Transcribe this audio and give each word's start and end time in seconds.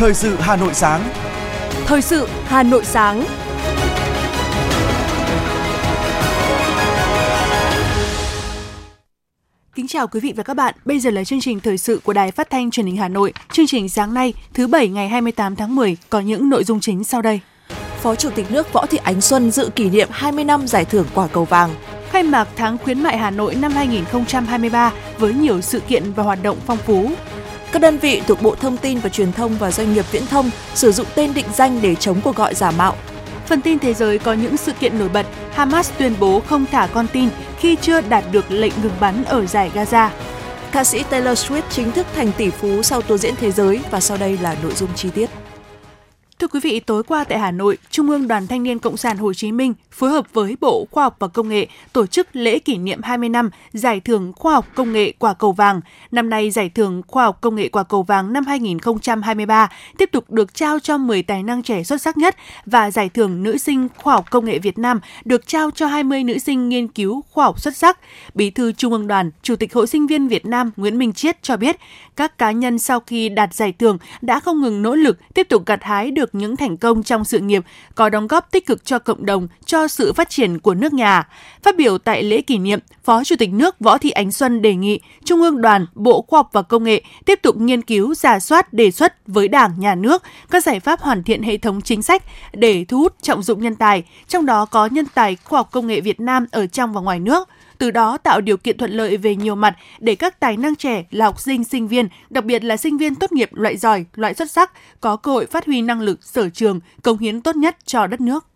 Thời 0.00 0.14
sự 0.14 0.36
Hà 0.38 0.56
Nội 0.56 0.74
sáng. 0.74 1.02
Thời 1.86 2.02
sự 2.02 2.28
Hà 2.44 2.62
Nội 2.62 2.84
sáng. 2.84 3.24
Kính 9.74 9.88
chào 9.88 10.06
quý 10.06 10.20
vị 10.20 10.32
và 10.36 10.42
các 10.42 10.54
bạn. 10.54 10.74
Bây 10.84 11.00
giờ 11.00 11.10
là 11.10 11.24
chương 11.24 11.40
trình 11.40 11.60
thời 11.60 11.78
sự 11.78 12.00
của 12.04 12.12
Đài 12.12 12.30
Phát 12.30 12.50
thanh 12.50 12.70
Truyền 12.70 12.86
hình 12.86 12.96
Hà 12.96 13.08
Nội. 13.08 13.32
Chương 13.52 13.66
trình 13.66 13.88
sáng 13.88 14.14
nay, 14.14 14.34
thứ 14.54 14.66
bảy 14.66 14.88
ngày 14.88 15.08
28 15.08 15.56
tháng 15.56 15.74
10 15.74 15.96
có 16.10 16.20
những 16.20 16.50
nội 16.50 16.64
dung 16.64 16.80
chính 16.80 17.04
sau 17.04 17.22
đây. 17.22 17.40
Phó 18.02 18.14
Chủ 18.14 18.30
tịch 18.30 18.50
nước 18.50 18.72
Võ 18.72 18.86
Thị 18.86 18.98
Ánh 19.02 19.20
Xuân 19.20 19.50
dự 19.50 19.70
kỷ 19.76 19.90
niệm 19.90 20.08
20 20.10 20.44
năm 20.44 20.66
giải 20.66 20.84
thưởng 20.84 21.06
quả 21.14 21.26
cầu 21.26 21.44
vàng. 21.44 21.70
Khai 22.10 22.22
mạc 22.22 22.48
tháng 22.56 22.78
khuyến 22.78 23.02
mại 23.02 23.18
Hà 23.18 23.30
Nội 23.30 23.54
năm 23.54 23.72
2023 23.72 24.92
với 25.18 25.34
nhiều 25.34 25.60
sự 25.60 25.80
kiện 25.80 26.12
và 26.12 26.22
hoạt 26.22 26.42
động 26.42 26.56
phong 26.66 26.78
phú. 26.78 27.10
Các 27.72 27.82
đơn 27.82 27.98
vị 27.98 28.22
thuộc 28.26 28.42
Bộ 28.42 28.54
Thông 28.54 28.76
tin 28.76 28.98
và 28.98 29.08
Truyền 29.08 29.32
thông 29.32 29.56
và 29.58 29.70
doanh 29.70 29.94
nghiệp 29.94 30.04
viễn 30.12 30.26
thông 30.26 30.50
sử 30.74 30.92
dụng 30.92 31.06
tên 31.14 31.34
định 31.34 31.46
danh 31.54 31.82
để 31.82 31.94
chống 31.94 32.20
cuộc 32.24 32.36
gọi 32.36 32.54
giả 32.54 32.70
mạo. 32.70 32.96
Phần 33.46 33.60
tin 33.60 33.78
thế 33.78 33.94
giới 33.94 34.18
có 34.18 34.32
những 34.32 34.56
sự 34.56 34.72
kiện 34.72 34.98
nổi 34.98 35.08
bật. 35.08 35.26
Hamas 35.52 35.90
tuyên 35.98 36.14
bố 36.20 36.40
không 36.46 36.66
thả 36.72 36.86
con 36.86 37.06
tin 37.12 37.28
khi 37.58 37.76
chưa 37.76 38.00
đạt 38.00 38.24
được 38.32 38.50
lệnh 38.50 38.72
ngừng 38.82 38.96
bắn 39.00 39.24
ở 39.24 39.46
giải 39.46 39.70
Gaza. 39.74 40.08
Ca 40.72 40.84
sĩ 40.84 41.02
Taylor 41.02 41.38
Swift 41.38 41.62
chính 41.70 41.92
thức 41.92 42.06
thành 42.16 42.32
tỷ 42.32 42.50
phú 42.50 42.82
sau 42.82 43.02
tour 43.02 43.22
diễn 43.22 43.34
thế 43.36 43.50
giới 43.50 43.80
và 43.90 44.00
sau 44.00 44.16
đây 44.16 44.38
là 44.42 44.56
nội 44.62 44.72
dung 44.74 44.90
chi 44.94 45.10
tiết. 45.14 45.39
Thưa 46.40 46.48
quý 46.48 46.60
vị, 46.60 46.80
tối 46.80 47.02
qua 47.02 47.24
tại 47.24 47.38
Hà 47.38 47.50
Nội, 47.50 47.78
Trung 47.90 48.10
ương 48.10 48.28
Đoàn 48.28 48.46
Thanh 48.46 48.62
niên 48.62 48.78
Cộng 48.78 48.96
sản 48.96 49.16
Hồ 49.16 49.34
Chí 49.34 49.52
Minh 49.52 49.74
phối 49.90 50.10
hợp 50.10 50.26
với 50.32 50.56
Bộ 50.60 50.86
Khoa 50.90 51.04
học 51.04 51.16
và 51.18 51.28
Công 51.28 51.48
nghệ 51.48 51.66
tổ 51.92 52.06
chức 52.06 52.28
lễ 52.32 52.58
kỷ 52.58 52.78
niệm 52.78 53.02
20 53.02 53.28
năm 53.28 53.50
Giải 53.72 54.00
thưởng 54.00 54.32
Khoa 54.36 54.54
học 54.54 54.66
Công 54.74 54.92
nghệ 54.92 55.12
Quả 55.18 55.34
cầu 55.34 55.52
vàng. 55.52 55.80
Năm 56.10 56.30
nay, 56.30 56.50
Giải 56.50 56.68
thưởng 56.68 57.02
Khoa 57.06 57.24
học 57.24 57.40
Công 57.40 57.54
nghệ 57.54 57.68
Quả 57.68 57.82
cầu 57.82 58.02
vàng 58.02 58.32
năm 58.32 58.46
2023 58.46 59.68
tiếp 59.98 60.08
tục 60.12 60.30
được 60.30 60.54
trao 60.54 60.78
cho 60.78 60.98
10 60.98 61.22
tài 61.22 61.42
năng 61.42 61.62
trẻ 61.62 61.82
xuất 61.82 62.02
sắc 62.02 62.16
nhất 62.16 62.36
và 62.66 62.90
Giải 62.90 63.08
thưởng 63.08 63.42
Nữ 63.42 63.58
sinh 63.58 63.88
Khoa 63.96 64.14
học 64.14 64.30
Công 64.30 64.44
nghệ 64.44 64.58
Việt 64.58 64.78
Nam 64.78 65.00
được 65.24 65.46
trao 65.46 65.70
cho 65.70 65.86
20 65.86 66.24
nữ 66.24 66.38
sinh 66.38 66.68
nghiên 66.68 66.88
cứu 66.88 67.24
khoa 67.30 67.44
học 67.44 67.60
xuất 67.60 67.76
sắc. 67.76 67.98
Bí 68.34 68.50
thư 68.50 68.72
Trung 68.72 68.92
ương 68.92 69.06
Đoàn, 69.06 69.30
Chủ 69.42 69.56
tịch 69.56 69.74
Hội 69.74 69.86
sinh 69.86 70.06
viên 70.06 70.28
Việt 70.28 70.46
Nam 70.46 70.70
Nguyễn 70.76 70.98
Minh 70.98 71.12
Chiết 71.12 71.42
cho 71.42 71.56
biết, 71.56 71.76
các 72.16 72.38
cá 72.38 72.50
nhân 72.50 72.78
sau 72.78 73.00
khi 73.00 73.28
đạt 73.28 73.54
giải 73.54 73.72
thưởng 73.72 73.98
đã 74.20 74.40
không 74.40 74.60
ngừng 74.60 74.82
nỗ 74.82 74.94
lực 74.94 75.18
tiếp 75.34 75.48
tục 75.48 75.66
gặt 75.66 75.82
hái 75.82 76.10
được 76.10 76.29
những 76.32 76.56
thành 76.56 76.76
công 76.76 77.02
trong 77.02 77.24
sự 77.24 77.38
nghiệp, 77.38 77.64
có 77.94 78.08
đóng 78.08 78.26
góp 78.26 78.50
tích 78.50 78.66
cực 78.66 78.84
cho 78.84 78.98
cộng 78.98 79.26
đồng, 79.26 79.48
cho 79.64 79.88
sự 79.88 80.12
phát 80.12 80.30
triển 80.30 80.58
của 80.58 80.74
nước 80.74 80.92
nhà. 80.92 81.28
Phát 81.62 81.76
biểu 81.76 81.98
tại 81.98 82.22
lễ 82.22 82.40
kỷ 82.40 82.58
niệm, 82.58 82.78
Phó 83.04 83.24
Chủ 83.24 83.36
tịch 83.38 83.52
nước 83.52 83.80
Võ 83.80 83.98
Thị 83.98 84.10
Ánh 84.10 84.32
Xuân 84.32 84.62
đề 84.62 84.74
nghị 84.74 85.00
Trung 85.24 85.40
ương 85.40 85.60
Đoàn, 85.60 85.86
Bộ 85.94 86.24
Khoa 86.28 86.38
học 86.38 86.50
và 86.52 86.62
Công 86.62 86.84
nghệ 86.84 87.02
tiếp 87.24 87.38
tục 87.42 87.56
nghiên 87.56 87.82
cứu, 87.82 88.14
giả 88.14 88.40
soát, 88.40 88.72
đề 88.72 88.90
xuất 88.90 89.26
với 89.26 89.48
Đảng, 89.48 89.70
Nhà 89.78 89.94
nước 89.94 90.22
các 90.50 90.64
giải 90.64 90.80
pháp 90.80 91.00
hoàn 91.00 91.22
thiện 91.22 91.42
hệ 91.42 91.56
thống 91.56 91.80
chính 91.80 92.02
sách 92.02 92.22
để 92.52 92.84
thu 92.88 92.98
hút 92.98 93.14
trọng 93.22 93.42
dụng 93.42 93.62
nhân 93.62 93.74
tài, 93.74 94.04
trong 94.28 94.46
đó 94.46 94.64
có 94.64 94.86
nhân 94.86 95.06
tài 95.14 95.36
khoa 95.44 95.58
học 95.58 95.68
công 95.72 95.86
nghệ 95.86 96.00
Việt 96.00 96.20
Nam 96.20 96.46
ở 96.50 96.66
trong 96.66 96.92
và 96.92 97.00
ngoài 97.00 97.20
nước– 97.20 97.48
từ 97.80 97.90
đó 97.90 98.18
tạo 98.18 98.40
điều 98.40 98.56
kiện 98.56 98.78
thuận 98.78 98.90
lợi 98.90 99.16
về 99.16 99.36
nhiều 99.36 99.54
mặt 99.54 99.76
để 99.98 100.14
các 100.14 100.40
tài 100.40 100.56
năng 100.56 100.76
trẻ 100.76 101.04
là 101.10 101.24
học 101.24 101.40
sinh, 101.40 101.64
sinh 101.64 101.88
viên, 101.88 102.08
đặc 102.30 102.44
biệt 102.44 102.64
là 102.64 102.76
sinh 102.76 102.98
viên 102.98 103.14
tốt 103.14 103.32
nghiệp 103.32 103.50
loại 103.52 103.76
giỏi, 103.76 104.04
loại 104.14 104.34
xuất 104.34 104.50
sắc, 104.50 104.72
có 105.00 105.16
cơ 105.16 105.32
hội 105.32 105.46
phát 105.46 105.66
huy 105.66 105.82
năng 105.82 106.00
lực 106.00 106.24
sở 106.24 106.48
trường, 106.48 106.80
công 107.02 107.18
hiến 107.18 107.40
tốt 107.40 107.56
nhất 107.56 107.76
cho 107.84 108.06
đất 108.06 108.20
nước. 108.20 108.46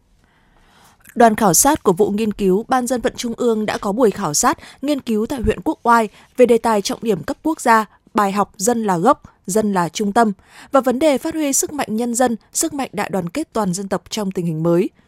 Đoàn 1.15 1.37
khảo 1.37 1.55
sát 1.55 1.83
của 1.83 1.93
vụ 1.93 2.11
nghiên 2.11 2.33
cứu 2.33 2.65
Ban 2.69 2.87
dân 2.87 3.01
vận 3.01 3.13
Trung 3.17 3.35
ương 3.37 3.67
đã 3.67 3.79
có 3.79 3.93
buổi 3.93 4.11
khảo 4.11 4.35
sát 4.35 4.59
nghiên 4.83 5.01
cứu 5.01 5.27
tại 5.27 5.41
huyện 5.41 5.61
Quốc 5.65 5.79
Oai 5.83 6.09
về 6.37 6.47
đề 6.47 6.59
tài 6.59 6.83
trọng 6.83 6.99
điểm 7.03 7.23
cấp 7.23 7.37
quốc 7.43 7.61
gia, 7.61 7.85
bài 8.15 8.33
học 8.33 8.53
dân 8.57 8.85
là 8.85 8.99
gốc, 8.99 9.23
dân 9.47 9.73
là 9.73 9.89
trung 9.89 10.13
tâm 10.13 10.33
và 10.73 10.81
vấn 10.81 10.99
đề 10.99 11.19
phát 11.19 11.35
huy 11.35 11.53
sức 11.53 11.73
mạnh 11.73 11.97
nhân 11.97 12.15
dân, 12.15 12.37
sức 12.53 12.75
mạnh 12.75 12.91
đại 12.93 13.11
đoàn 13.11 13.29
kết 13.29 13.49
toàn 13.53 13.73
dân 13.73 13.89
tộc 13.89 14.03
trong 14.11 14.31
tình 14.31 14.47
hình 14.47 14.63
mới– 14.63 14.91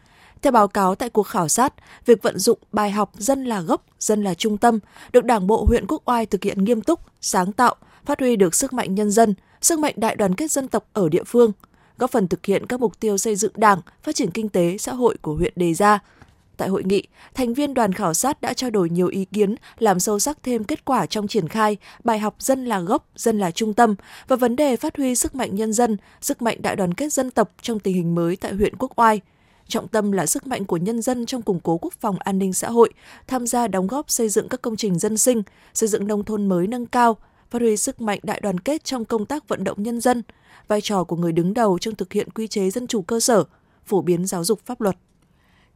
theo 0.41 0.51
báo 0.51 0.67
cáo 0.67 0.95
tại 0.95 1.09
cuộc 1.09 1.23
khảo 1.23 1.47
sát, 1.47 1.73
việc 2.05 2.21
vận 2.21 2.39
dụng 2.39 2.59
bài 2.71 2.91
học 2.91 3.11
dân 3.17 3.45
là 3.45 3.61
gốc, 3.61 3.85
dân 3.99 4.23
là 4.23 4.33
trung 4.33 4.57
tâm 4.57 4.79
được 5.11 5.25
Đảng 5.25 5.47
bộ 5.47 5.65
huyện 5.67 5.85
Quốc 5.87 6.01
Oai 6.05 6.25
thực 6.25 6.43
hiện 6.43 6.63
nghiêm 6.63 6.81
túc, 6.81 6.99
sáng 7.21 7.51
tạo, 7.51 7.75
phát 8.05 8.19
huy 8.19 8.35
được 8.35 8.55
sức 8.55 8.73
mạnh 8.73 8.95
nhân 8.95 9.11
dân, 9.11 9.33
sức 9.61 9.79
mạnh 9.79 9.93
đại 9.97 10.15
đoàn 10.15 10.35
kết 10.35 10.51
dân 10.51 10.67
tộc 10.67 10.85
ở 10.93 11.09
địa 11.09 11.23
phương, 11.23 11.51
góp 11.97 12.11
phần 12.11 12.27
thực 12.27 12.45
hiện 12.45 12.65
các 12.65 12.79
mục 12.79 12.99
tiêu 12.99 13.17
xây 13.17 13.35
dựng 13.35 13.51
Đảng, 13.55 13.81
phát 14.03 14.15
triển 14.15 14.31
kinh 14.31 14.49
tế, 14.49 14.77
xã 14.77 14.93
hội 14.93 15.15
của 15.21 15.33
huyện 15.33 15.53
đề 15.55 15.73
ra. 15.73 15.99
Tại 16.57 16.69
hội 16.69 16.83
nghị, 16.83 17.03
thành 17.33 17.53
viên 17.53 17.73
đoàn 17.73 17.93
khảo 17.93 18.13
sát 18.13 18.41
đã 18.41 18.53
trao 18.53 18.69
đổi 18.69 18.89
nhiều 18.89 19.07
ý 19.07 19.25
kiến, 19.25 19.55
làm 19.79 19.99
sâu 19.99 20.19
sắc 20.19 20.37
thêm 20.43 20.63
kết 20.63 20.85
quả 20.85 21.05
trong 21.05 21.27
triển 21.27 21.47
khai 21.47 21.77
bài 22.03 22.19
học 22.19 22.35
dân 22.39 22.65
là 22.65 22.79
gốc, 22.79 23.07
dân 23.15 23.39
là 23.39 23.51
trung 23.51 23.73
tâm 23.73 23.95
và 24.27 24.35
vấn 24.35 24.55
đề 24.55 24.75
phát 24.75 24.97
huy 24.97 25.15
sức 25.15 25.35
mạnh 25.35 25.55
nhân 25.55 25.73
dân, 25.73 25.97
sức 26.21 26.41
mạnh 26.41 26.57
đại 26.61 26.75
đoàn 26.75 26.93
kết 26.93 27.13
dân 27.13 27.31
tộc 27.31 27.51
trong 27.61 27.79
tình 27.79 27.95
hình 27.95 28.15
mới 28.15 28.35
tại 28.35 28.53
huyện 28.53 28.75
Quốc 28.75 28.91
Oai– 28.99 29.21
trọng 29.67 29.87
tâm 29.87 30.11
là 30.11 30.25
sức 30.25 30.47
mạnh 30.47 30.65
của 30.65 30.77
nhân 30.77 31.01
dân 31.01 31.25
trong 31.25 31.41
củng 31.41 31.59
cố 31.59 31.77
quốc 31.77 31.93
phòng 31.99 32.15
an 32.19 32.39
ninh 32.39 32.53
xã 32.53 32.69
hội, 32.69 32.93
tham 33.27 33.47
gia 33.47 33.67
đóng 33.67 33.87
góp 33.87 34.11
xây 34.11 34.29
dựng 34.29 34.49
các 34.49 34.61
công 34.61 34.75
trình 34.75 34.99
dân 34.99 35.17
sinh, 35.17 35.43
xây 35.73 35.89
dựng 35.89 36.07
nông 36.07 36.23
thôn 36.23 36.45
mới 36.45 36.67
nâng 36.67 36.85
cao, 36.85 37.17
phát 37.49 37.61
huy 37.61 37.77
sức 37.77 38.01
mạnh 38.01 38.19
đại 38.23 38.39
đoàn 38.41 38.59
kết 38.59 38.83
trong 38.83 39.05
công 39.05 39.25
tác 39.25 39.47
vận 39.47 39.63
động 39.63 39.83
nhân 39.83 40.01
dân, 40.01 40.23
vai 40.67 40.81
trò 40.81 41.03
của 41.03 41.15
người 41.15 41.31
đứng 41.31 41.53
đầu 41.53 41.79
trong 41.79 41.95
thực 41.95 42.13
hiện 42.13 42.29
quy 42.29 42.47
chế 42.47 42.69
dân 42.69 42.87
chủ 42.87 43.01
cơ 43.01 43.19
sở, 43.19 43.43
phổ 43.85 44.01
biến 44.01 44.25
giáo 44.25 44.43
dục 44.43 44.59
pháp 44.65 44.81
luật. 44.81 44.97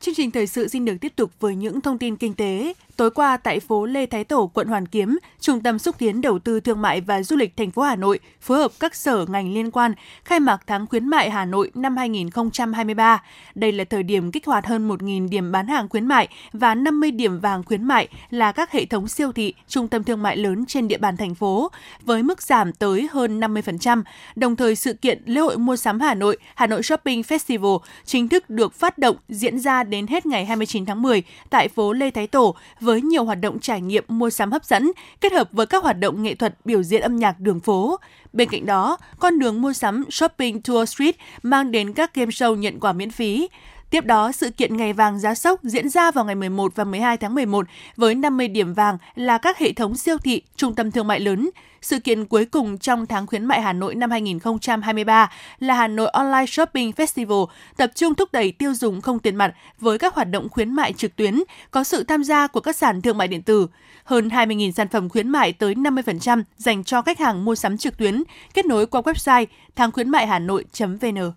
Chương 0.01 0.15
trình 0.15 0.31
thời 0.31 0.47
sự 0.47 0.67
xin 0.67 0.85
được 0.85 0.95
tiếp 1.01 1.13
tục 1.15 1.31
với 1.39 1.55
những 1.55 1.81
thông 1.81 1.97
tin 1.97 2.15
kinh 2.15 2.33
tế. 2.33 2.73
Tối 2.97 3.11
qua 3.11 3.37
tại 3.37 3.59
phố 3.59 3.85
Lê 3.85 4.05
Thái 4.05 4.23
Tổ, 4.23 4.47
quận 4.53 4.67
Hoàn 4.67 4.85
Kiếm, 4.85 5.17
Trung 5.39 5.61
tâm 5.61 5.79
xúc 5.79 5.95
tiến 5.97 6.21
đầu 6.21 6.39
tư 6.39 6.59
thương 6.59 6.81
mại 6.81 7.01
và 7.01 7.23
du 7.23 7.35
lịch 7.35 7.57
thành 7.57 7.71
phố 7.71 7.81
Hà 7.81 7.95
Nội 7.95 8.19
phối 8.41 8.57
hợp 8.57 8.71
các 8.79 8.95
sở 8.95 9.25
ngành 9.29 9.53
liên 9.53 9.71
quan 9.71 9.93
khai 10.23 10.39
mạc 10.39 10.61
tháng 10.67 10.87
khuyến 10.87 11.07
mại 11.07 11.29
Hà 11.29 11.45
Nội 11.45 11.71
năm 11.73 11.97
2023. 11.97 13.23
Đây 13.55 13.71
là 13.71 13.83
thời 13.83 14.03
điểm 14.03 14.31
kích 14.31 14.45
hoạt 14.45 14.65
hơn 14.65 14.89
1.000 14.89 15.29
điểm 15.29 15.51
bán 15.51 15.67
hàng 15.67 15.89
khuyến 15.89 16.05
mại 16.05 16.27
và 16.53 16.75
50 16.75 17.11
điểm 17.11 17.39
vàng 17.39 17.63
khuyến 17.63 17.83
mại 17.83 18.07
là 18.29 18.51
các 18.51 18.71
hệ 18.71 18.85
thống 18.85 19.07
siêu 19.07 19.31
thị, 19.31 19.53
trung 19.67 19.87
tâm 19.87 20.03
thương 20.03 20.23
mại 20.23 20.37
lớn 20.37 20.65
trên 20.65 20.87
địa 20.87 20.97
bàn 20.97 21.17
thành 21.17 21.35
phố 21.35 21.71
với 22.01 22.23
mức 22.23 22.41
giảm 22.41 22.73
tới 22.73 23.07
hơn 23.11 23.39
50%. 23.39 24.03
Đồng 24.35 24.55
thời 24.55 24.75
sự 24.75 24.93
kiện 24.93 25.21
lễ 25.25 25.41
hội 25.41 25.57
mua 25.57 25.75
sắm 25.75 25.99
Hà 25.99 26.13
Nội, 26.13 26.37
Hà 26.55 26.67
Nội 26.67 26.83
Shopping 26.83 27.21
Festival 27.21 27.79
chính 28.05 28.29
thức 28.29 28.49
được 28.49 28.73
phát 28.73 28.97
động 28.97 29.15
diễn 29.29 29.59
ra 29.59 29.83
đến 29.91 30.07
hết 30.07 30.25
ngày 30.25 30.45
29 30.45 30.85
tháng 30.85 31.01
10 31.01 31.23
tại 31.49 31.67
phố 31.67 31.93
Lê 31.93 32.11
Thái 32.11 32.27
Tổ 32.27 32.55
với 32.79 33.01
nhiều 33.01 33.23
hoạt 33.23 33.41
động 33.41 33.59
trải 33.59 33.81
nghiệm 33.81 34.03
mua 34.07 34.29
sắm 34.29 34.51
hấp 34.51 34.65
dẫn, 34.65 34.91
kết 35.21 35.31
hợp 35.33 35.49
với 35.51 35.65
các 35.65 35.83
hoạt 35.83 35.99
động 35.99 36.23
nghệ 36.23 36.35
thuật 36.35 36.65
biểu 36.65 36.83
diễn 36.83 37.01
âm 37.01 37.15
nhạc 37.15 37.39
đường 37.39 37.59
phố. 37.59 37.99
Bên 38.33 38.49
cạnh 38.49 38.65
đó, 38.65 38.97
con 39.19 39.39
đường 39.39 39.61
mua 39.61 39.73
sắm 39.73 40.03
Shopping 40.09 40.61
Tour 40.61 40.89
Street 40.89 41.15
mang 41.43 41.71
đến 41.71 41.93
các 41.93 42.13
game 42.13 42.31
show 42.31 42.55
nhận 42.55 42.79
quà 42.79 42.93
miễn 42.93 43.11
phí. 43.11 43.47
Tiếp 43.91 44.05
đó, 44.05 44.31
sự 44.31 44.49
kiện 44.49 44.77
Ngày 44.77 44.93
vàng 44.93 45.19
giá 45.19 45.35
sốc 45.35 45.63
diễn 45.63 45.89
ra 45.89 46.11
vào 46.11 46.25
ngày 46.25 46.35
11 46.35 46.75
và 46.75 46.83
12 46.83 47.17
tháng 47.17 47.35
11 47.35 47.65
với 47.97 48.15
50 48.15 48.47
điểm 48.47 48.73
vàng 48.73 48.97
là 49.15 49.37
các 49.37 49.57
hệ 49.57 49.71
thống 49.71 49.95
siêu 49.95 50.17
thị, 50.17 50.41
trung 50.55 50.75
tâm 50.75 50.91
thương 50.91 51.07
mại 51.07 51.19
lớn. 51.19 51.49
Sự 51.81 51.99
kiện 51.99 52.25
cuối 52.25 52.45
cùng 52.45 52.77
trong 52.77 53.05
tháng 53.05 53.27
khuyến 53.27 53.45
mại 53.45 53.61
Hà 53.61 53.73
Nội 53.73 53.95
năm 53.95 54.11
2023 54.11 55.31
là 55.59 55.73
Hà 55.73 55.87
Nội 55.87 56.07
Online 56.07 56.45
Shopping 56.45 56.91
Festival, 56.91 57.45
tập 57.77 57.91
trung 57.95 58.15
thúc 58.15 58.29
đẩy 58.31 58.51
tiêu 58.51 58.73
dùng 58.73 59.01
không 59.01 59.19
tiền 59.19 59.35
mặt 59.35 59.53
với 59.79 59.97
các 59.97 60.15
hoạt 60.15 60.29
động 60.29 60.49
khuyến 60.49 60.73
mại 60.73 60.93
trực 60.93 61.15
tuyến, 61.15 61.43
có 61.71 61.83
sự 61.83 62.03
tham 62.03 62.23
gia 62.23 62.47
của 62.47 62.59
các 62.59 62.75
sàn 62.75 63.01
thương 63.01 63.17
mại 63.17 63.27
điện 63.27 63.41
tử. 63.41 63.67
Hơn 64.03 64.27
20.000 64.27 64.71
sản 64.71 64.87
phẩm 64.87 65.09
khuyến 65.09 65.29
mại 65.29 65.53
tới 65.53 65.75
50% 65.75 66.43
dành 66.57 66.83
cho 66.83 67.01
khách 67.01 67.19
hàng 67.19 67.45
mua 67.45 67.55
sắm 67.55 67.77
trực 67.77 67.97
tuyến, 67.97 68.23
kết 68.53 68.65
nối 68.65 68.85
qua 68.85 69.01
website 69.01 69.45
tháng 69.75 69.91
khuyến 69.91 70.09
mại 70.09 70.27
Hà 70.27 70.39
Nội.vn. 70.39 71.31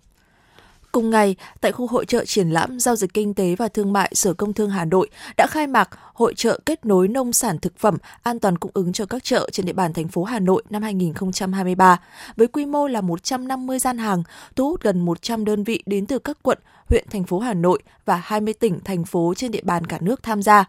Cùng 0.95 1.09
ngày, 1.09 1.35
tại 1.61 1.71
khu 1.71 1.87
hội 1.87 2.05
trợ 2.05 2.25
triển 2.25 2.49
lãm 2.49 2.79
giao 2.79 2.95
dịch 2.95 3.13
kinh 3.13 3.33
tế 3.33 3.55
và 3.55 3.67
thương 3.67 3.93
mại 3.93 4.11
Sở 4.15 4.33
Công 4.33 4.53
Thương 4.53 4.69
Hà 4.69 4.85
Nội 4.85 5.09
đã 5.37 5.47
khai 5.47 5.67
mạc 5.67 5.89
hội 6.13 6.33
trợ 6.33 6.59
kết 6.65 6.85
nối 6.85 7.07
nông 7.07 7.33
sản 7.33 7.59
thực 7.59 7.77
phẩm 7.77 7.97
an 8.23 8.39
toàn 8.39 8.57
cung 8.57 8.71
ứng 8.73 8.93
cho 8.93 9.05
các 9.05 9.23
chợ 9.23 9.49
trên 9.51 9.65
địa 9.65 9.73
bàn 9.73 9.93
thành 9.93 10.07
phố 10.07 10.23
Hà 10.23 10.39
Nội 10.39 10.63
năm 10.69 10.83
2023 10.83 11.99
với 12.35 12.47
quy 12.47 12.65
mô 12.65 12.87
là 12.87 13.01
150 13.01 13.79
gian 13.79 13.97
hàng, 13.97 14.23
thu 14.55 14.69
hút 14.69 14.81
gần 14.81 15.05
100 15.05 15.45
đơn 15.45 15.63
vị 15.63 15.83
đến 15.85 16.05
từ 16.05 16.19
các 16.19 16.37
quận, 16.41 16.57
huyện 16.89 17.05
thành 17.09 17.23
phố 17.23 17.39
Hà 17.39 17.53
Nội 17.53 17.79
và 18.05 18.21
20 18.23 18.53
tỉnh 18.53 18.79
thành 18.83 19.05
phố 19.05 19.33
trên 19.37 19.51
địa 19.51 19.63
bàn 19.63 19.85
cả 19.85 19.97
nước 20.01 20.23
tham 20.23 20.41
gia. 20.41 20.65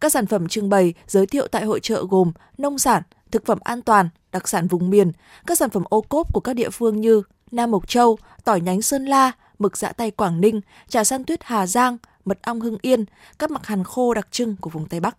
Các 0.00 0.12
sản 0.12 0.26
phẩm 0.26 0.48
trưng 0.48 0.70
bày 0.70 0.94
giới 1.06 1.26
thiệu 1.26 1.46
tại 1.46 1.64
hội 1.64 1.80
trợ 1.80 2.04
gồm 2.10 2.32
nông 2.58 2.78
sản, 2.78 3.02
thực 3.30 3.46
phẩm 3.46 3.58
an 3.64 3.82
toàn, 3.82 4.08
đặc 4.32 4.48
sản 4.48 4.66
vùng 4.66 4.90
miền, 4.90 5.12
các 5.46 5.58
sản 5.58 5.70
phẩm 5.70 5.84
ô 5.88 6.00
cốp 6.00 6.34
của 6.34 6.40
các 6.40 6.56
địa 6.56 6.70
phương 6.70 7.00
như 7.00 7.22
Nam 7.50 7.70
Mộc 7.70 7.88
Châu, 7.88 8.18
tỏi 8.44 8.60
nhánh 8.60 8.82
Sơn 8.82 9.04
La, 9.04 9.32
mực 9.58 9.76
dạ 9.76 9.92
tay 9.92 10.10
Quảng 10.10 10.40
Ninh, 10.40 10.60
trà 10.88 11.04
san 11.04 11.24
tuyết 11.24 11.44
Hà 11.44 11.66
Giang, 11.66 11.96
mật 12.24 12.38
ong 12.42 12.60
Hưng 12.60 12.78
Yên, 12.82 13.04
các 13.38 13.50
mặt 13.50 13.66
hàng 13.66 13.84
khô 13.84 14.14
đặc 14.14 14.28
trưng 14.30 14.56
của 14.60 14.70
vùng 14.70 14.88
Tây 14.88 15.00
Bắc. 15.00 15.16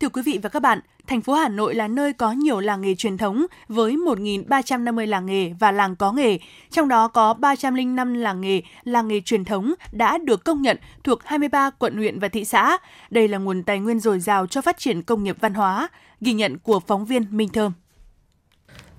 Thưa 0.00 0.08
quý 0.08 0.22
vị 0.22 0.38
và 0.42 0.48
các 0.48 0.60
bạn, 0.60 0.80
thành 1.06 1.20
phố 1.20 1.32
Hà 1.32 1.48
Nội 1.48 1.74
là 1.74 1.88
nơi 1.88 2.12
có 2.12 2.32
nhiều 2.32 2.60
làng 2.60 2.80
nghề 2.80 2.94
truyền 2.94 3.16
thống 3.16 3.46
với 3.68 3.92
1.350 3.92 5.06
làng 5.06 5.26
nghề 5.26 5.52
và 5.60 5.72
làng 5.72 5.96
có 5.96 6.12
nghề, 6.12 6.38
trong 6.70 6.88
đó 6.88 7.08
có 7.08 7.34
305 7.34 8.14
làng 8.14 8.40
nghề, 8.40 8.62
làng 8.84 9.08
nghề 9.08 9.20
truyền 9.20 9.44
thống 9.44 9.74
đã 9.92 10.18
được 10.18 10.44
công 10.44 10.62
nhận 10.62 10.76
thuộc 11.04 11.24
23 11.24 11.70
quận 11.70 11.96
huyện 11.96 12.18
và 12.18 12.28
thị 12.28 12.44
xã. 12.44 12.78
Đây 13.10 13.28
là 13.28 13.38
nguồn 13.38 13.62
tài 13.62 13.78
nguyên 13.78 14.00
dồi 14.00 14.20
dào 14.20 14.46
cho 14.46 14.62
phát 14.62 14.78
triển 14.78 15.02
công 15.02 15.24
nghiệp 15.24 15.36
văn 15.40 15.54
hóa, 15.54 15.88
ghi 16.20 16.32
nhận 16.32 16.58
của 16.58 16.80
phóng 16.80 17.04
viên 17.04 17.26
Minh 17.30 17.48
Thơm. 17.48 17.72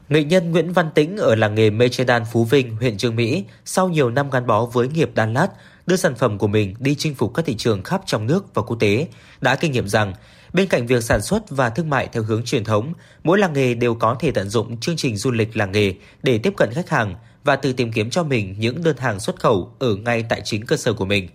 Nghệ 0.10 0.24
nhân 0.24 0.52
Nguyễn 0.52 0.74
Văn 0.74 0.90
Tĩnh 0.96 1.18
ở 1.18 1.36
làng 1.36 1.56
nghề 1.56 1.70
mê 1.70 1.90
che 1.90 2.04
đan 2.04 2.24
Phú 2.32 2.46
Vinh, 2.46 2.76
huyện 2.76 2.98
Trương 2.98 3.16
Mỹ, 3.16 3.44
sau 3.66 3.90
nhiều 3.90 4.10
năm 4.10 4.30
gắn 4.30 4.48
bó 4.48 4.66
với 4.66 4.88
nghiệp 4.88 5.12
đan 5.16 5.34
lát, 5.34 5.48
đưa 5.88 5.96
sản 5.96 6.16
phẩm 6.16 6.38
của 6.38 6.48
mình 6.48 6.76
đi 6.80 6.96
chinh 6.96 7.16
phục 7.16 7.34
các 7.34 7.46
thị 7.46 7.56
trường 7.58 7.84
khắp 7.84 8.02
trong 8.06 8.28
nước 8.28 8.54
và 8.54 8.62
quốc 8.62 8.78
tế, 8.80 9.08
đã 9.42 9.56
kinh 9.56 9.72
nghiệm 9.72 9.88
rằng 9.88 10.14
bên 10.54 10.68
cạnh 10.68 10.88
việc 10.88 11.04
sản 11.04 11.22
xuất 11.22 11.50
và 11.50 11.70
thương 11.70 11.90
mại 11.90 12.08
theo 12.08 12.24
hướng 12.24 12.44
truyền 12.44 12.64
thống, 12.64 12.94
mỗi 13.24 13.40
làng 13.40 13.54
nghề 13.54 13.74
đều 13.74 13.96
có 13.96 14.16
thể 14.20 14.32
tận 14.32 14.50
dụng 14.50 14.80
chương 14.80 14.96
trình 14.96 15.18
du 15.18 15.32
lịch 15.32 15.58
làng 15.58 15.72
nghề 15.72 15.94
để 16.24 16.38
tiếp 16.38 16.54
cận 16.58 16.70
khách 16.74 16.90
hàng 16.90 17.16
và 17.44 17.56
tự 17.56 17.74
tìm 17.74 17.92
kiếm 17.92 18.10
cho 18.10 18.24
mình 18.24 18.56
những 18.60 18.84
đơn 18.84 18.98
hàng 18.98 19.20
xuất 19.20 19.40
khẩu 19.40 19.72
ở 19.80 19.96
ngay 19.96 20.26
tại 20.30 20.42
chính 20.44 20.66
cơ 20.66 20.78
sở 20.78 20.94
của 20.94 21.06
mình. 21.06 21.30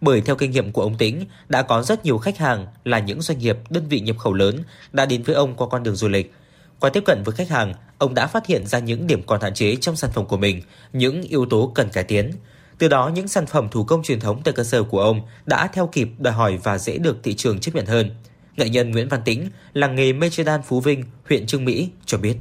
Bởi 0.00 0.20
theo 0.20 0.36
kinh 0.36 0.50
nghiệm 0.50 0.72
của 0.72 0.82
ông 0.82 0.96
Tĩnh, 0.96 1.24
đã 1.48 1.62
có 1.62 1.82
rất 1.82 2.04
nhiều 2.04 2.18
khách 2.18 2.38
hàng 2.38 2.66
là 2.84 2.98
những 2.98 3.22
doanh 3.22 3.38
nghiệp, 3.38 3.56
đơn 3.70 3.88
vị 3.88 4.00
nhập 4.00 4.18
khẩu 4.18 4.32
lớn 4.32 4.62
đã 4.92 5.06
đến 5.06 5.22
với 5.22 5.34
ông 5.34 5.54
qua 5.54 5.66
con 5.70 5.82
đường 5.82 5.96
du 5.96 6.08
lịch. 6.08 6.34
Qua 6.80 6.90
tiếp 6.90 7.02
cận 7.06 7.22
với 7.22 7.34
khách 7.34 7.48
hàng, 7.48 7.74
ông 8.00 8.14
đã 8.14 8.26
phát 8.26 8.46
hiện 8.46 8.66
ra 8.66 8.78
những 8.78 9.06
điểm 9.06 9.22
còn 9.26 9.40
hạn 9.40 9.54
chế 9.54 9.76
trong 9.76 9.96
sản 9.96 10.10
phẩm 10.14 10.26
của 10.26 10.36
mình, 10.36 10.62
những 10.92 11.22
yếu 11.22 11.46
tố 11.46 11.72
cần 11.74 11.88
cải 11.92 12.04
tiến. 12.04 12.30
Từ 12.78 12.88
đó, 12.88 13.10
những 13.14 13.28
sản 13.28 13.46
phẩm 13.46 13.68
thủ 13.70 13.84
công 13.84 14.02
truyền 14.02 14.20
thống 14.20 14.40
tại 14.44 14.54
cơ 14.54 14.64
sở 14.64 14.82
của 14.82 15.00
ông 15.00 15.20
đã 15.46 15.66
theo 15.66 15.86
kịp 15.86 16.08
đòi 16.18 16.34
hỏi 16.34 16.58
và 16.62 16.78
dễ 16.78 16.98
được 16.98 17.16
thị 17.22 17.34
trường 17.34 17.60
chấp 17.60 17.74
nhận 17.74 17.86
hơn. 17.86 18.10
Nghệ 18.56 18.68
nhân 18.68 18.90
Nguyễn 18.90 19.08
Văn 19.08 19.20
Tĩnh, 19.24 19.48
làng 19.72 19.94
nghề 19.94 20.12
Mê 20.12 20.30
Chê 20.30 20.44
đan 20.44 20.62
Phú 20.62 20.80
Vinh, 20.80 21.04
huyện 21.28 21.46
Trương 21.46 21.64
Mỹ 21.64 21.88
cho 22.06 22.18
biết. 22.18 22.36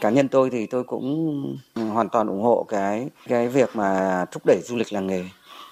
Cá 0.00 0.10
nhân 0.10 0.28
tôi 0.28 0.50
thì 0.50 0.66
tôi 0.66 0.84
cũng 0.84 1.56
hoàn 1.74 2.08
toàn 2.08 2.26
ủng 2.26 2.42
hộ 2.42 2.66
cái 2.68 3.06
cái 3.28 3.48
việc 3.48 3.70
mà 3.74 4.24
thúc 4.32 4.42
đẩy 4.46 4.60
du 4.64 4.76
lịch 4.76 4.92
làng 4.92 5.06
nghề 5.06 5.24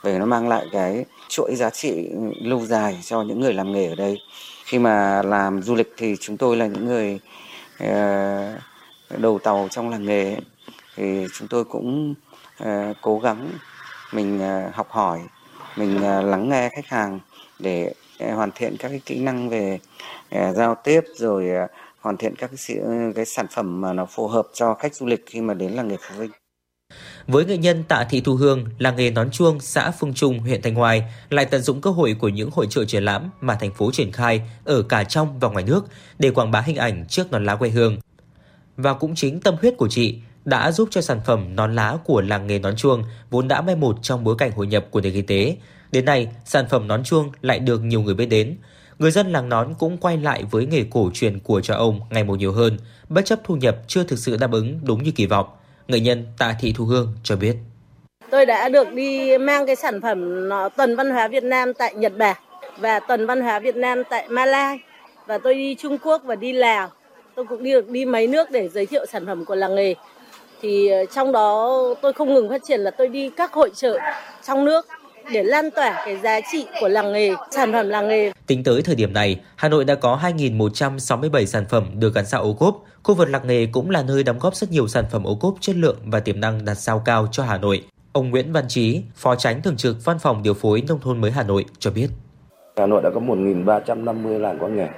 bởi 0.04 0.18
nó 0.18 0.26
mang 0.26 0.48
lại 0.48 0.66
cái 0.72 1.04
chuỗi 1.28 1.54
giá 1.56 1.70
trị 1.70 2.08
lâu 2.40 2.66
dài 2.66 2.98
cho 3.04 3.22
những 3.22 3.40
người 3.40 3.52
làm 3.52 3.72
nghề 3.72 3.86
ở 3.86 3.94
đây. 3.94 4.18
Khi 4.64 4.78
mà 4.78 5.22
làm 5.22 5.62
du 5.62 5.74
lịch 5.74 5.92
thì 5.96 6.16
chúng 6.20 6.36
tôi 6.36 6.56
là 6.56 6.66
những 6.66 6.86
người 6.86 7.18
uh, 7.84 8.60
đầu 9.18 9.38
tàu 9.38 9.68
trong 9.70 9.90
làng 9.90 10.04
nghề 10.04 10.36
thì 10.96 11.26
chúng 11.38 11.48
tôi 11.48 11.64
cũng 11.64 12.14
uh, 12.62 12.96
cố 13.02 13.18
gắng 13.18 13.50
mình 14.12 14.38
uh, 14.38 14.74
học 14.74 14.86
hỏi, 14.90 15.20
mình 15.76 15.96
uh, 15.96 16.24
lắng 16.24 16.48
nghe 16.48 16.68
khách 16.68 16.86
hàng 16.86 17.20
để 17.58 17.94
uh, 18.24 18.34
hoàn 18.34 18.50
thiện 18.54 18.76
các 18.78 18.88
cái 18.88 19.00
kỹ 19.06 19.18
năng 19.18 19.48
về 19.48 19.78
uh, 20.34 20.56
giao 20.56 20.76
tiếp 20.84 21.00
rồi 21.16 21.48
uh, 21.64 21.70
hoàn 22.00 22.16
thiện 22.16 22.34
các 22.36 22.50
cái, 22.66 22.78
cái 23.14 23.24
sản 23.24 23.46
phẩm 23.50 23.80
mà 23.80 23.92
nó 23.92 24.06
phù 24.06 24.28
hợp 24.28 24.46
cho 24.54 24.74
khách 24.74 24.94
du 24.94 25.06
lịch 25.06 25.24
khi 25.26 25.40
mà 25.40 25.54
đến 25.54 25.72
làng 25.72 25.88
nghề 25.88 25.96
Phú 25.96 26.14
Vinh. 26.18 26.30
Với 27.26 27.44
nghệ 27.44 27.56
nhân 27.56 27.84
Tạ 27.88 28.06
Thị 28.10 28.20
Thu 28.20 28.34
Hương, 28.34 28.64
làng 28.78 28.96
nghề 28.96 29.10
nón 29.10 29.30
chuông, 29.30 29.60
xã 29.60 29.90
Phương 29.90 30.14
Trung, 30.14 30.38
huyện 30.38 30.62
Thanh 30.62 30.74
Hoài 30.74 31.02
lại 31.30 31.44
tận 31.44 31.62
dụng 31.62 31.80
cơ 31.80 31.90
hội 31.90 32.16
của 32.20 32.28
những 32.28 32.50
hội 32.50 32.66
trợ 32.70 32.84
triển 32.84 33.04
lãm 33.04 33.30
mà 33.40 33.56
thành 33.60 33.74
phố 33.74 33.90
triển 33.92 34.12
khai 34.12 34.42
ở 34.64 34.82
cả 34.82 35.04
trong 35.04 35.38
và 35.40 35.48
ngoài 35.48 35.64
nước 35.64 35.84
để 36.18 36.30
quảng 36.30 36.50
bá 36.50 36.60
hình 36.60 36.76
ảnh 36.76 37.04
trước 37.08 37.32
nón 37.32 37.44
lá 37.44 37.56
quê 37.56 37.68
hương. 37.68 37.98
Và 38.76 38.94
cũng 38.94 39.14
chính 39.14 39.40
tâm 39.40 39.54
huyết 39.60 39.76
của 39.76 39.88
chị 39.88 40.18
đã 40.44 40.72
giúp 40.72 40.88
cho 40.90 41.00
sản 41.00 41.20
phẩm 41.26 41.56
nón 41.56 41.74
lá 41.74 41.96
của 42.04 42.20
làng 42.20 42.46
nghề 42.46 42.58
nón 42.58 42.76
chuông 42.76 43.04
vốn 43.30 43.48
đã 43.48 43.60
mai 43.60 43.76
một 43.76 43.96
trong 44.02 44.24
bối 44.24 44.34
cảnh 44.38 44.50
hội 44.52 44.66
nhập 44.66 44.86
của 44.90 45.00
nền 45.00 45.12
kinh 45.12 45.26
tế. 45.26 45.56
Đến 45.92 46.04
nay, 46.04 46.28
sản 46.44 46.66
phẩm 46.70 46.88
nón 46.88 47.04
chuông 47.04 47.30
lại 47.42 47.58
được 47.58 47.82
nhiều 47.82 48.00
người 48.00 48.14
biết 48.14 48.26
đến. 48.26 48.56
Người 48.98 49.10
dân 49.10 49.32
làng 49.32 49.48
nón 49.48 49.74
cũng 49.78 49.96
quay 49.96 50.16
lại 50.16 50.44
với 50.50 50.66
nghề 50.66 50.84
cổ 50.90 51.10
truyền 51.14 51.40
của 51.40 51.60
cha 51.60 51.74
ông 51.74 52.00
ngày 52.10 52.24
một 52.24 52.38
nhiều 52.38 52.52
hơn, 52.52 52.78
bất 53.08 53.24
chấp 53.24 53.40
thu 53.44 53.56
nhập 53.56 53.76
chưa 53.86 54.04
thực 54.04 54.18
sự 54.18 54.36
đáp 54.36 54.52
ứng 54.52 54.80
đúng 54.82 55.02
như 55.02 55.10
kỳ 55.10 55.26
vọng. 55.26 55.46
Nghệ 55.88 56.00
nhân 56.00 56.26
Tạ 56.38 56.56
Thị 56.60 56.74
Thu 56.76 56.84
Hương 56.84 57.14
cho 57.22 57.36
biết. 57.36 57.56
Tôi 58.30 58.46
đã 58.46 58.68
được 58.68 58.92
đi 58.92 59.38
mang 59.38 59.66
cái 59.66 59.76
sản 59.76 60.00
phẩm 60.00 60.48
nó, 60.48 60.68
tuần 60.68 60.96
văn 60.96 61.10
hóa 61.10 61.28
Việt 61.28 61.44
Nam 61.44 61.74
tại 61.74 61.94
Nhật 61.94 62.12
Bản 62.18 62.36
và 62.78 63.00
tuần 63.00 63.26
văn 63.26 63.40
hóa 63.40 63.58
Việt 63.58 63.76
Nam 63.76 64.02
tại 64.10 64.28
Malai 64.28 64.78
và 65.26 65.38
tôi 65.38 65.54
đi 65.54 65.74
Trung 65.74 65.98
Quốc 65.98 66.22
và 66.24 66.34
đi 66.34 66.52
Lào. 66.52 66.90
Tôi 67.36 67.44
cũng 67.48 67.62
đi 67.62 67.72
được 67.72 67.88
đi 67.88 68.04
mấy 68.04 68.26
nước 68.26 68.50
để 68.50 68.68
giới 68.68 68.86
thiệu 68.86 69.06
sản 69.06 69.26
phẩm 69.26 69.44
của 69.44 69.54
làng 69.54 69.74
nghề. 69.74 69.94
Thì 70.62 70.90
trong 71.14 71.32
đó 71.32 71.80
tôi 72.02 72.12
không 72.12 72.34
ngừng 72.34 72.48
phát 72.48 72.62
triển 72.64 72.80
là 72.80 72.90
tôi 72.90 73.08
đi 73.08 73.30
các 73.36 73.52
hội 73.52 73.70
trợ 73.74 73.98
trong 74.46 74.64
nước 74.64 74.86
để 75.32 75.42
lan 75.42 75.70
tỏa 75.70 76.02
cái 76.06 76.16
giá 76.16 76.40
trị 76.52 76.66
của 76.80 76.88
làng 76.88 77.12
nghề, 77.12 77.30
sản 77.50 77.72
phẩm 77.72 77.88
làng 77.88 78.08
nghề. 78.08 78.32
Tính 78.46 78.64
tới 78.64 78.82
thời 78.82 78.94
điểm 78.94 79.12
này, 79.12 79.40
Hà 79.56 79.68
Nội 79.68 79.84
đã 79.84 79.94
có 79.94 80.20
2.167 80.22 81.44
sản 81.44 81.64
phẩm 81.70 81.84
được 81.94 82.14
gắn 82.14 82.26
sao 82.26 82.42
ô 82.42 82.52
cốp. 82.52 82.84
Khu 83.02 83.14
vực 83.14 83.28
làng 83.28 83.46
nghề 83.46 83.66
cũng 83.72 83.90
là 83.90 84.02
nơi 84.02 84.22
đóng 84.22 84.38
góp 84.38 84.54
rất 84.56 84.70
nhiều 84.70 84.88
sản 84.88 85.04
phẩm 85.10 85.24
ô 85.24 85.34
cốp 85.34 85.54
chất 85.60 85.76
lượng 85.76 85.96
và 86.06 86.20
tiềm 86.20 86.40
năng 86.40 86.64
đặt 86.64 86.74
sao 86.74 87.02
cao 87.04 87.26
cho 87.32 87.42
Hà 87.42 87.58
Nội. 87.58 87.84
Ông 88.12 88.30
Nguyễn 88.30 88.52
Văn 88.52 88.64
Trí, 88.68 89.02
Phó 89.16 89.34
Tránh 89.34 89.62
Thường 89.62 89.76
trực 89.76 89.96
Văn 90.04 90.18
phòng 90.18 90.42
Điều 90.42 90.54
phối 90.54 90.82
Nông 90.88 91.00
thôn 91.00 91.20
mới 91.20 91.30
Hà 91.30 91.42
Nội 91.42 91.64
cho 91.78 91.90
biết. 91.90 92.08
Hà 92.76 92.86
Nội 92.86 93.02
đã 93.02 93.10
có 93.14 93.20
1.350 93.20 94.38
làng 94.38 94.58
có 94.60 94.68
nghề, 94.68 94.88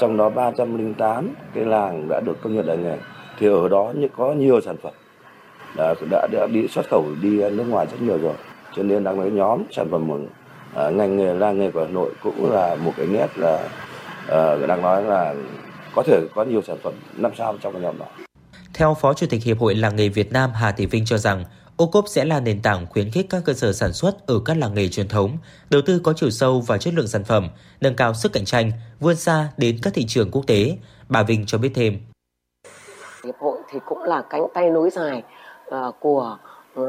trong 0.00 0.16
đó 0.16 0.30
308 0.30 1.34
cái 1.54 1.64
làng 1.64 2.08
đã 2.08 2.20
được 2.20 2.42
công 2.42 2.56
nhận 2.56 2.66
là 2.66 2.74
nghề. 2.74 2.98
Thì 3.38 3.46
ở 3.46 3.68
đó 3.68 3.92
có 4.16 4.32
nhiều 4.32 4.60
sản 4.60 4.76
phẩm 4.82 4.92
đã, 5.76 5.94
đã, 6.10 6.28
đã 6.32 6.46
đi 6.46 6.68
xuất 6.68 6.86
khẩu 6.90 7.04
đi 7.22 7.30
nước 7.50 7.64
ngoài 7.68 7.86
rất 7.90 8.02
nhiều 8.02 8.18
rồi 8.18 8.34
cho 8.76 8.82
nên 8.82 9.04
đang 9.04 9.16
nói 9.16 9.30
nhóm 9.30 9.62
sản 9.70 9.88
phẩm 9.90 10.06
một 10.06 10.18
à, 10.74 10.90
ngành 10.90 11.16
nghề 11.16 11.34
làng 11.34 11.58
nghề 11.58 11.70
của 11.70 11.80
Hà 11.80 11.90
Nội 11.90 12.10
cũng 12.22 12.52
là 12.52 12.74
một 12.74 12.92
cái 12.96 13.06
nét 13.06 13.26
là 13.36 13.68
à, 14.28 14.56
đang 14.68 14.82
nói 14.82 15.02
là 15.02 15.34
có 15.94 16.02
thể 16.06 16.20
có 16.34 16.44
nhiều 16.44 16.62
sản 16.62 16.76
phẩm 16.82 16.92
năm 17.16 17.32
sao 17.38 17.56
trong 17.62 17.72
cái 17.72 17.82
nhóm 17.82 17.98
đó. 17.98 18.06
Theo 18.74 18.96
Phó 19.00 19.14
Chủ 19.14 19.26
tịch 19.30 19.42
Hiệp 19.42 19.58
hội 19.58 19.74
Làng 19.74 19.96
nghề 19.96 20.08
Việt 20.08 20.32
Nam 20.32 20.50
Hà 20.54 20.72
Thị 20.72 20.86
Vinh 20.86 21.04
cho 21.04 21.18
rằng, 21.18 21.44
ô 21.76 21.86
cốp 21.86 22.08
sẽ 22.08 22.24
là 22.24 22.40
nền 22.40 22.62
tảng 22.62 22.86
khuyến 22.86 23.10
khích 23.10 23.26
các 23.30 23.42
cơ 23.44 23.52
sở 23.52 23.72
sản 23.72 23.92
xuất 23.92 24.26
ở 24.26 24.40
các 24.44 24.56
làng 24.56 24.74
nghề 24.74 24.88
truyền 24.88 25.08
thống, 25.08 25.38
đầu 25.70 25.82
tư 25.86 26.00
có 26.02 26.12
chiều 26.16 26.30
sâu 26.30 26.60
và 26.66 26.78
chất 26.78 26.94
lượng 26.94 27.08
sản 27.08 27.24
phẩm, 27.24 27.48
nâng 27.80 27.96
cao 27.96 28.14
sức 28.14 28.32
cạnh 28.32 28.44
tranh, 28.44 28.72
vươn 29.00 29.16
xa 29.16 29.48
đến 29.56 29.78
các 29.82 29.94
thị 29.94 30.04
trường 30.08 30.30
quốc 30.30 30.46
tế. 30.46 30.76
Bà 31.08 31.22
Vinh 31.22 31.46
cho 31.46 31.58
biết 31.58 31.70
thêm. 31.74 31.98
Hiệp 33.24 33.34
hội 33.38 33.58
thì 33.70 33.78
cũng 33.86 34.02
là 34.02 34.22
cánh 34.30 34.46
tay 34.54 34.70
nối 34.70 34.90
dài 34.90 35.22
uh, 35.74 35.94
của 36.00 36.38
uh, 36.80 36.86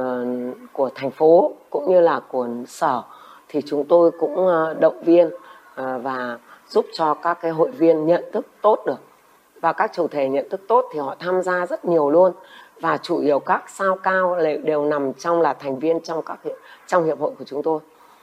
của 0.73 0.89
thành 0.95 1.11
phố 1.11 1.53
cũng 1.69 1.91
như 1.91 1.99
là 1.99 2.21
của 2.31 2.47
sở 2.67 3.01
thì 3.49 3.61
chúng 3.65 3.85
tôi 3.87 4.11
cũng 4.19 4.35
uh, 4.35 4.79
động 4.79 5.03
viên 5.03 5.29
và 5.75 6.39
giúp 6.69 6.85
cho 6.97 7.13
các 7.13 7.37
cái 7.41 7.51
hội 7.51 7.71
viên 7.71 8.05
nhận 8.05 8.23
thức 8.33 8.47
tốt 8.61 8.83
được 8.85 8.99
và 9.61 9.73
các 9.73 9.91
chủ 9.93 10.07
thể 10.07 10.29
nhận 10.29 10.49
thức 10.49 10.61
tốt 10.67 10.85
thì 10.93 10.99
họ 10.99 11.15
tham 11.19 11.41
gia 11.41 11.65
rất 11.65 11.85
nhiều 11.85 12.09
luôn 12.09 12.33
và 12.85 12.97
chủ 12.97 13.19
yếu 13.19 13.39
các 13.39 13.69
sao 13.69 13.95
cao 14.03 14.37
đều 14.63 14.85
nằm 14.85 15.13
trong 15.13 15.41
là 15.41 15.53
thành 15.53 15.79
viên 15.79 15.99
trong 16.03 16.21
các 16.25 16.39
trong 16.87 17.05
hiệp 17.05 17.19
hội 17.19 17.31
của 17.39 17.45
chúng 17.47 17.63
tôi. 17.63 17.79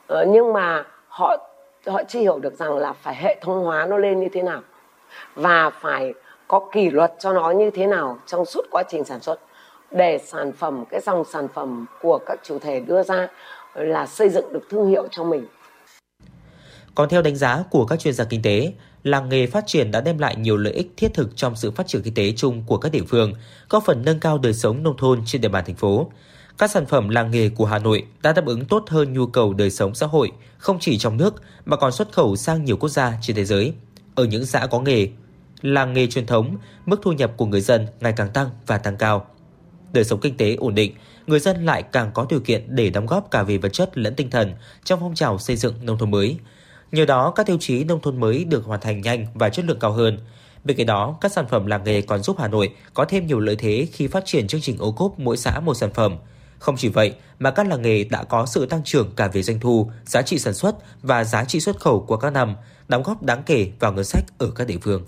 Ờ, 0.07 0.25
nhưng 0.29 0.53
mà 0.53 0.85
họ 1.09 1.37
họ 1.87 2.03
chưa 2.09 2.19
hiểu 2.19 2.39
được 2.39 2.59
rằng 2.59 2.79
là 2.79 2.93
phải 2.93 3.15
hệ 3.15 3.41
thống 3.43 3.65
hóa 3.65 3.87
nó 3.87 3.97
lên 3.97 4.21
như 4.21 4.29
thế 4.33 4.43
nào. 4.43 4.61
Và 5.35 5.71
phải 5.71 6.15
có 6.49 6.69
kỷ 6.73 6.91
luật 6.91 7.15
cho 7.19 7.33
nó 7.33 7.51
như 7.51 7.71
thế 7.71 7.87
nào 7.87 8.19
trong 8.27 8.45
suốt 8.45 8.63
quá 8.71 8.83
trình 8.89 9.05
sản 9.05 9.21
xuất. 9.21 9.41
Để 9.91 10.19
sản 10.19 10.53
phẩm 10.53 10.85
cái 10.91 11.01
dòng 11.01 11.25
sản 11.25 11.49
phẩm 11.49 11.87
của 12.03 12.19
các 12.27 12.39
chủ 12.43 12.59
thể 12.59 12.81
đưa 12.81 13.03
ra 13.03 13.29
là 13.75 14.07
xây 14.07 14.29
dựng 14.29 14.53
được 14.53 14.63
thương 14.71 14.89
hiệu 14.89 15.09
cho 15.11 15.25
mình. 15.25 15.47
Còn 16.95 17.09
theo 17.09 17.23
đánh 17.23 17.37
giá 17.37 17.65
của 17.71 17.87
các 17.87 17.99
chuyên 17.99 18.15
gia 18.15 18.25
kinh 18.25 18.43
tế, 18.43 18.73
làng 19.05 19.29
nghề 19.29 19.47
phát 19.47 19.65
triển 19.67 19.91
đã 19.91 20.01
đem 20.01 20.19
lại 20.19 20.37
nhiều 20.37 20.57
lợi 20.57 20.73
ích 20.73 20.93
thiết 20.97 21.15
thực 21.15 21.37
trong 21.37 21.57
sự 21.57 21.71
phát 21.71 21.87
triển 21.87 22.03
kinh 22.03 22.15
tế 22.15 22.33
chung 22.33 22.63
của 22.67 22.77
các 22.77 22.93
địa 22.93 23.03
phương, 23.09 23.33
góp 23.69 23.85
phần 23.87 24.03
nâng 24.05 24.21
cao 24.21 24.39
đời 24.39 24.55
sống 24.55 24.83
nông 24.83 24.97
thôn 24.97 25.23
trên 25.27 25.41
địa 25.41 25.49
bàn 25.49 25.65
thành 25.67 25.77
phố. 25.77 26.11
Các 26.59 26.71
sản 26.71 26.87
phẩm 26.87 27.09
làng 27.09 27.31
nghề 27.31 27.49
của 27.49 27.65
Hà 27.65 27.79
Nội 27.79 28.07
đã 28.23 28.33
đáp 28.33 28.47
ứng 28.47 28.65
tốt 28.65 28.85
hơn 28.89 29.13
nhu 29.13 29.27
cầu 29.27 29.55
đời 29.55 29.71
sống 29.71 29.95
xã 29.95 30.07
hội, 30.07 30.33
không 30.59 30.79
chỉ 30.81 30.99
trong 30.99 31.17
nước 31.17 31.43
mà 31.65 31.77
còn 31.77 31.93
xuất 31.93 32.13
khẩu 32.13 32.37
sang 32.37 32.65
nhiều 32.65 32.77
quốc 32.77 32.89
gia 32.89 33.13
trên 33.23 33.37
thế 33.37 33.45
giới. 33.45 33.73
Ở 34.15 34.25
những 34.25 34.47
xã 34.47 34.67
có 34.67 34.81
nghề, 34.81 35.09
làng 35.63 35.93
nghề 35.93 36.07
truyền 36.07 36.27
thống, 36.27 36.57
mức 36.87 37.01
thu 37.03 37.13
nhập 37.13 37.33
của 37.37 37.47
người 37.47 37.61
dân 37.61 37.87
ngày 38.01 38.13
càng 38.17 38.31
tăng 38.31 38.51
và 38.67 38.79
tăng 38.79 38.97
cao 38.97 39.27
đời 39.93 40.05
sống 40.05 40.21
kinh 40.21 40.37
tế 40.37 40.55
ổn 40.55 40.75
định, 40.75 40.95
người 41.27 41.41
dân 41.41 41.65
lại 41.65 41.83
càng 41.83 42.11
có 42.15 42.27
điều 42.29 42.41
kiện 42.41 42.77
để 42.77 42.91
đóng 42.91 43.07
góp 43.07 43.31
cả 43.31 43.43
về 43.43 43.59
vật 43.59 43.69
chất 43.69 43.99
lẫn 43.99 44.15
tinh 44.15 44.31
thần 44.31 44.55
trong 44.85 45.01
phong 45.01 45.15
trào 45.15 45.39
xây 45.39 45.57
dựng 45.57 45.75
nông 45.83 45.99
thôn 45.99 46.11
mới. 46.11 46.37
Nhờ 46.93 47.05
đó, 47.05 47.33
các 47.37 47.47
tiêu 47.47 47.57
chí 47.61 47.85
nông 47.85 48.01
thôn 48.01 48.21
mới 48.21 48.45
được 48.45 48.65
hoàn 48.65 48.81
thành 48.81 49.01
nhanh 49.01 49.27
và 49.35 49.49
chất 49.49 49.65
lượng 49.65 49.79
cao 49.79 49.93
hơn. 49.93 50.19
Bên 50.65 50.77
cạnh 50.77 50.87
đó, 50.87 51.17
các 51.21 51.33
sản 51.33 51.49
phẩm 51.49 51.67
làng 51.67 51.85
nghề 51.85 52.03
còn 52.03 52.23
giúp 52.23 52.37
Hà 52.39 52.49
Nội 52.49 52.75
có 52.95 53.05
thêm 53.05 53.27
nhiều 53.27 53.41
lợi 53.41 53.57
thế 53.57 53.87
khi 53.93 54.07
phát 54.07 54.23
triển 54.27 54.47
chương 54.47 54.61
trình 54.61 54.77
ô 54.79 54.93
cốp 54.93 55.19
mỗi 55.19 55.37
xã 55.37 55.61
một 55.61 55.75
sản 55.75 55.93
phẩm. 55.95 56.17
Không 56.59 56.77
chỉ 56.77 56.89
vậy, 56.89 57.15
mà 57.39 57.51
các 57.51 57.67
làng 57.67 57.83
nghề 57.83 58.05
đã 58.05 58.25
có 58.25 58.47
sự 58.47 58.67
tăng 58.67 58.85
trưởng 58.85 59.11
cả 59.17 59.29
về 59.29 59.43
doanh 59.43 59.61
thu, 59.61 59.91
giá 60.07 60.23
trị 60.23 60.39
sản 60.39 60.55
xuất 60.55 60.77
và 61.03 61.25
giá 61.25 61.45
trị 61.45 61.61
xuất 61.61 61.81
khẩu 61.81 62.01
của 62.01 62.17
các 62.17 62.31
năm, 62.31 62.57
đóng 62.89 63.03
góp 63.03 63.23
đáng 63.23 63.43
kể 63.47 63.69
vào 63.81 63.93
ngân 63.93 64.05
sách 64.05 64.25
ở 64.39 64.51
các 64.55 64.67
địa 64.67 64.79
phương. 64.83 65.05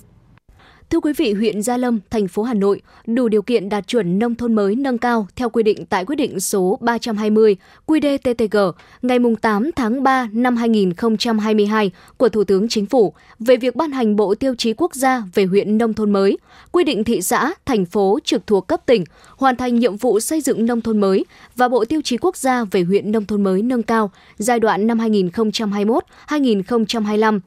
Thưa 0.90 1.00
quý 1.00 1.12
vị, 1.16 1.32
huyện 1.32 1.62
Gia 1.62 1.76
Lâm, 1.76 2.00
thành 2.10 2.28
phố 2.28 2.42
Hà 2.42 2.54
Nội 2.54 2.80
đủ 3.06 3.28
điều 3.28 3.42
kiện 3.42 3.68
đạt 3.68 3.86
chuẩn 3.86 4.18
nông 4.18 4.34
thôn 4.34 4.54
mới 4.54 4.76
nâng 4.76 4.98
cao 4.98 5.26
theo 5.36 5.50
quy 5.50 5.62
định 5.62 5.86
tại 5.86 6.04
quyết 6.04 6.16
định 6.16 6.40
số 6.40 6.78
320 6.80 7.56
QĐ-TTG 7.86 8.72
ngày 9.02 9.18
8 9.40 9.70
tháng 9.76 10.02
3 10.02 10.28
năm 10.32 10.56
2022 10.56 11.90
của 12.16 12.28
Thủ 12.28 12.44
tướng 12.44 12.68
Chính 12.68 12.86
phủ 12.86 13.12
về 13.38 13.56
việc 13.56 13.76
ban 13.76 13.92
hành 13.92 14.16
Bộ 14.16 14.34
Tiêu 14.34 14.54
chí 14.58 14.72
Quốc 14.76 14.94
gia 14.94 15.22
về 15.34 15.44
huyện 15.44 15.78
nông 15.78 15.94
thôn 15.94 16.10
mới, 16.10 16.38
quy 16.72 16.84
định 16.84 17.04
thị 17.04 17.22
xã, 17.22 17.54
thành 17.66 17.84
phố 17.84 18.18
trực 18.24 18.46
thuộc 18.46 18.66
cấp 18.66 18.80
tỉnh 18.86 19.04
hoàn 19.36 19.56
thành 19.56 19.78
nhiệm 19.78 19.96
vụ 19.96 20.20
xây 20.20 20.40
dựng 20.40 20.66
nông 20.66 20.80
thôn 20.80 21.00
mới 21.00 21.24
và 21.56 21.68
Bộ 21.68 21.84
Tiêu 21.84 22.00
chí 22.04 22.16
Quốc 22.16 22.36
gia 22.36 22.64
về 22.64 22.82
huyện 22.82 23.12
nông 23.12 23.26
thôn 23.26 23.42
mới 23.42 23.62
nâng 23.62 23.82
cao 23.82 24.10
giai 24.38 24.60
đoạn 24.60 24.86
năm 24.86 24.98
2021-2025 24.98 27.40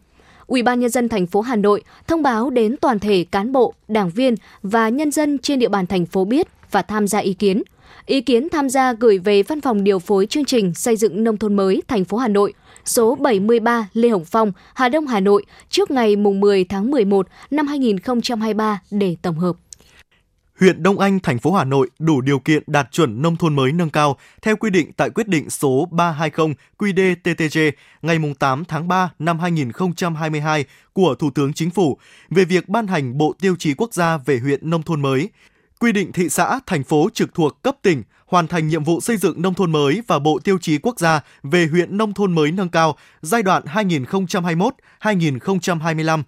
Ủy 0.47 0.63
ban 0.63 0.79
nhân 0.79 0.89
dân 0.89 1.09
thành 1.09 1.27
phố 1.27 1.41
Hà 1.41 1.55
Nội 1.55 1.83
thông 2.07 2.23
báo 2.23 2.49
đến 2.49 2.75
toàn 2.81 2.99
thể 2.99 3.25
cán 3.31 3.51
bộ, 3.51 3.73
đảng 3.87 4.09
viên 4.09 4.35
và 4.63 4.89
nhân 4.89 5.11
dân 5.11 5.37
trên 5.37 5.59
địa 5.59 5.69
bàn 5.69 5.87
thành 5.87 6.05
phố 6.05 6.25
biết 6.25 6.47
và 6.71 6.81
tham 6.81 7.07
gia 7.07 7.19
ý 7.19 7.33
kiến. 7.33 7.63
Ý 8.05 8.21
kiến 8.21 8.49
tham 8.49 8.69
gia 8.69 8.93
gửi 8.93 9.17
về 9.17 9.43
Văn 9.43 9.61
phòng 9.61 9.83
điều 9.83 9.99
phối 9.99 10.25
chương 10.25 10.45
trình 10.45 10.73
xây 10.73 10.95
dựng 10.95 11.23
nông 11.23 11.37
thôn 11.37 11.55
mới 11.55 11.81
thành 11.87 12.05
phố 12.05 12.17
Hà 12.17 12.27
Nội 12.27 12.53
số 12.85 13.15
73 13.15 13.89
Lê 13.93 14.09
Hồng 14.09 14.25
Phong, 14.25 14.51
Hà 14.73 14.89
Đông, 14.89 15.07
Hà 15.07 15.19
Nội 15.19 15.45
trước 15.69 15.91
ngày 15.91 16.15
10 16.15 16.63
tháng 16.63 16.91
11 16.91 17.27
năm 17.51 17.67
2023 17.67 18.81
để 18.91 19.15
tổng 19.21 19.39
hợp 19.39 19.55
huyện 20.59 20.83
Đông 20.83 20.99
Anh, 20.99 21.19
thành 21.19 21.39
phố 21.39 21.53
Hà 21.53 21.63
Nội 21.63 21.89
đủ 21.99 22.21
điều 22.21 22.39
kiện 22.39 22.63
đạt 22.67 22.91
chuẩn 22.91 23.21
nông 23.21 23.37
thôn 23.37 23.55
mới 23.55 23.71
nâng 23.71 23.89
cao 23.89 24.17
theo 24.41 24.55
quy 24.55 24.69
định 24.69 24.91
tại 24.93 25.09
quyết 25.09 25.27
định 25.27 25.49
số 25.49 25.87
320 25.91 26.53
QĐ-TTG 26.77 27.71
ngày 28.01 28.19
8 28.39 28.65
tháng 28.65 28.87
3 28.87 29.11
năm 29.19 29.39
2022 29.39 30.65
của 30.93 31.15
Thủ 31.15 31.29
tướng 31.35 31.53
Chính 31.53 31.69
phủ 31.69 31.97
về 32.29 32.45
việc 32.45 32.69
ban 32.69 32.87
hành 32.87 33.17
Bộ 33.17 33.33
Tiêu 33.39 33.55
chí 33.59 33.73
Quốc 33.73 33.93
gia 33.93 34.17
về 34.17 34.39
huyện 34.39 34.69
nông 34.69 34.83
thôn 34.83 35.01
mới, 35.01 35.29
quy 35.79 35.91
định 35.91 36.11
thị 36.11 36.29
xã, 36.29 36.59
thành 36.65 36.83
phố 36.83 37.09
trực 37.13 37.33
thuộc 37.33 37.63
cấp 37.63 37.75
tỉnh 37.81 38.03
hoàn 38.25 38.47
thành 38.47 38.67
nhiệm 38.67 38.83
vụ 38.83 39.01
xây 39.01 39.17
dựng 39.17 39.41
nông 39.41 39.53
thôn 39.53 39.71
mới 39.71 40.01
và 40.07 40.19
Bộ 40.19 40.39
Tiêu 40.43 40.57
chí 40.61 40.77
Quốc 40.77 40.99
gia 40.99 41.19
về 41.43 41.67
huyện 41.67 41.97
nông 41.97 42.13
thôn 42.13 42.35
mới 42.35 42.51
nâng 42.51 42.69
cao 42.69 42.95
giai 43.21 43.43
đoạn 43.43 43.63
2021-2025 45.01 46.23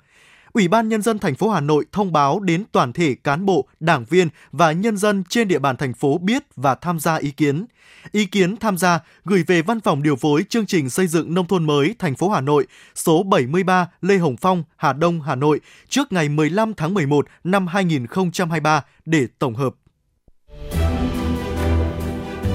Ủy 0.53 0.68
ban 0.68 0.89
Nhân 0.89 1.01
dân 1.01 1.20
thành 1.20 1.36
phố 1.36 1.50
Hà 1.50 1.60
Nội 1.60 1.86
thông 1.91 2.12
báo 2.12 2.39
đến 2.39 2.63
toàn 2.72 2.94
thể 2.94 3.15
cán 3.24 3.46
bộ, 3.46 3.68
đảng 3.79 4.06
viên 4.06 4.29
và 4.51 4.72
nhân 4.72 4.98
dân 4.98 5.24
trên 5.29 5.48
địa 5.48 5.60
bàn 5.60 5.77
thành 5.77 5.94
phố 5.94 6.18
biết 6.18 6.44
và 6.56 6.75
tham 6.75 7.00
gia 7.00 7.15
ý 7.15 7.32
kiến. 7.32 7.65
Ý 8.12 8.25
kiến 8.25 8.58
tham 8.58 8.77
gia 8.77 9.00
gửi 9.25 9.44
về 9.48 9.62
Văn 9.62 9.82
phòng 9.82 10.03
điều 10.03 10.15
phối 10.15 10.44
chương 10.50 10.65
trình 10.65 10.89
xây 10.89 11.08
dựng 11.08 11.34
nông 11.34 11.48
thôn 11.48 11.65
mới 11.65 11.96
thành 12.00 12.15
phố 12.15 12.29
Hà 12.29 12.41
Nội 12.41 12.68
số 12.96 13.24
73 13.24 13.88
Lê 14.01 14.18
Hồng 14.18 14.38
Phong, 14.38 14.63
Hà 14.77 14.94
Đông, 14.94 15.22
Hà 15.22 15.36
Nội 15.36 15.60
trước 15.89 16.12
ngày 16.12 16.29
15 16.29 16.74
tháng 16.74 16.94
11 16.94 17.27
năm 17.44 17.68
2023 17.68 18.84
để 19.06 19.27
tổng 19.39 19.56
hợp. 19.56 19.75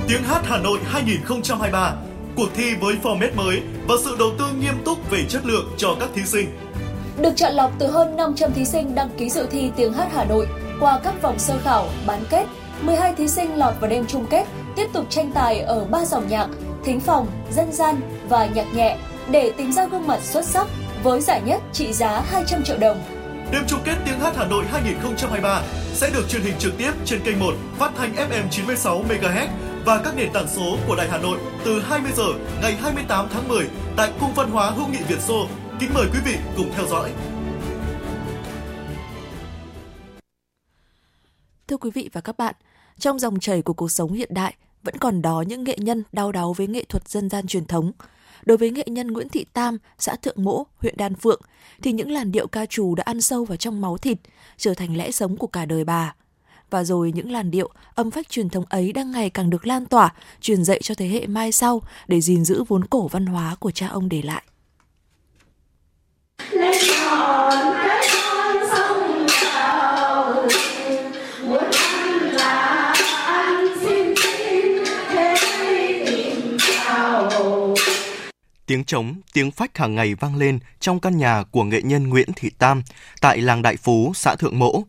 Tiếng 0.09 0.23
hát 0.23 0.43
Hà 0.45 0.59
Nội 0.59 0.79
2023 0.85 1.95
Cuộc 2.37 2.49
thi 2.55 2.75
với 2.81 2.95
format 3.03 3.35
mới 3.37 3.63
và 3.89 3.95
sự 4.05 4.17
đầu 4.19 4.31
tư 4.39 4.45
nghiêm 4.61 4.75
túc 4.85 5.11
về 5.11 5.25
chất 5.29 5.47
lượng 5.47 5.73
cho 5.77 5.97
các 6.01 6.09
thí 6.15 6.23
sinh 6.23 6.49
được 7.18 7.33
chọn 7.37 7.52
lọc 7.52 7.71
từ 7.78 7.87
hơn 7.87 8.16
500 8.16 8.52
thí 8.52 8.64
sinh 8.64 8.94
đăng 8.94 9.09
ký 9.18 9.30
dự 9.30 9.47
thi 9.50 9.71
tiếng 9.76 9.92
hát 9.92 10.09
Hà 10.14 10.25
Nội 10.25 10.47
qua 10.80 11.00
các 11.04 11.23
vòng 11.23 11.38
sơ 11.38 11.59
khảo, 11.64 11.87
bán 12.06 12.25
kết. 12.30 12.47
12 12.83 13.14
thí 13.14 13.28
sinh 13.28 13.56
lọt 13.56 13.75
vào 13.80 13.90
đêm 13.90 14.06
chung 14.06 14.26
kết, 14.30 14.44
tiếp 14.76 14.87
tục 14.92 15.06
tranh 15.11 15.30
tài 15.35 15.61
ở 15.61 15.85
ba 15.85 16.04
dòng 16.04 16.28
nhạc, 16.28 16.49
thính 16.85 17.00
phòng, 17.00 17.26
dân 17.52 17.73
gian 17.73 18.00
và 18.28 18.47
nhạc 18.47 18.75
nhẹ 18.75 18.97
để 19.30 19.52
tìm 19.56 19.73
ra 19.73 19.87
gương 19.87 20.06
mặt 20.06 20.21
xuất 20.23 20.44
sắc 20.44 20.66
với 21.02 21.21
giải 21.21 21.42
nhất 21.44 21.61
trị 21.73 21.92
giá 21.92 22.21
200 22.21 22.64
triệu 22.64 22.76
đồng. 22.78 23.02
Đêm 23.52 23.62
chung 23.66 23.80
kết 23.85 23.97
tiếng 24.06 24.21
hát 24.21 24.33
Hà 24.37 24.44
Nội 24.44 24.64
2023 24.73 25.62
sẽ 25.92 26.11
được 26.14 26.28
truyền 26.28 26.42
hình 26.42 26.54
trực 26.59 26.78
tiếp 26.78 26.90
trên 27.04 27.21
kênh 27.25 27.40
1 27.40 27.54
phát 27.78 27.92
thanh 27.97 28.14
FM 28.14 28.49
96 28.50 29.04
MHz 29.09 29.47
và 29.85 30.00
các 30.04 30.16
nền 30.16 30.33
tảng 30.33 30.49
số 30.49 30.76
của 30.87 30.97
Đài 30.97 31.09
Hà 31.11 31.18
Nội 31.18 31.38
từ 31.64 31.80
20 31.80 32.12
giờ 32.16 32.26
ngày 32.62 32.76
28 32.83 33.26
tháng 33.33 33.49
10 33.49 33.66
tại 33.97 34.11
Cung 34.21 34.35
văn 34.35 34.50
hóa 34.50 34.71
hữu 34.71 34.87
nghị 34.87 34.99
Việt 35.09 35.21
Xô, 35.21 35.47
Kính 35.81 35.90
mời 35.95 36.07
quý 36.12 36.19
vị 36.25 36.37
cùng 36.57 36.71
theo 36.75 36.87
dõi. 36.87 37.12
Thưa 41.69 41.76
quý 41.76 41.90
vị 41.95 42.11
và 42.12 42.21
các 42.21 42.38
bạn, 42.38 42.54
trong 42.99 43.19
dòng 43.19 43.40
chảy 43.40 43.62
của 43.62 43.73
cuộc 43.73 43.90
sống 43.90 44.12
hiện 44.12 44.35
đại 44.35 44.54
vẫn 44.83 44.99
còn 44.99 45.23
đó 45.23 45.45
những 45.47 45.64
nghệ 45.64 45.76
nhân 45.78 46.02
đau 46.12 46.33
đáu 46.33 46.52
với 46.52 46.66
nghệ 46.66 46.85
thuật 46.85 47.09
dân 47.09 47.31
gian 47.31 47.47
truyền 47.47 47.64
thống. 47.64 47.93
Đối 48.45 48.57
với 48.57 48.71
nghệ 48.71 48.85
nhân 48.87 49.07
Nguyễn 49.07 49.28
Thị 49.28 49.45
Tam, 49.52 49.78
xã 49.99 50.16
Thượng 50.16 50.45
Mỗ, 50.45 50.66
huyện 50.76 50.97
Đan 50.97 51.14
Phượng, 51.14 51.40
thì 51.83 51.93
những 51.93 52.11
làn 52.11 52.33
điệu 52.33 52.47
ca 52.47 52.66
trù 52.66 52.95
đã 52.95 53.02
ăn 53.07 53.21
sâu 53.21 53.45
vào 53.45 53.57
trong 53.57 53.81
máu 53.81 53.99
thịt, 53.99 54.19
trở 54.57 54.75
thành 54.75 54.97
lẽ 54.97 55.11
sống 55.11 55.37
của 55.37 55.47
cả 55.47 55.64
đời 55.64 55.85
bà. 55.85 56.14
Và 56.71 56.85
rồi 56.85 57.12
những 57.14 57.31
làn 57.31 57.50
điệu, 57.50 57.71
âm 57.95 58.11
phách 58.11 58.28
truyền 58.28 58.49
thống 58.49 58.64
ấy 58.69 58.93
đang 58.93 59.11
ngày 59.11 59.31
càng 59.31 59.50
được 59.50 59.66
lan 59.66 59.87
tỏa, 59.87 60.14
truyền 60.40 60.64
dạy 60.64 60.81
cho 60.83 60.95
thế 60.95 61.09
hệ 61.09 61.26
mai 61.26 61.52
sau 61.52 61.83
để 62.09 62.21
gìn 62.21 62.45
giữ 62.45 62.64
vốn 62.69 62.85
cổ 62.85 63.09
văn 63.09 63.26
hóa 63.26 63.57
của 63.61 63.71
cha 63.71 63.88
ông 63.88 64.09
để 64.09 64.23
lại 64.23 64.43
lên 66.55 66.75
cái 67.75 68.09
con 68.12 68.57
sông 68.73 69.26
muốn 71.49 71.64
ăn 71.73 72.21
là 72.21 72.95
ăn 73.26 73.67
xin 73.81 74.14
xin 74.23 74.85
thế 75.09 75.37
tìm 76.07 76.59
chào 76.59 77.75
Tiếng 78.67 78.85
trống, 78.85 79.14
tiếng 79.33 79.50
phách 79.50 79.79
hàng 79.79 79.95
ngày 79.95 80.14
vang 80.14 80.37
lên 80.37 80.59
trong 80.81 81.00
căn 81.00 81.19
nhà 81.19 81.45
của 81.50 81.64
nghệ 81.64 81.83
nhân 81.83 82.09
Nguyễn 82.09 82.29
Thị 82.37 82.50
Tam 82.59 82.83
tại 83.21 83.38
làng 83.38 83.62
Đại 83.62 83.76
Phú, 83.76 84.12
xã 84.14 84.37
Thượng 84.37 84.59
Mỗ. 84.59 84.83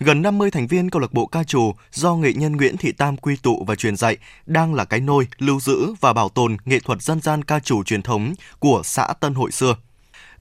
Gần 0.00 0.22
50 0.22 0.50
thành 0.50 0.66
viên 0.66 0.90
câu 0.90 1.00
lạc 1.00 1.12
bộ 1.12 1.26
ca 1.26 1.44
trù 1.44 1.74
do 1.92 2.14
nghệ 2.14 2.32
nhân 2.32 2.56
Nguyễn 2.56 2.76
Thị 2.76 2.92
Tam 2.92 3.16
quy 3.16 3.36
tụ 3.36 3.64
và 3.66 3.74
truyền 3.74 3.96
dạy 3.96 4.16
đang 4.46 4.74
là 4.74 4.84
cái 4.84 5.00
nôi 5.00 5.26
lưu 5.38 5.60
giữ 5.60 5.94
và 6.00 6.12
bảo 6.12 6.28
tồn 6.28 6.56
nghệ 6.64 6.78
thuật 6.80 7.02
dân 7.02 7.20
gian 7.20 7.44
ca 7.44 7.60
trù 7.60 7.84
truyền 7.84 8.02
thống 8.02 8.34
của 8.58 8.80
xã 8.84 9.06
Tân 9.20 9.34
Hội 9.34 9.50
xưa. 9.52 9.76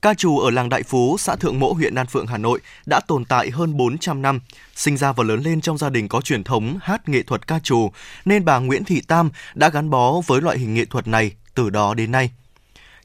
Ca 0.02 0.14
trù 0.14 0.40
ở 0.40 0.50
làng 0.50 0.70
Đại 0.70 0.84
Phú, 0.84 1.18
xã 1.20 1.36
Thượng 1.36 1.60
Mỗ, 1.60 1.74
huyện 1.74 1.96
Đan 1.96 2.08
Phượng, 2.08 2.28
Hà 2.28 2.38
Nội 2.38 2.60
đã 2.86 3.00
tồn 3.08 3.26
tại 3.26 3.50
hơn 3.50 3.78
400 3.78 4.22
năm. 4.22 4.40
Sinh 4.76 4.98
ra 4.98 5.12
và 5.12 5.24
lớn 5.24 5.42
lên 5.44 5.62
trong 5.62 5.78
gia 5.78 5.90
đình 5.90 6.08
có 6.08 6.22
truyền 6.22 6.44
thống 6.44 6.78
hát 6.82 7.10
nghệ 7.10 7.24
thuật 7.24 7.48
ca 7.48 7.60
trù, 7.60 7.92
nên 8.26 8.46
bà 8.46 8.60
Nguyễn 8.60 8.84
Thị 8.84 9.02
Tam 9.08 9.30
đã 9.56 9.70
gắn 9.70 9.90
bó 9.90 10.22
với 10.28 10.42
loại 10.42 10.58
hình 10.58 10.74
nghệ 10.74 10.86
thuật 10.86 11.08
này 11.08 11.32
từ 11.56 11.70
đó 11.70 11.94
đến 11.94 12.12
nay. 12.12 12.32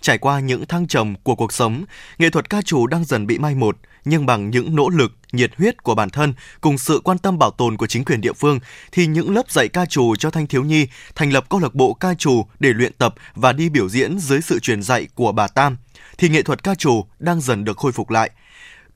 Trải 0.01 0.19
qua 0.19 0.41
những 0.41 0.67
thăng 0.67 0.87
trầm 0.87 1.15
của 1.23 1.35
cuộc 1.35 1.53
sống, 1.53 1.85
nghệ 2.19 2.31
thuật 2.31 2.51
ca 2.51 2.63
trù 2.63 2.87
đang 2.87 3.05
dần 3.05 3.27
bị 3.27 3.39
mai 3.39 3.55
một, 3.55 3.77
nhưng 4.05 4.27
bằng 4.27 4.51
những 4.51 4.77
nỗ 4.77 4.89
lực, 4.89 5.13
nhiệt 5.33 5.51
huyết 5.59 5.83
của 5.83 5.95
bản 5.95 6.11
thân 6.11 6.35
cùng 6.61 6.79
sự 6.79 7.01
quan 7.05 7.19
tâm 7.19 7.39
bảo 7.39 7.51
tồn 7.51 7.77
của 7.77 7.87
chính 7.87 8.05
quyền 8.05 8.21
địa 8.21 8.33
phương 8.33 8.61
thì 8.93 9.07
những 9.07 9.35
lớp 9.35 9.51
dạy 9.51 9.69
ca 9.69 9.87
trù 9.87 10.17
cho 10.17 10.31
thanh 10.31 10.47
thiếu 10.47 10.65
nhi 10.65 10.87
thành 11.15 11.33
lập 11.33 11.45
câu 11.49 11.61
lạc 11.61 11.75
bộ 11.75 11.95
ca 11.95 12.15
trù 12.15 12.47
để 12.59 12.73
luyện 12.73 12.93
tập 12.93 13.15
và 13.35 13.53
đi 13.53 13.69
biểu 13.69 13.89
diễn 13.89 14.19
dưới 14.19 14.41
sự 14.41 14.59
truyền 14.59 14.83
dạy 14.83 15.09
của 15.15 15.33
bà 15.33 15.49
Tam 15.49 15.77
thì 16.23 16.29
nghệ 16.29 16.43
thuật 16.43 16.63
ca 16.63 16.75
trù 16.75 17.05
đang 17.19 17.41
dần 17.41 17.65
được 17.65 17.77
khôi 17.77 17.93
phục 17.93 18.11
lại. 18.11 18.31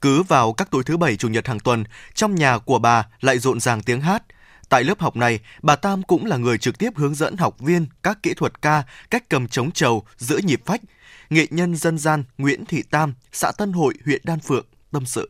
Cứ 0.01 0.23
vào 0.23 0.53
các 0.53 0.71
tối 0.71 0.83
thứ 0.85 0.97
bảy 0.97 1.15
chủ 1.15 1.27
nhật 1.27 1.47
hàng 1.47 1.59
tuần, 1.59 1.83
trong 2.13 2.35
nhà 2.35 2.57
của 2.57 2.79
bà 2.79 3.07
lại 3.21 3.39
rộn 3.39 3.59
ràng 3.59 3.81
tiếng 3.81 4.01
hát. 4.01 4.23
Tại 4.69 4.83
lớp 4.83 4.99
học 4.99 5.15
này, 5.15 5.39
bà 5.61 5.75
Tam 5.75 6.03
cũng 6.03 6.25
là 6.25 6.37
người 6.37 6.57
trực 6.57 6.77
tiếp 6.77 6.89
hướng 6.95 7.15
dẫn 7.15 7.37
học 7.37 7.59
viên 7.59 7.85
các 8.03 8.23
kỹ 8.23 8.33
thuật 8.33 8.61
ca, 8.61 8.83
cách 9.09 9.29
cầm 9.29 9.47
trống 9.47 9.71
trầu, 9.71 10.03
giữ 10.17 10.39
nhịp 10.43 10.61
phách. 10.65 10.81
Nghệ 11.29 11.47
nhân 11.49 11.75
dân 11.75 11.97
gian 11.97 12.23
Nguyễn 12.37 12.65
Thị 12.65 12.83
Tam, 12.91 13.13
xã 13.31 13.51
Tân 13.57 13.73
Hội, 13.73 13.93
huyện 14.05 14.21
Đan 14.23 14.39
Phượng, 14.39 14.65
tâm 14.91 15.05
sự. 15.05 15.29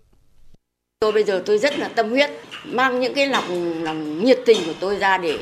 Tôi 1.00 1.12
bây 1.12 1.24
giờ 1.24 1.44
tôi 1.46 1.58
rất 1.58 1.80
là 1.80 1.88
tâm 1.88 2.10
huyết, 2.10 2.30
mang 2.66 3.00
những 3.00 3.14
cái 3.14 3.28
lòng 3.28 3.84
lòng 3.84 4.26
nhiệt 4.26 4.40
tình 4.46 4.66
của 4.66 4.74
tôi 4.80 4.96
ra 4.96 5.18
để 5.18 5.40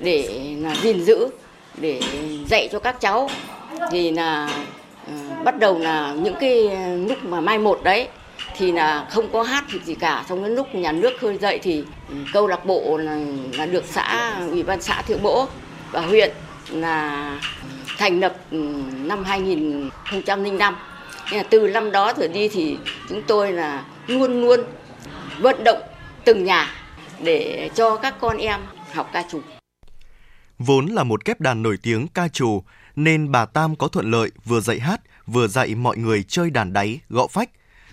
để 0.00 0.56
là 0.58 0.76
gìn 0.82 1.04
giữ, 1.04 1.28
để 1.80 2.00
dạy 2.50 2.68
cho 2.72 2.78
các 2.78 2.96
cháu 3.00 3.30
thì 3.90 4.10
là 4.10 4.50
bắt 5.44 5.58
đầu 5.58 5.78
là 5.78 6.14
những 6.22 6.34
cái 6.40 6.70
lúc 7.08 7.24
mà 7.24 7.40
mai 7.40 7.58
một 7.58 7.80
đấy 7.82 8.08
thì 8.56 8.72
là 8.72 9.06
không 9.10 9.32
có 9.32 9.42
hát 9.42 9.64
gì 9.84 9.94
cả 9.94 10.24
trong 10.28 10.42
đến 10.42 10.54
lúc 10.54 10.74
nhà 10.74 10.92
nước 10.92 11.12
khơi 11.20 11.38
dậy 11.38 11.58
thì 11.62 11.84
câu 12.32 12.46
lạc 12.46 12.64
bộ 12.66 12.96
là, 12.96 13.18
là 13.52 13.66
được 13.66 13.84
xã 13.84 14.36
ủy 14.50 14.62
ban 14.62 14.82
xã 14.82 15.02
thượng 15.02 15.22
mỗ 15.22 15.46
và 15.92 16.00
huyện 16.00 16.30
là 16.70 17.40
thành 17.98 18.20
lập 18.20 18.36
ừ, 18.50 18.82
năm 19.04 19.24
2005 19.24 20.76
nên 21.30 21.38
là 21.38 21.46
từ 21.50 21.68
năm 21.68 21.90
đó 21.90 22.12
trở 22.12 22.28
đi 22.28 22.48
thì 22.48 22.76
chúng 23.08 23.22
tôi 23.22 23.52
là 23.52 23.84
luôn 24.06 24.40
luôn 24.40 24.60
vận 25.38 25.64
động 25.64 25.82
từng 26.24 26.44
nhà 26.44 26.74
để 27.22 27.70
cho 27.74 27.96
các 27.96 28.14
con 28.20 28.36
em 28.36 28.60
học 28.92 29.10
ca 29.12 29.22
trù. 29.30 29.40
Vốn 30.58 30.86
là 30.86 31.04
một 31.04 31.24
kép 31.24 31.40
đàn 31.40 31.62
nổi 31.62 31.78
tiếng 31.82 32.08
ca 32.08 32.28
trù 32.28 32.62
nên 32.96 33.32
bà 33.32 33.46
Tam 33.46 33.76
có 33.76 33.88
thuận 33.88 34.10
lợi 34.10 34.30
vừa 34.44 34.60
dạy 34.60 34.80
hát 34.80 35.00
vừa 35.28 35.48
dạy 35.48 35.74
mọi 35.74 35.96
người 35.96 36.22
chơi 36.28 36.50
đàn 36.50 36.72
đáy, 36.72 37.00
gõ 37.08 37.26
phách. 37.26 37.50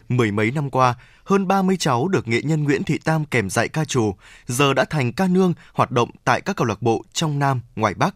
Mười 0.09 0.31
mấy 0.31 0.51
năm 0.51 0.69
qua, 0.69 0.95
hơn 1.23 1.47
30 1.47 1.77
cháu 1.79 2.07
được 2.07 2.27
nghệ 2.27 2.41
nhân 2.41 2.63
Nguyễn 2.63 2.83
Thị 2.83 2.99
Tam 3.03 3.25
kèm 3.25 3.49
dạy 3.49 3.67
ca 3.67 3.85
trù, 3.85 4.15
giờ 4.45 4.73
đã 4.73 4.85
thành 4.89 5.13
ca 5.13 5.27
nương 5.27 5.53
hoạt 5.73 5.91
động 5.91 6.09
tại 6.23 6.41
các 6.41 6.55
câu 6.55 6.67
lạc 6.67 6.81
bộ 6.81 7.03
trong 7.13 7.39
Nam, 7.39 7.61
ngoài 7.75 7.93
Bắc. 7.93 8.15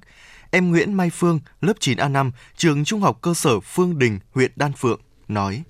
Em 0.52 0.72
Nguyễn 0.72 0.94
Mai 0.94 1.10
Phương, 1.10 1.40
lớp 1.62 1.74
9A5, 1.80 2.32
trường 2.58 2.86
Trung 2.86 3.02
học 3.02 3.18
cơ 3.22 3.34
sở 3.34 3.60
Phương 3.60 4.00
Đình, 4.00 4.20
huyện 4.32 4.52
Đan 4.56 4.74
Phượng, 4.74 5.02
nói. 5.28 5.64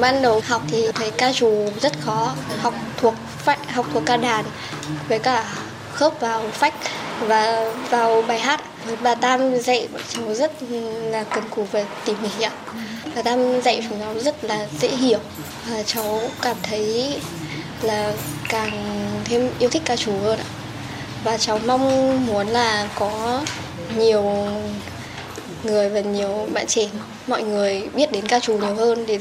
Ban 0.00 0.22
đầu 0.22 0.40
học 0.46 0.62
thì 0.68 0.82
thấy 0.94 1.12
ca 1.18 1.32
trù 1.32 1.68
rất 1.80 2.00
khó, 2.00 2.34
học 2.58 2.74
thuộc 2.96 3.14
phách, 3.16 3.74
học 3.74 3.86
thuộc 3.92 4.02
ca 4.06 4.16
đàn 4.16 4.44
với 5.08 5.18
cả 5.18 5.54
khớp 5.98 6.20
vào 6.20 6.48
phách 6.48 6.74
và 7.20 7.72
vào 7.90 8.22
bài 8.22 8.40
hát. 8.40 8.60
Bà 9.02 9.14
Tam 9.14 9.58
dạy 9.58 9.88
bọn 9.92 10.02
cháu 10.08 10.34
rất 10.34 10.52
là 11.10 11.24
cần 11.24 11.44
cù 11.50 11.64
về 11.72 11.86
tỉ 12.04 12.12
mỉ 12.22 12.44
ạ. 12.44 12.52
Bà 13.16 13.22
Tam 13.22 13.60
dạy 13.60 13.86
chúng 13.88 14.00
cháu 14.00 14.18
rất 14.18 14.44
là 14.44 14.66
dễ 14.80 14.88
hiểu. 14.88 15.18
Và 15.70 15.82
cháu 15.82 16.20
cảm 16.42 16.56
thấy 16.62 17.16
là 17.82 18.12
càng 18.48 18.70
thêm 19.24 19.50
yêu 19.58 19.70
thích 19.70 19.82
ca 19.84 19.96
trù 19.96 20.12
hơn 20.12 20.38
ạ. 20.38 20.44
Và 21.24 21.38
cháu 21.38 21.58
mong 21.66 22.26
muốn 22.26 22.48
là 22.48 22.88
có 22.98 23.42
nhiều 23.96 24.46
người 25.64 25.88
và 25.88 26.00
nhiều 26.00 26.48
bạn 26.52 26.66
trẻ, 26.66 26.88
mọi 27.26 27.42
người 27.42 27.88
biết 27.94 28.12
đến 28.12 28.26
ca 28.26 28.40
trù 28.40 28.58
nhiều 28.58 28.74
hơn 28.74 29.06
để 29.06 29.20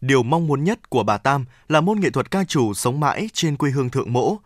Điều 0.00 0.22
mong 0.22 0.46
muốn 0.46 0.64
nhất 0.64 0.90
của 0.90 1.02
bà 1.02 1.18
Tam 1.18 1.44
là 1.68 1.80
môn 1.80 2.00
nghệ 2.00 2.10
thuật 2.10 2.30
ca 2.30 2.44
trù 2.48 2.74
sống 2.74 3.00
mãi 3.00 3.28
trên 3.32 3.56
quê 3.56 3.70
hương 3.70 3.90
Thượng 3.90 4.12
Mỗ. 4.12 4.36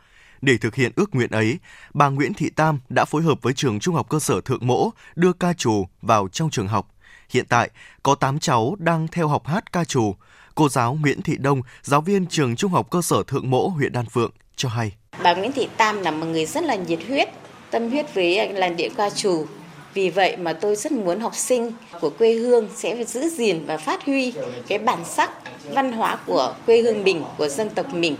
Để 0.43 0.57
thực 0.57 0.75
hiện 0.75 0.93
ước 0.97 1.15
nguyện 1.15 1.31
ấy, 1.31 1.59
bà 1.95 2.09
Nguyễn 2.09 2.35
Thị 2.35 2.51
Tam 2.51 2.79
đã 2.89 3.05
phối 3.05 3.23
hợp 3.23 3.43
với 3.43 3.53
trường 3.53 3.81
Trung 3.81 3.95
học 3.95 4.07
cơ 4.09 4.21
sở 4.21 4.41
Thượng 4.41 4.67
Mỗ 4.67 4.91
đưa 5.15 5.33
ca 5.33 5.53
trù 5.53 5.87
vào 6.03 6.29
trong 6.29 6.51
trường 6.51 6.69
học. 6.69 6.89
Hiện 7.31 7.45
tại, 7.49 7.71
có 8.03 8.15
8 8.15 8.39
cháu 8.39 8.77
đang 8.79 9.09
theo 9.09 9.29
học 9.29 9.47
hát 9.47 9.73
ca 9.73 9.85
trù. 9.85 10.15
Cô 10.55 10.69
giáo 10.69 10.99
Nguyễn 11.01 11.23
Thị 11.23 11.37
Đông, 11.39 11.63
giáo 11.83 12.01
viên 12.01 12.27
trường 12.27 12.57
Trung 12.57 12.73
học 12.73 12.91
cơ 12.91 13.03
sở 13.03 13.23
Thượng 13.27 13.51
Mỗ, 13.51 13.69
huyện 13.69 13.93
Đan 13.93 14.07
Phượng, 14.07 14.31
cho 14.57 14.69
hay. 14.69 14.93
Bà 15.23 15.35
Nguyễn 15.35 15.53
Thị 15.53 15.69
Tam 15.77 16.03
là 16.03 16.11
một 16.11 16.27
người 16.27 16.47
rất 16.47 16.65
là 16.65 16.75
nhiệt 16.75 17.01
huyết, 17.09 17.29
tâm 17.71 17.91
huyết 17.91 18.15
với 18.15 18.53
làn 18.53 18.77
điệu 18.77 18.91
ca 18.97 19.11
trù. 19.11 19.47
Vì 19.95 20.11
vậy 20.11 20.37
mà 20.37 20.53
tôi 20.53 20.77
rất 20.77 20.93
muốn 20.93 21.21
học 21.21 21.35
sinh 21.35 21.73
của 22.01 22.11
quê 22.11 22.33
hương 22.33 22.69
sẽ 22.77 23.05
giữ 23.05 23.29
gìn 23.29 23.67
và 23.67 23.77
phát 23.77 24.05
huy 24.05 24.33
cái 24.69 24.79
bản 24.79 25.05
sắc 25.05 25.31
văn 25.75 25.93
hóa 25.93 26.19
của 26.27 26.55
quê 26.67 26.83
hương 26.83 27.05
mình, 27.05 27.23
của 27.39 27.49
dân 27.49 27.71
tộc 27.71 27.95
mình. 27.95 28.17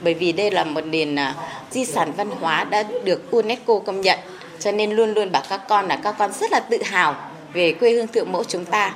Bởi 0.00 0.14
vì 0.14 0.32
đây 0.32 0.50
là 0.50 0.64
một 0.64 0.80
nền 0.80 1.18
à, 1.18 1.34
di 1.70 1.84
sản 1.84 2.12
văn 2.16 2.30
hóa 2.40 2.64
đã 2.64 2.82
được 3.04 3.30
UNESCO 3.30 3.78
công 3.78 4.00
nhận. 4.00 4.18
Cho 4.58 4.72
nên 4.72 4.90
luôn 4.90 5.14
luôn 5.14 5.32
bảo 5.32 5.42
các 5.48 5.60
con 5.68 5.88
là 5.88 5.96
các 5.96 6.14
con 6.18 6.32
rất 6.32 6.52
là 6.52 6.60
tự 6.60 6.82
hào 6.82 7.16
về 7.52 7.72
quê 7.72 7.90
hương 7.90 8.08
thượng 8.08 8.32
mẫu 8.32 8.44
chúng 8.44 8.64
ta. 8.64 8.94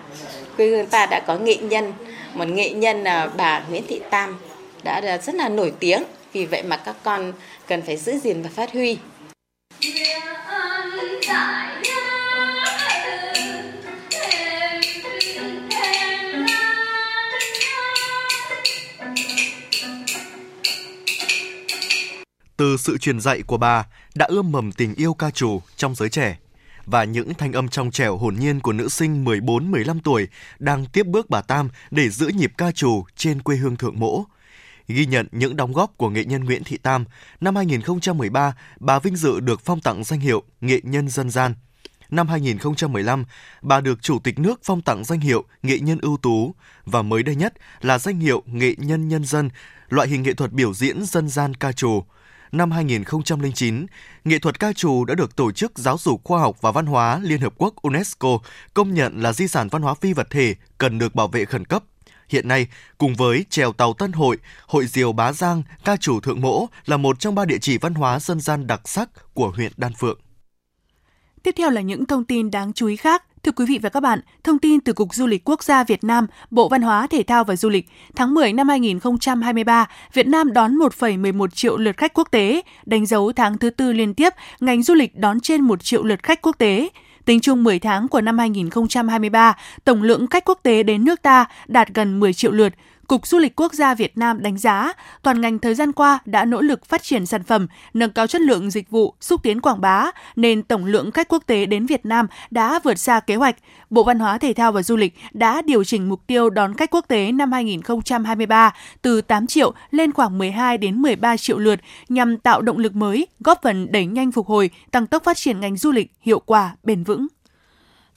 Quê 0.56 0.66
hương 0.66 0.86
ta 0.86 1.06
đã 1.06 1.20
có 1.26 1.38
nghệ 1.38 1.56
nhân, 1.56 1.92
một 2.34 2.48
nghệ 2.48 2.70
nhân 2.70 3.04
là 3.04 3.30
bà 3.36 3.62
Nguyễn 3.70 3.82
Thị 3.88 4.00
Tam 4.10 4.38
đã 4.82 5.18
rất 5.22 5.34
là 5.34 5.48
nổi 5.48 5.72
tiếng. 5.78 6.02
Vì 6.32 6.46
vậy 6.46 6.62
mà 6.62 6.76
các 6.76 6.96
con 7.02 7.32
cần 7.66 7.82
phải 7.82 7.96
giữ 7.96 8.18
gìn 8.18 8.42
và 8.42 8.50
phát 8.54 8.72
huy. 8.72 8.98
Từ 22.60 22.76
sự 22.76 22.98
truyền 22.98 23.20
dạy 23.20 23.42
của 23.42 23.56
bà 23.56 23.86
đã 24.14 24.26
ươm 24.26 24.52
mầm 24.52 24.72
tình 24.72 24.94
yêu 24.94 25.14
ca 25.14 25.30
trù 25.30 25.62
trong 25.76 25.94
giới 25.94 26.08
trẻ 26.08 26.38
và 26.86 27.04
những 27.04 27.34
thanh 27.34 27.52
âm 27.52 27.68
trong 27.68 27.90
trẻo 27.90 28.16
hồn 28.16 28.36
nhiên 28.38 28.60
của 28.60 28.72
nữ 28.72 28.88
sinh 28.88 29.24
14-15 29.24 29.98
tuổi 30.04 30.28
đang 30.58 30.86
tiếp 30.86 31.06
bước 31.06 31.30
bà 31.30 31.42
Tam 31.42 31.68
để 31.90 32.08
giữ 32.08 32.28
nhịp 32.28 32.52
ca 32.58 32.72
trù 32.72 33.04
trên 33.16 33.42
quê 33.42 33.56
hương 33.56 33.76
Thượng 33.76 34.00
Mỗ. 34.00 34.24
Ghi 34.88 35.06
nhận 35.06 35.26
những 35.32 35.56
đóng 35.56 35.72
góp 35.72 35.96
của 35.96 36.10
nghệ 36.10 36.24
nhân 36.24 36.44
Nguyễn 36.44 36.64
Thị 36.64 36.76
Tam, 36.76 37.04
năm 37.40 37.56
2013, 37.56 38.54
bà 38.80 38.98
vinh 38.98 39.16
dự 39.16 39.40
được 39.40 39.60
phong 39.64 39.80
tặng 39.80 40.04
danh 40.04 40.20
hiệu 40.20 40.42
Nghệ 40.60 40.80
nhân 40.82 41.08
dân 41.08 41.30
gian. 41.30 41.54
Năm 42.10 42.28
2015, 42.28 43.24
bà 43.62 43.80
được 43.80 44.02
Chủ 44.02 44.18
tịch 44.18 44.38
nước 44.38 44.60
phong 44.64 44.82
tặng 44.82 45.04
danh 45.04 45.20
hiệu 45.20 45.44
Nghệ 45.62 45.78
nhân 45.78 45.98
ưu 46.02 46.16
tú 46.16 46.54
và 46.84 47.02
mới 47.02 47.22
đây 47.22 47.34
nhất 47.34 47.54
là 47.80 47.98
danh 47.98 48.20
hiệu 48.20 48.42
Nghệ 48.46 48.74
nhân 48.78 49.08
nhân 49.08 49.24
dân, 49.24 49.50
loại 49.88 50.08
hình 50.08 50.22
nghệ 50.22 50.34
thuật 50.34 50.52
biểu 50.52 50.74
diễn 50.74 51.04
dân 51.04 51.28
gian 51.28 51.54
ca 51.54 51.72
trù 51.72 52.02
năm 52.52 52.70
2009, 52.70 53.86
nghệ 54.24 54.38
thuật 54.38 54.60
ca 54.60 54.72
trù 54.72 55.04
đã 55.04 55.14
được 55.14 55.36
Tổ 55.36 55.52
chức 55.52 55.78
Giáo 55.78 55.98
dục 55.98 56.24
Khoa 56.24 56.40
học 56.40 56.56
và 56.60 56.72
Văn 56.72 56.86
hóa 56.86 57.20
Liên 57.22 57.40
Hợp 57.40 57.54
Quốc 57.56 57.74
UNESCO 57.82 58.38
công 58.74 58.94
nhận 58.94 59.22
là 59.22 59.32
di 59.32 59.48
sản 59.48 59.68
văn 59.68 59.82
hóa 59.82 59.94
phi 59.94 60.12
vật 60.12 60.30
thể 60.30 60.54
cần 60.78 60.98
được 60.98 61.14
bảo 61.14 61.28
vệ 61.28 61.44
khẩn 61.44 61.64
cấp. 61.64 61.84
Hiện 62.28 62.48
nay, 62.48 62.66
cùng 62.98 63.14
với 63.14 63.44
trèo 63.50 63.72
tàu 63.72 63.92
Tân 63.92 64.12
Hội, 64.12 64.38
Hội 64.66 64.86
Diều 64.86 65.12
Bá 65.12 65.32
Giang, 65.32 65.62
ca 65.84 65.96
trù 65.96 66.20
Thượng 66.20 66.40
Mỗ 66.40 66.66
là 66.86 66.96
một 66.96 67.20
trong 67.20 67.34
ba 67.34 67.44
địa 67.44 67.58
chỉ 67.60 67.78
văn 67.78 67.94
hóa 67.94 68.20
dân 68.20 68.40
gian 68.40 68.66
đặc 68.66 68.88
sắc 68.88 69.34
của 69.34 69.50
huyện 69.50 69.72
Đan 69.76 69.92
Phượng. 69.94 70.18
Tiếp 71.42 71.54
theo 71.58 71.70
là 71.70 71.80
những 71.80 72.06
thông 72.06 72.24
tin 72.24 72.50
đáng 72.50 72.72
chú 72.72 72.86
ý 72.86 72.96
khác. 72.96 73.24
Thưa 73.42 73.52
quý 73.52 73.64
vị 73.68 73.78
và 73.82 73.88
các 73.88 74.00
bạn, 74.00 74.20
thông 74.44 74.58
tin 74.58 74.80
từ 74.80 74.92
Cục 74.92 75.14
Du 75.14 75.26
lịch 75.26 75.48
Quốc 75.48 75.62
gia 75.62 75.84
Việt 75.84 76.04
Nam, 76.04 76.26
Bộ 76.50 76.68
Văn 76.68 76.82
hóa, 76.82 77.06
Thể 77.06 77.22
thao 77.22 77.44
và 77.44 77.56
Du 77.56 77.68
lịch, 77.68 77.88
tháng 78.16 78.34
10 78.34 78.52
năm 78.52 78.68
2023, 78.68 79.86
Việt 80.12 80.26
Nam 80.26 80.52
đón 80.52 80.74
1,11 80.74 81.48
triệu 81.48 81.76
lượt 81.76 81.96
khách 81.96 82.14
quốc 82.14 82.28
tế, 82.30 82.62
đánh 82.86 83.06
dấu 83.06 83.32
tháng 83.32 83.58
thứ 83.58 83.70
tư 83.70 83.92
liên 83.92 84.14
tiếp 84.14 84.32
ngành 84.60 84.82
du 84.82 84.94
lịch 84.94 85.16
đón 85.16 85.40
trên 85.40 85.60
1 85.60 85.84
triệu 85.84 86.04
lượt 86.04 86.22
khách 86.22 86.42
quốc 86.42 86.58
tế. 86.58 86.88
Tính 87.24 87.40
chung 87.40 87.64
10 87.64 87.78
tháng 87.78 88.08
của 88.08 88.20
năm 88.20 88.38
2023, 88.38 89.56
tổng 89.84 90.02
lượng 90.02 90.26
khách 90.26 90.44
quốc 90.44 90.58
tế 90.62 90.82
đến 90.82 91.04
nước 91.04 91.22
ta 91.22 91.44
đạt 91.66 91.88
gần 91.94 92.20
10 92.20 92.32
triệu 92.32 92.52
lượt, 92.52 92.72
Cục 93.10 93.26
Du 93.26 93.38
lịch 93.38 93.60
Quốc 93.60 93.72
gia 93.72 93.94
Việt 93.94 94.18
Nam 94.18 94.42
đánh 94.42 94.58
giá, 94.58 94.92
toàn 95.22 95.40
ngành 95.40 95.58
thời 95.58 95.74
gian 95.74 95.92
qua 95.92 96.18
đã 96.24 96.44
nỗ 96.44 96.60
lực 96.60 96.84
phát 96.86 97.02
triển 97.02 97.26
sản 97.26 97.42
phẩm, 97.42 97.66
nâng 97.94 98.10
cao 98.10 98.26
chất 98.26 98.40
lượng 98.40 98.70
dịch 98.70 98.90
vụ, 98.90 99.14
xúc 99.20 99.42
tiến 99.42 99.60
quảng 99.60 99.80
bá, 99.80 100.10
nên 100.36 100.62
tổng 100.62 100.84
lượng 100.84 101.10
khách 101.10 101.28
quốc 101.28 101.42
tế 101.46 101.66
đến 101.66 101.86
Việt 101.86 102.06
Nam 102.06 102.26
đã 102.50 102.78
vượt 102.84 102.98
xa 102.98 103.20
kế 103.20 103.36
hoạch. 103.36 103.56
Bộ 103.90 104.04
Văn 104.04 104.18
hóa 104.18 104.38
Thể 104.38 104.52
thao 104.52 104.72
và 104.72 104.82
Du 104.82 104.96
lịch 104.96 105.14
đã 105.32 105.62
điều 105.62 105.84
chỉnh 105.84 106.08
mục 106.08 106.26
tiêu 106.26 106.50
đón 106.50 106.74
khách 106.74 106.90
quốc 106.90 107.04
tế 107.08 107.32
năm 107.32 107.52
2023 107.52 108.74
từ 109.02 109.20
8 109.20 109.46
triệu 109.46 109.72
lên 109.90 110.12
khoảng 110.12 110.38
12 110.38 110.78
đến 110.78 111.02
13 111.02 111.36
triệu 111.36 111.58
lượt 111.58 111.80
nhằm 112.08 112.38
tạo 112.38 112.62
động 112.62 112.78
lực 112.78 112.94
mới, 112.94 113.26
góp 113.40 113.62
phần 113.62 113.92
đẩy 113.92 114.06
nhanh 114.06 114.32
phục 114.32 114.46
hồi, 114.46 114.70
tăng 114.90 115.06
tốc 115.06 115.24
phát 115.24 115.36
triển 115.36 115.60
ngành 115.60 115.76
du 115.76 115.92
lịch 115.92 116.12
hiệu 116.20 116.38
quả, 116.38 116.76
bền 116.82 117.04
vững. 117.04 117.26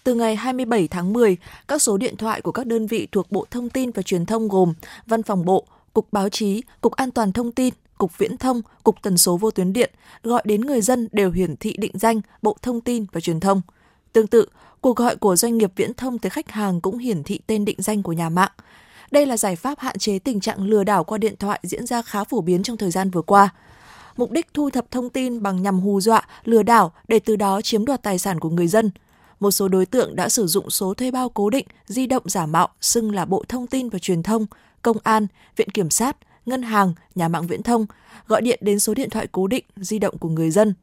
Từ 0.04 0.16
ngày 0.16 0.36
27 0.36 0.88
tháng 0.88 1.14
10, 1.14 1.38
các 1.68 1.82
số 1.82 1.98
điện 1.98 2.18
thoại 2.18 2.42
của 2.42 2.52
các 2.52 2.68
đơn 2.68 2.88
vị 2.88 3.08
thuộc 3.12 3.32
Bộ 3.32 3.46
Thông 3.52 3.70
tin 3.70 3.92
và 3.92 4.02
Truyền 4.02 4.26
thông 4.26 4.48
gồm 4.48 4.74
Văn 5.06 5.24
phòng 5.24 5.46
Bộ, 5.46 5.66
Cục 5.94 6.08
Báo 6.12 6.30
chí, 6.30 6.62
Cục 6.82 6.92
An 6.92 7.12
toàn 7.12 7.32
Thông 7.32 7.52
tin, 7.52 7.74
Cục 7.98 8.18
Viễn 8.18 8.38
thông, 8.38 8.62
Cục 8.84 9.02
Tần 9.02 9.18
số 9.18 9.38
vô 9.38 9.52
tuyến 9.52 9.74
điện 9.74 9.92
gọi 10.24 10.42
đến 10.46 10.62
người 10.62 10.82
dân 10.82 11.08
đều 11.12 11.32
hiển 11.32 11.56
thị 11.58 11.76
định 11.78 11.92
danh 11.94 12.22
Bộ 12.42 12.58
Thông 12.62 12.82
tin 12.82 13.06
và 13.12 13.22
Truyền 13.22 13.40
thông. 13.40 13.62
Tương 14.14 14.28
tự, 14.28 14.46
cuộc 14.82 14.96
gọi 14.96 15.16
của 15.16 15.36
doanh 15.36 15.58
nghiệp 15.58 15.72
viễn 15.76 15.94
thông 15.94 16.20
tới 16.20 16.30
khách 16.30 16.52
hàng 16.52 16.82
cũng 16.82 16.98
hiển 16.98 17.24
thị 17.24 17.40
tên 17.48 17.66
định 17.66 17.78
danh 17.80 18.04
của 18.04 18.14
nhà 18.14 18.30
mạng. 18.30 18.52
Đây 19.12 19.26
là 19.26 19.38
giải 19.38 19.56
pháp 19.56 19.80
hạn 19.80 19.98
chế 19.98 20.20
tình 20.20 20.40
trạng 20.40 20.64
lừa 20.64 20.84
đảo 20.84 21.04
qua 21.04 21.18
điện 21.18 21.36
thoại 21.40 21.60
diễn 21.64 21.86
ra 21.86 22.02
khá 22.02 22.24
phổ 22.24 22.42
biến 22.42 22.64
trong 22.64 22.78
thời 22.78 22.92
gian 22.92 23.10
vừa 23.10 23.22
qua. 23.22 23.50
Mục 24.18 24.32
đích 24.32 24.48
thu 24.54 24.70
thập 24.70 24.92
thông 24.92 25.10
tin 25.10 25.44
bằng 25.44 25.62
nhằm 25.62 25.80
hù 25.80 26.02
dọa, 26.02 26.22
lừa 26.44 26.64
đảo 26.64 26.92
để 27.08 27.20
từ 27.20 27.36
đó 27.36 27.62
chiếm 27.62 27.86
đoạt 27.86 28.04
tài 28.04 28.20
sản 28.20 28.40
của 28.40 28.50
người 28.50 28.68
dân– 28.68 28.92
một 29.44 29.52
số 29.52 29.68
đối 29.68 29.86
tượng 29.86 30.16
đã 30.16 30.30
sử 30.30 30.48
dụng 30.48 30.70
số 30.70 30.94
thuê 30.94 31.12
bao 31.12 31.30
cố 31.30 31.50
định, 31.50 31.66
di 31.86 32.08
động 32.08 32.24
giả 32.26 32.46
mạo 32.46 32.68
xưng 32.82 33.16
là 33.16 33.26
Bộ 33.26 33.44
Thông 33.50 33.68
tin 33.68 33.90
và 33.90 34.00
Truyền 34.00 34.24
thông, 34.24 34.46
Công 34.82 34.98
an, 35.04 35.28
Viện 35.56 35.70
Kiểm 35.70 35.90
sát, 35.90 36.18
Ngân 36.46 36.64
hàng, 36.64 36.94
nhà 37.16 37.28
mạng 37.28 37.48
viễn 37.48 37.64
thông, 37.64 37.86
gọi 38.28 38.42
điện 38.42 38.60
đến 38.62 38.80
số 38.80 38.94
điện 38.94 39.10
thoại 39.10 39.28
cố 39.32 39.48
định, 39.48 39.64
di 39.76 40.00
động 40.00 40.18
của 40.18 40.30
người 40.30 40.52
dân. 40.52 40.74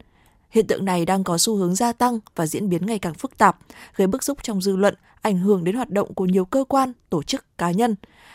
Hiện 0.51 0.67
tượng 0.67 0.85
này 0.85 1.07
đang 1.07 1.25
có 1.25 1.39
xu 1.39 1.57
hướng 1.57 1.75
gia 1.75 1.93
tăng 1.93 2.19
và 2.35 2.47
diễn 2.47 2.69
biến 2.69 2.87
ngày 2.87 2.99
càng 2.99 3.15
phức 3.15 3.39
tạp, 3.39 3.59
gây 3.97 4.07
bức 4.07 4.25
xúc 4.25 4.39
trong 4.43 4.63
dư 4.63 4.77
luận, 4.77 4.95
ảnh 5.23 5.39
hưởng 5.39 5.65
đến 5.65 5.77
hoạt 5.77 5.91
động 5.91 6.15
của 6.15 6.25
nhiều 6.25 6.45
cơ 6.45 6.65
quan, 6.69 6.93
tổ 7.11 7.23
chức, 7.23 7.59
cá 7.59 7.71
nhân. 7.71 7.95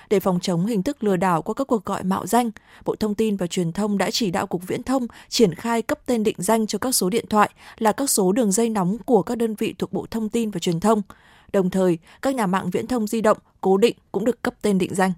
Để 0.10 0.20
phòng 0.20 0.40
chống 0.40 0.66
hình 0.66 0.84
thức 0.84 1.04
lừa 1.04 1.16
đảo 1.16 1.42
qua 1.42 1.54
các 1.54 1.68
cuộc 1.68 1.86
gọi 1.86 2.04
mạo 2.04 2.28
danh, 2.28 2.52
Bộ 2.86 2.96
Thông 2.96 3.16
tin 3.16 3.36
và 3.36 3.48
Truyền 3.48 3.72
thông 3.72 3.98
đã 3.98 4.12
chỉ 4.12 4.32
đạo 4.32 4.48
Cục 4.48 4.68
Viễn 4.68 4.84
thông 4.84 5.08
triển 5.30 5.54
khai 5.54 5.82
cấp 5.82 6.00
tên 6.06 6.24
định 6.24 6.36
danh 6.38 6.68
cho 6.68 6.80
các 6.80 6.96
số 6.96 7.10
điện 7.10 7.26
thoại 7.30 7.50
là 7.78 7.92
các 7.92 8.10
số 8.10 8.32
đường 8.32 8.52
dây 8.52 8.70
nóng 8.70 8.98
của 9.06 9.22
các 9.22 9.38
đơn 9.38 9.56
vị 9.56 9.76
thuộc 9.78 9.94
Bộ 9.94 10.06
Thông 10.12 10.30
tin 10.30 10.52
và 10.52 10.60
Truyền 10.60 10.80
thông. 10.80 11.02
Đồng 11.54 11.70
thời, 11.70 11.98
các 12.22 12.36
nhà 12.36 12.48
mạng 12.48 12.70
viễn 12.70 12.88
thông 12.88 13.08
di 13.08 13.22
động 13.22 13.38
cố 13.62 13.78
định 13.78 13.96
cũng 14.12 14.26
được 14.26 14.42
cấp 14.42 14.54
tên 14.62 14.78
định 14.78 14.96
danh. 14.96 15.12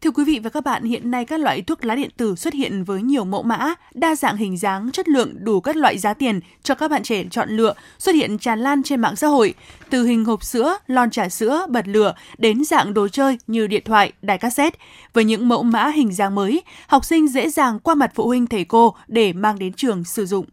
Thưa 0.00 0.10
quý 0.10 0.24
vị 0.24 0.40
và 0.42 0.50
các 0.50 0.64
bạn, 0.64 0.84
hiện 0.84 1.10
nay 1.10 1.24
các 1.24 1.40
loại 1.40 1.62
thuốc 1.62 1.84
lá 1.84 1.94
điện 1.94 2.10
tử 2.16 2.34
xuất 2.34 2.54
hiện 2.54 2.84
với 2.84 3.02
nhiều 3.02 3.24
mẫu 3.24 3.42
mã, 3.42 3.74
đa 3.94 4.16
dạng 4.16 4.36
hình 4.36 4.56
dáng, 4.56 4.90
chất 4.92 5.08
lượng, 5.08 5.34
đủ 5.38 5.60
các 5.60 5.76
loại 5.76 5.98
giá 5.98 6.14
tiền 6.14 6.40
cho 6.62 6.74
các 6.74 6.90
bạn 6.90 7.02
trẻ 7.02 7.24
chọn 7.30 7.50
lựa, 7.50 7.74
xuất 7.98 8.14
hiện 8.14 8.38
tràn 8.38 8.58
lan 8.60 8.82
trên 8.82 9.00
mạng 9.00 9.16
xã 9.16 9.26
hội. 9.26 9.54
Từ 9.90 10.04
hình 10.04 10.24
hộp 10.24 10.44
sữa, 10.44 10.78
lon 10.86 11.10
trà 11.10 11.28
sữa, 11.28 11.66
bật 11.68 11.88
lửa 11.88 12.14
đến 12.38 12.64
dạng 12.64 12.94
đồ 12.94 13.08
chơi 13.08 13.38
như 13.46 13.66
điện 13.66 13.82
thoại, 13.84 14.12
đài 14.22 14.38
cassette. 14.38 14.78
Với 15.12 15.24
những 15.24 15.48
mẫu 15.48 15.62
mã 15.62 15.88
hình 15.88 16.12
dáng 16.12 16.34
mới, 16.34 16.62
học 16.86 17.04
sinh 17.04 17.28
dễ 17.28 17.50
dàng 17.50 17.78
qua 17.78 17.94
mặt 17.94 18.12
phụ 18.14 18.26
huynh 18.26 18.46
thầy 18.46 18.64
cô 18.64 18.94
để 19.06 19.32
mang 19.32 19.58
đến 19.58 19.72
trường 19.72 20.04
sử 20.04 20.26
dụng 20.26 20.46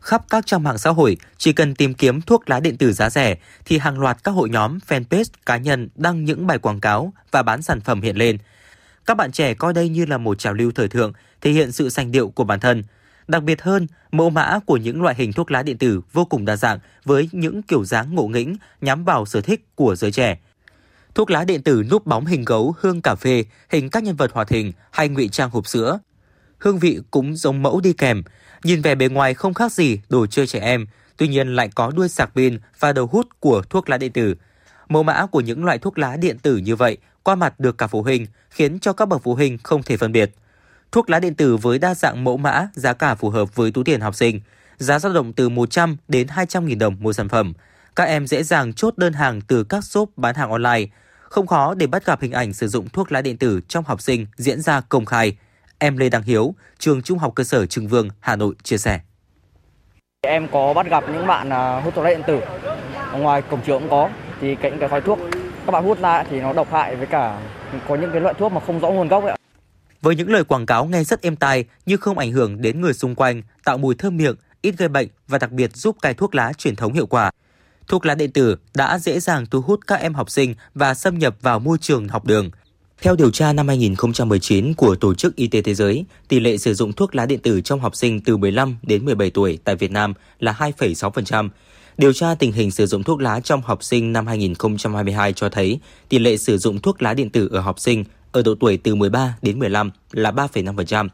khắp 0.00 0.22
các 0.30 0.46
trang 0.46 0.62
mạng 0.62 0.78
xã 0.78 0.90
hội, 0.90 1.16
chỉ 1.38 1.52
cần 1.52 1.74
tìm 1.74 1.94
kiếm 1.94 2.20
thuốc 2.20 2.50
lá 2.50 2.60
điện 2.60 2.76
tử 2.76 2.92
giá 2.92 3.10
rẻ 3.10 3.36
thì 3.64 3.78
hàng 3.78 4.00
loạt 4.00 4.24
các 4.24 4.30
hội 4.30 4.50
nhóm, 4.50 4.78
fanpage, 4.88 5.24
cá 5.46 5.56
nhân 5.56 5.88
đăng 5.94 6.24
những 6.24 6.46
bài 6.46 6.58
quảng 6.58 6.80
cáo 6.80 7.12
và 7.30 7.42
bán 7.42 7.62
sản 7.62 7.80
phẩm 7.80 8.02
hiện 8.02 8.16
lên. 8.16 8.38
Các 9.06 9.16
bạn 9.16 9.32
trẻ 9.32 9.54
coi 9.54 9.72
đây 9.72 9.88
như 9.88 10.06
là 10.06 10.18
một 10.18 10.38
trào 10.38 10.54
lưu 10.54 10.72
thời 10.74 10.88
thượng, 10.88 11.12
thể 11.40 11.50
hiện 11.50 11.72
sự 11.72 11.88
sành 11.88 12.12
điệu 12.12 12.28
của 12.28 12.44
bản 12.44 12.60
thân. 12.60 12.84
Đặc 13.28 13.42
biệt 13.42 13.62
hơn, 13.62 13.86
mẫu 14.12 14.30
mã 14.30 14.58
của 14.66 14.76
những 14.76 15.02
loại 15.02 15.14
hình 15.14 15.32
thuốc 15.32 15.50
lá 15.50 15.62
điện 15.62 15.78
tử 15.78 16.00
vô 16.12 16.24
cùng 16.24 16.44
đa 16.44 16.56
dạng 16.56 16.78
với 17.04 17.28
những 17.32 17.62
kiểu 17.62 17.84
dáng 17.84 18.14
ngộ 18.14 18.26
nghĩnh 18.26 18.56
nhắm 18.80 19.04
vào 19.04 19.26
sở 19.26 19.40
thích 19.40 19.66
của 19.74 19.96
giới 19.96 20.12
trẻ. 20.12 20.38
Thuốc 21.14 21.30
lá 21.30 21.44
điện 21.44 21.62
tử 21.62 21.84
núp 21.90 22.06
bóng 22.06 22.26
hình 22.26 22.44
gấu, 22.44 22.74
hương 22.80 23.02
cà 23.02 23.14
phê, 23.14 23.44
hình 23.70 23.90
các 23.90 24.02
nhân 24.02 24.16
vật 24.16 24.32
hoạt 24.32 24.48
hình 24.48 24.72
hay 24.90 25.08
ngụy 25.08 25.28
trang 25.28 25.50
hộp 25.50 25.66
sữa. 25.66 25.98
Hương 26.58 26.78
vị 26.78 27.00
cũng 27.10 27.36
giống 27.36 27.62
mẫu 27.62 27.80
đi 27.80 27.92
kèm, 27.92 28.22
Nhìn 28.64 28.82
vẻ 28.82 28.94
bề 28.94 29.08
ngoài 29.08 29.34
không 29.34 29.54
khác 29.54 29.72
gì 29.72 30.00
đồ 30.08 30.26
chơi 30.26 30.46
trẻ 30.46 30.60
em, 30.60 30.86
tuy 31.16 31.28
nhiên 31.28 31.48
lại 31.48 31.68
có 31.74 31.92
đuôi 31.96 32.08
sạc 32.08 32.30
pin 32.34 32.58
và 32.78 32.92
đầu 32.92 33.06
hút 33.06 33.26
của 33.40 33.62
thuốc 33.70 33.88
lá 33.88 33.98
điện 33.98 34.12
tử. 34.12 34.34
Mẫu 34.88 35.02
mã 35.02 35.26
của 35.26 35.40
những 35.40 35.64
loại 35.64 35.78
thuốc 35.78 35.98
lá 35.98 36.16
điện 36.16 36.38
tử 36.38 36.56
như 36.56 36.76
vậy 36.76 36.96
qua 37.22 37.34
mặt 37.34 37.60
được 37.60 37.78
cả 37.78 37.86
phụ 37.86 38.02
huynh, 38.02 38.26
khiến 38.50 38.78
cho 38.78 38.92
các 38.92 39.06
bậc 39.06 39.22
phụ 39.22 39.34
huynh 39.34 39.58
không 39.62 39.82
thể 39.82 39.96
phân 39.96 40.12
biệt. 40.12 40.30
Thuốc 40.92 41.10
lá 41.10 41.18
điện 41.18 41.34
tử 41.34 41.56
với 41.56 41.78
đa 41.78 41.94
dạng 41.94 42.24
mẫu 42.24 42.36
mã, 42.36 42.68
giá 42.74 42.92
cả 42.92 43.14
phù 43.14 43.30
hợp 43.30 43.56
với 43.56 43.70
túi 43.70 43.84
tiền 43.84 44.00
học 44.00 44.14
sinh, 44.14 44.40
giá 44.78 44.98
dao 44.98 45.12
động 45.12 45.32
từ 45.32 45.48
100 45.48 45.96
đến 46.08 46.28
200 46.28 46.66
nghìn 46.66 46.78
đồng 46.78 46.96
một 47.00 47.12
sản 47.12 47.28
phẩm. 47.28 47.52
Các 47.96 48.04
em 48.04 48.26
dễ 48.26 48.42
dàng 48.42 48.72
chốt 48.72 48.98
đơn 48.98 49.12
hàng 49.12 49.40
từ 49.40 49.64
các 49.64 49.84
shop 49.84 50.10
bán 50.16 50.34
hàng 50.34 50.50
online, 50.50 50.86
Không 51.20 51.46
khó 51.46 51.74
để 51.74 51.86
bắt 51.86 52.06
gặp 52.06 52.20
hình 52.20 52.32
ảnh 52.32 52.52
sử 52.52 52.68
dụng 52.68 52.88
thuốc 52.88 53.12
lá 53.12 53.22
điện 53.22 53.36
tử 53.36 53.60
trong 53.68 53.84
học 53.84 54.00
sinh 54.00 54.26
diễn 54.36 54.60
ra 54.60 54.80
công 54.80 55.04
khai. 55.04 55.36
Em 55.82 55.96
Lê 55.96 56.08
Đăng 56.08 56.22
Hiếu, 56.22 56.54
trường 56.78 57.02
Trung 57.02 57.18
học 57.18 57.32
cơ 57.34 57.44
sở 57.44 57.66
Trưng 57.66 57.88
Vương, 57.88 58.08
Hà 58.20 58.36
Nội 58.36 58.54
chia 58.62 58.78
sẻ. 58.78 59.00
Em 60.20 60.48
có 60.52 60.74
bắt 60.74 60.86
gặp 60.90 61.04
những 61.12 61.26
bạn 61.26 61.50
à, 61.50 61.80
hút 61.80 61.94
thuốc 61.94 62.04
lá 62.04 62.10
điện 62.10 62.22
tử 62.26 62.40
ngoài 63.18 63.42
cổng 63.42 63.60
trường 63.66 63.80
cũng 63.80 63.90
có 63.90 64.10
thì 64.40 64.54
cái 64.54 64.72
cái 64.80 64.88
khói 64.88 65.00
thuốc 65.00 65.18
các 65.66 65.72
bạn 65.72 65.84
hút 65.84 66.00
ra 66.00 66.24
thì 66.30 66.40
nó 66.40 66.52
độc 66.52 66.72
hại 66.72 66.96
với 66.96 67.06
cả 67.06 67.42
có 67.88 67.94
những 67.96 68.10
cái 68.12 68.20
loại 68.20 68.34
thuốc 68.38 68.52
mà 68.52 68.60
không 68.66 68.80
rõ 68.80 68.90
nguồn 68.90 69.08
gốc 69.08 69.24
ấy. 69.24 69.36
Với 70.02 70.16
những 70.16 70.30
lời 70.30 70.44
quảng 70.44 70.66
cáo 70.66 70.84
nghe 70.84 71.04
rất 71.04 71.22
êm 71.22 71.36
tai 71.36 71.64
nhưng 71.86 72.00
không 72.00 72.18
ảnh 72.18 72.32
hưởng 72.32 72.62
đến 72.62 72.80
người 72.80 72.92
xung 72.92 73.14
quanh, 73.14 73.42
tạo 73.64 73.78
mùi 73.78 73.94
thơm 73.94 74.16
miệng, 74.16 74.34
ít 74.62 74.74
gây 74.78 74.88
bệnh 74.88 75.08
và 75.28 75.38
đặc 75.38 75.52
biệt 75.52 75.76
giúp 75.76 75.96
cai 76.02 76.14
thuốc 76.14 76.34
lá 76.34 76.52
truyền 76.52 76.76
thống 76.76 76.92
hiệu 76.92 77.06
quả. 77.06 77.30
Thuốc 77.88 78.06
lá 78.06 78.14
điện 78.14 78.32
tử 78.32 78.56
đã 78.74 78.98
dễ 78.98 79.20
dàng 79.20 79.46
thu 79.46 79.60
hút 79.60 79.80
các 79.86 80.00
em 80.00 80.14
học 80.14 80.30
sinh 80.30 80.54
và 80.74 80.94
xâm 80.94 81.18
nhập 81.18 81.36
vào 81.40 81.58
môi 81.58 81.78
trường 81.78 82.08
học 82.08 82.24
đường. 82.24 82.50
Theo 83.02 83.16
điều 83.16 83.30
tra 83.30 83.52
năm 83.52 83.68
2019 83.68 84.74
của 84.74 84.94
Tổ 84.94 85.14
chức 85.14 85.36
Y 85.36 85.46
tế 85.46 85.62
Thế 85.62 85.74
giới, 85.74 86.04
tỷ 86.28 86.40
lệ 86.40 86.58
sử 86.58 86.74
dụng 86.74 86.92
thuốc 86.92 87.14
lá 87.14 87.26
điện 87.26 87.38
tử 87.38 87.60
trong 87.60 87.80
học 87.80 87.96
sinh 87.96 88.20
từ 88.20 88.36
15 88.36 88.76
đến 88.82 89.04
17 89.04 89.30
tuổi 89.30 89.58
tại 89.64 89.76
Việt 89.76 89.90
Nam 89.90 90.14
là 90.38 90.52
2,6%. 90.58 91.48
Điều 91.98 92.12
tra 92.12 92.34
tình 92.34 92.52
hình 92.52 92.70
sử 92.70 92.86
dụng 92.86 93.02
thuốc 93.02 93.20
lá 93.20 93.40
trong 93.40 93.62
học 93.62 93.84
sinh 93.84 94.12
năm 94.12 94.26
2022 94.26 95.32
cho 95.32 95.48
thấy 95.48 95.78
tỷ 96.08 96.18
lệ 96.18 96.36
sử 96.36 96.58
dụng 96.58 96.80
thuốc 96.80 97.02
lá 97.02 97.14
điện 97.14 97.30
tử 97.30 97.48
ở 97.52 97.60
học 97.60 97.80
sinh 97.80 98.04
ở 98.32 98.42
độ 98.42 98.54
tuổi 98.60 98.76
từ 98.76 98.94
13 98.94 99.36
đến 99.42 99.58
15 99.58 99.90
là 100.12 100.30
3,5%. 100.30 101.08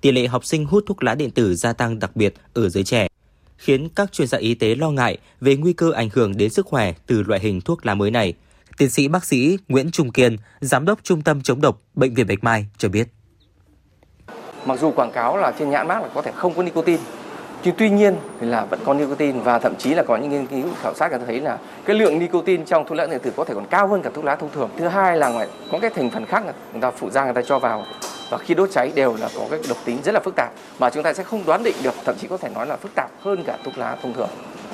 Tỷ 0.00 0.12
lệ 0.12 0.26
học 0.26 0.44
sinh 0.44 0.66
hút 0.66 0.84
thuốc 0.86 1.02
lá 1.02 1.14
điện 1.14 1.30
tử 1.30 1.54
gia 1.54 1.72
tăng 1.72 1.98
đặc 1.98 2.16
biệt 2.16 2.34
ở 2.54 2.68
giới 2.68 2.84
trẻ, 2.84 3.08
khiến 3.56 3.88
các 3.88 4.12
chuyên 4.12 4.28
gia 4.28 4.38
y 4.38 4.54
tế 4.54 4.74
lo 4.74 4.90
ngại 4.90 5.18
về 5.40 5.56
nguy 5.56 5.72
cơ 5.72 5.92
ảnh 5.92 6.08
hưởng 6.12 6.36
đến 6.36 6.50
sức 6.50 6.66
khỏe 6.66 6.94
từ 7.06 7.22
loại 7.22 7.40
hình 7.40 7.60
thuốc 7.60 7.86
lá 7.86 7.94
mới 7.94 8.10
này. 8.10 8.34
Tiến 8.78 8.90
sĩ 8.90 9.08
bác 9.08 9.24
sĩ 9.24 9.58
Nguyễn 9.68 9.90
Trung 9.90 10.12
Kiên, 10.12 10.36
Giám 10.60 10.84
đốc 10.84 10.98
Trung 11.02 11.22
tâm 11.22 11.42
chống 11.42 11.60
độc 11.60 11.80
Bệnh 11.94 12.14
viện 12.14 12.26
Bạch 12.26 12.44
Mai 12.44 12.66
cho 12.78 12.88
biết. 12.88 13.08
Mặc 14.66 14.78
dù 14.80 14.90
quảng 14.90 15.12
cáo 15.12 15.36
là 15.36 15.52
trên 15.58 15.70
nhãn 15.70 15.88
mát 15.88 16.02
là 16.02 16.08
có 16.14 16.22
thể 16.22 16.32
không 16.34 16.54
có 16.54 16.62
nicotine, 16.62 17.02
nhưng 17.64 17.74
tuy 17.78 17.90
nhiên 17.90 18.16
thì 18.40 18.46
là 18.46 18.64
vẫn 18.64 18.80
có 18.84 18.94
nicotine 18.94 19.40
và 19.40 19.58
thậm 19.58 19.74
chí 19.78 19.94
là 19.94 20.02
có 20.02 20.16
những 20.16 20.30
nghiên 20.30 20.46
cứu 20.46 20.64
khảo 20.82 20.94
sát 20.94 21.10
người 21.10 21.18
ta 21.18 21.24
thấy 21.26 21.40
là 21.40 21.58
cái 21.84 21.96
lượng 21.96 22.18
nicotine 22.18 22.64
trong 22.66 22.84
thuốc 22.88 22.98
lá 22.98 23.06
điện 23.06 23.20
tử 23.22 23.32
có 23.36 23.44
thể 23.44 23.54
còn 23.54 23.66
cao 23.70 23.88
hơn 23.88 24.02
cả 24.02 24.10
thuốc 24.14 24.24
lá 24.24 24.36
thông 24.36 24.50
thường. 24.52 24.70
Thứ 24.78 24.88
hai 24.88 25.16
là 25.16 25.28
ngoài 25.28 25.48
có 25.72 25.78
cái 25.78 25.90
thành 25.90 26.10
phần 26.10 26.26
khác 26.26 26.42
người 26.72 26.80
ta 26.80 26.90
phụ 26.90 27.10
gia 27.10 27.24
người 27.24 27.34
ta 27.34 27.42
cho 27.42 27.58
vào 27.58 27.86
và 28.30 28.38
khi 28.38 28.54
đốt 28.54 28.70
cháy 28.72 28.92
đều 28.94 29.16
là 29.16 29.28
có 29.36 29.46
cái 29.50 29.60
độc 29.68 29.78
tính 29.84 29.98
rất 30.04 30.12
là 30.12 30.20
phức 30.20 30.34
tạp 30.36 30.52
mà 30.78 30.90
chúng 30.90 31.02
ta 31.02 31.12
sẽ 31.12 31.22
không 31.22 31.44
đoán 31.46 31.64
định 31.64 31.76
được 31.82 31.94
thậm 32.04 32.16
chí 32.18 32.28
có 32.28 32.36
thể 32.36 32.48
nói 32.48 32.66
là 32.66 32.76
phức 32.76 32.94
tạp 32.94 33.10
hơn 33.20 33.44
cả 33.46 33.58
thuốc 33.64 33.78
lá 33.78 33.96
thông 34.02 34.14
thường 34.14 34.28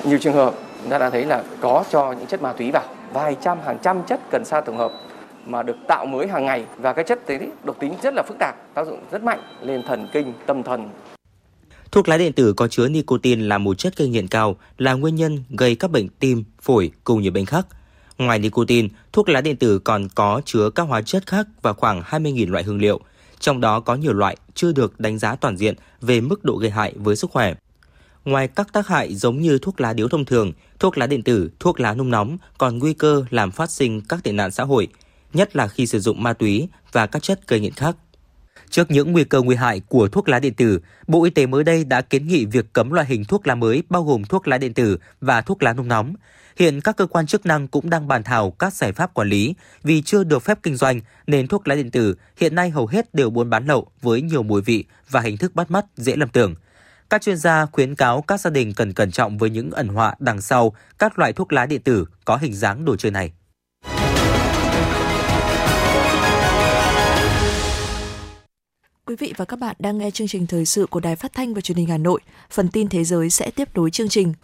nhiều 0.05 0.19
trường 0.19 0.35
hợp 0.35 0.55
chúng 0.83 0.91
ta 0.91 0.99
đã 0.99 1.11
thấy 1.11 1.25
là 1.25 1.45
có 1.61 1.85
cho 1.91 2.13
những 2.13 2.27
chất 2.27 2.43
ma 2.43 2.53
túy 2.53 2.71
vào 2.71 2.85
vài 3.13 3.37
trăm 3.41 3.59
hàng 3.65 3.79
trăm 3.83 4.03
chất 4.09 4.21
cần 4.31 4.45
sa 4.45 4.61
tổng 4.61 4.79
hợp 4.79 4.93
mà 5.47 5.63
được 5.63 5.77
tạo 5.89 6.07
mới 6.07 6.27
hàng 6.27 6.47
ngày 6.47 6.65
và 6.79 6.93
cái 6.93 7.05
chất 7.05 7.27
đấy 7.29 7.49
độc 7.65 7.77
tính 7.81 7.95
rất 8.03 8.15
là 8.15 8.23
phức 8.23 8.37
tạp 8.39 8.75
tác 8.75 8.87
dụng 8.87 8.99
rất 9.11 9.23
mạnh 9.23 9.41
lên 9.63 9.83
thần 9.87 10.09
kinh 10.13 10.33
tâm 10.47 10.63
thần 10.63 10.89
Thuốc 11.91 12.09
lá 12.09 12.17
điện 12.17 12.33
tử 12.33 12.53
có 12.53 12.69
chứa 12.69 12.89
nicotine 12.89 13.43
là 13.43 13.59
một 13.59 13.79
chất 13.79 13.97
gây 13.97 14.09
nghiện 14.09 14.29
cao, 14.29 14.57
là 14.79 14.93
nguyên 14.93 15.15
nhân 15.15 15.45
gây 15.51 15.75
các 15.75 15.91
bệnh 15.91 16.09
tim, 16.09 16.45
phổi 16.61 16.91
cùng 17.05 17.23
nhiều 17.23 17.33
bệnh 17.33 17.47
khác. 17.47 17.67
Ngoài 18.19 18.39
nicotine, 18.39 18.89
thuốc 19.13 19.29
lá 19.29 19.41
điện 19.41 19.57
tử 19.57 19.79
còn 19.79 20.09
có 20.15 20.41
chứa 20.45 20.71
các 20.71 20.83
hóa 20.83 21.03
chất 21.03 21.27
khác 21.27 21.47
và 21.63 21.73
khoảng 21.73 22.03
20.000 22.03 22.51
loại 22.51 22.65
hương 22.65 22.81
liệu– 22.81 23.01
trong 23.43 23.61
đó 23.61 23.81
có 23.81 23.95
nhiều 23.95 24.13
loại 24.13 24.37
chưa 24.55 24.73
được 24.73 25.01
đánh 25.01 25.19
giá 25.19 25.37
toàn 25.37 25.57
diện 25.57 25.75
về 26.01 26.21
mức 26.21 26.45
độ 26.45 26.57
gây 26.57 26.71
hại 26.71 26.93
với 26.97 27.17
sức 27.17 27.31
khỏe. 27.31 27.55
Ngoài 28.25 28.49
các 28.49 28.73
tác 28.73 28.87
hại 28.87 29.15
giống 29.15 29.41
như 29.41 29.59
thuốc 29.59 29.81
lá 29.81 29.93
điếu 29.93 30.09
thông 30.09 30.25
thường, 30.25 30.53
thuốc 30.79 30.99
lá 30.99 31.07
điện 31.07 31.23
tử, 31.23 31.51
thuốc 31.61 31.81
lá 31.81 31.95
nung 31.95 32.11
nóng 32.11 32.39
còn 32.59 32.79
nguy 32.79 32.93
cơ 32.93 33.25
làm 33.31 33.51
phát 33.51 33.71
sinh 33.71 34.01
các 34.09 34.25
tệ 34.25 34.33
nạn 34.33 34.51
xã 34.51 34.65
hội, 34.65 34.89
nhất 35.33 35.57
là 35.57 35.69
khi 35.69 35.87
sử 35.87 36.01
dụng 36.01 36.23
ma 36.23 36.33
túy 36.33 36.69
và 36.93 37.07
các 37.07 37.23
chất 37.23 37.49
gây 37.49 37.61
nghiện 37.61 37.73
khác. 37.73 37.97
Trước 38.71 38.91
những 38.91 39.13
nguy 39.13 39.25
cơ 39.25 39.43
nguy 39.43 39.57
hại 39.57 39.81
của 39.81 40.09
thuốc 40.09 40.29
lá 40.29 40.39
điện 40.39 40.55
tử, 40.55 40.81
Bộ 41.07 41.25
Y 41.25 41.31
tế 41.31 41.47
mới 41.47 41.65
đây 41.65 41.85
đã 41.85 42.01
kiến 42.01 42.27
nghị 42.27 42.45
việc 42.45 42.73
cấm 42.73 42.91
loại 42.91 43.07
hình 43.07 43.25
thuốc 43.25 43.47
lá 43.47 43.55
mới 43.55 43.83
bao 43.89 44.05
gồm 44.05 44.25
thuốc 44.25 44.49
lá 44.49 44.59
điện 44.59 44.75
tử 44.75 44.99
và 45.21 45.41
thuốc 45.41 45.63
lá 45.63 45.73
nung 45.73 45.89
nóng. 45.89 46.15
Hiện 46.57 46.81
các 46.81 46.97
cơ 46.97 47.07
quan 47.07 47.27
chức 47.27 47.47
năng 47.47 47.69
cũng 47.69 47.91
đang 47.91 48.09
bàn 48.09 48.23
thảo 48.23 48.51
các 48.51 48.75
giải 48.75 48.93
pháp 48.93 49.15
quản 49.15 49.29
lý 49.29 49.55
vì 49.83 50.03
chưa 50.03 50.25
được 50.25 50.43
phép 50.43 50.59
kinh 50.63 50.77
doanh 50.77 51.01
nên 51.27 51.49
thuốc 51.49 51.69
lá 51.69 51.75
điện 51.75 51.91
tử 51.91 52.15
hiện 52.37 52.55
nay 52.55 52.71
hầu 52.71 52.87
hết 52.87 53.15
đều 53.15 53.31
buôn 53.31 53.51
bán 53.51 53.67
lậu 53.67 53.87
với 54.03 54.23
nhiều 54.23 54.43
mùi 54.43 54.63
vị 54.63 54.85
và 55.11 55.21
hình 55.21 55.37
thức 55.37 55.55
bắt 55.55 55.71
mắt 55.71 55.87
dễ 55.97 56.17
lầm 56.17 56.29
tưởng. 56.29 56.55
Các 57.13 57.23
chuyên 57.23 57.37
gia 57.37 57.67
khuyến 57.67 57.95
cáo 57.95 58.23
các 58.23 58.41
gia 58.41 58.51
đình 58.51 58.73
cần 58.75 58.93
cẩn 58.93 59.11
trọng 59.11 59.39
với 59.39 59.51
những 59.51 59.71
ẩn 59.71 59.89
họa 59.89 60.15
đằng 60.19 60.41
sau 60.41 60.73
các 60.99 61.19
loại 61.19 61.33
thuốc 61.33 61.53
lá 61.53 61.67
điện 61.67 61.81
tử 61.83 62.07
có 62.25 62.37
hình 62.37 62.55
dáng 62.55 62.85
đồ 62.85 62.97
chơi 62.97 63.13
này. 63.13 63.33
Quý 69.07 69.17
vị 69.19 69.33
và 69.37 69.45
các 69.45 69.59
bạn 69.59 69.77
đang 69.79 69.99
nghe 69.99 70.11
chương 70.11 70.29
trình 70.29 70.47
thời 70.47 70.67
sự 70.67 70.87
của 70.87 71.01
Đài 71.01 71.17
Phát 71.17 71.33
thanh 71.33 71.55
và 71.55 71.61
Truyền 71.61 71.79
hình 71.79 71.87
Hà 71.87 71.99
Nội. 71.99 72.21
Phần 72.51 72.69
tin 72.69 72.89
thế 72.89 73.05
giới 73.05 73.31
sẽ 73.31 73.51
tiếp 73.51 73.69
nối 73.75 73.91
chương 73.91 74.09
trình. 74.09 74.35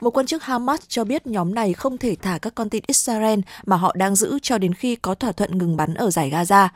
Một 0.00 0.10
quan 0.10 0.26
chức 0.26 0.42
Hamas 0.42 0.80
cho 0.88 1.04
biết 1.04 1.26
nhóm 1.26 1.54
này 1.54 1.72
không 1.72 1.98
thể 1.98 2.16
thả 2.22 2.38
các 2.38 2.54
con 2.54 2.70
tin 2.70 2.84
Israel 2.86 3.40
mà 3.66 3.76
họ 3.76 3.92
đang 3.96 4.16
giữ 4.16 4.38
cho 4.42 4.58
đến 4.58 4.74
khi 4.74 4.96
có 4.96 5.14
thỏa 5.14 5.32
thuận 5.32 5.58
ngừng 5.58 5.76
bắn 5.76 5.94
ở 5.94 6.10
giải 6.10 6.30
Gaza. 6.30 6.68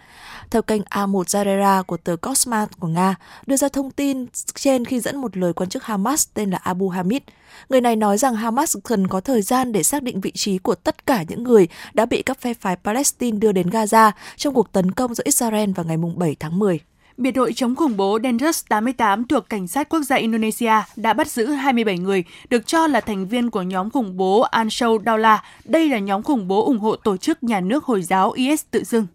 Theo 0.50 0.62
kênh 0.62 0.82
A1 0.82 1.22
Zarera 1.22 1.82
của 1.82 1.96
tờ 1.96 2.16
Cosma 2.16 2.66
của 2.80 2.88
Nga, 2.88 3.14
đưa 3.46 3.56
ra 3.56 3.68
thông 3.68 3.90
tin 3.90 4.26
trên 4.54 4.84
khi 4.84 5.00
dẫn 5.00 5.16
một 5.16 5.36
lời 5.36 5.52
quan 5.52 5.68
chức 5.68 5.84
Hamas 5.84 6.28
tên 6.34 6.50
là 6.50 6.58
Abu 6.62 6.88
Hamid. 6.88 7.22
Người 7.68 7.80
này 7.80 7.96
nói 7.96 8.18
rằng 8.18 8.34
Hamas 8.34 8.76
cần 8.84 9.08
có 9.08 9.20
thời 9.20 9.42
gian 9.42 9.72
để 9.72 9.82
xác 9.82 10.02
định 10.02 10.20
vị 10.20 10.30
trí 10.30 10.58
của 10.58 10.74
tất 10.74 11.06
cả 11.06 11.24
những 11.28 11.42
người 11.42 11.68
đã 11.94 12.06
bị 12.06 12.22
các 12.22 12.40
phe 12.40 12.54
phái 12.54 12.76
Palestine 12.76 13.38
đưa 13.38 13.52
đến 13.52 13.70
Gaza 13.70 14.12
trong 14.36 14.54
cuộc 14.54 14.72
tấn 14.72 14.90
công 14.90 15.14
giữa 15.14 15.24
Israel 15.24 15.70
vào 15.70 15.86
ngày 15.86 15.96
7 16.16 16.36
tháng 16.40 16.58
10 16.58 16.80
biệt 17.18 17.30
đội 17.30 17.52
chống 17.52 17.76
khủng 17.76 17.96
bố 17.96 18.18
Densus 18.22 18.64
88 18.68 19.26
thuộc 19.26 19.48
Cảnh 19.48 19.68
sát 19.68 19.88
Quốc 19.88 20.02
gia 20.02 20.16
Indonesia 20.16 20.72
đã 20.96 21.12
bắt 21.12 21.30
giữ 21.30 21.46
27 21.46 21.98
người, 21.98 22.24
được 22.50 22.66
cho 22.66 22.86
là 22.86 23.00
thành 23.00 23.28
viên 23.28 23.50
của 23.50 23.62
nhóm 23.62 23.90
khủng 23.90 24.16
bố 24.16 24.40
Ansar 24.40 24.90
Daula. 25.06 25.42
Đây 25.64 25.88
là 25.88 25.98
nhóm 25.98 26.22
khủng 26.22 26.48
bố 26.48 26.64
ủng 26.64 26.78
hộ 26.78 26.96
tổ 26.96 27.16
chức 27.16 27.42
nhà 27.42 27.60
nước 27.60 27.84
Hồi 27.84 28.02
giáo 28.02 28.30
IS 28.30 28.64
tự 28.70 28.84
xưng. 28.84 29.06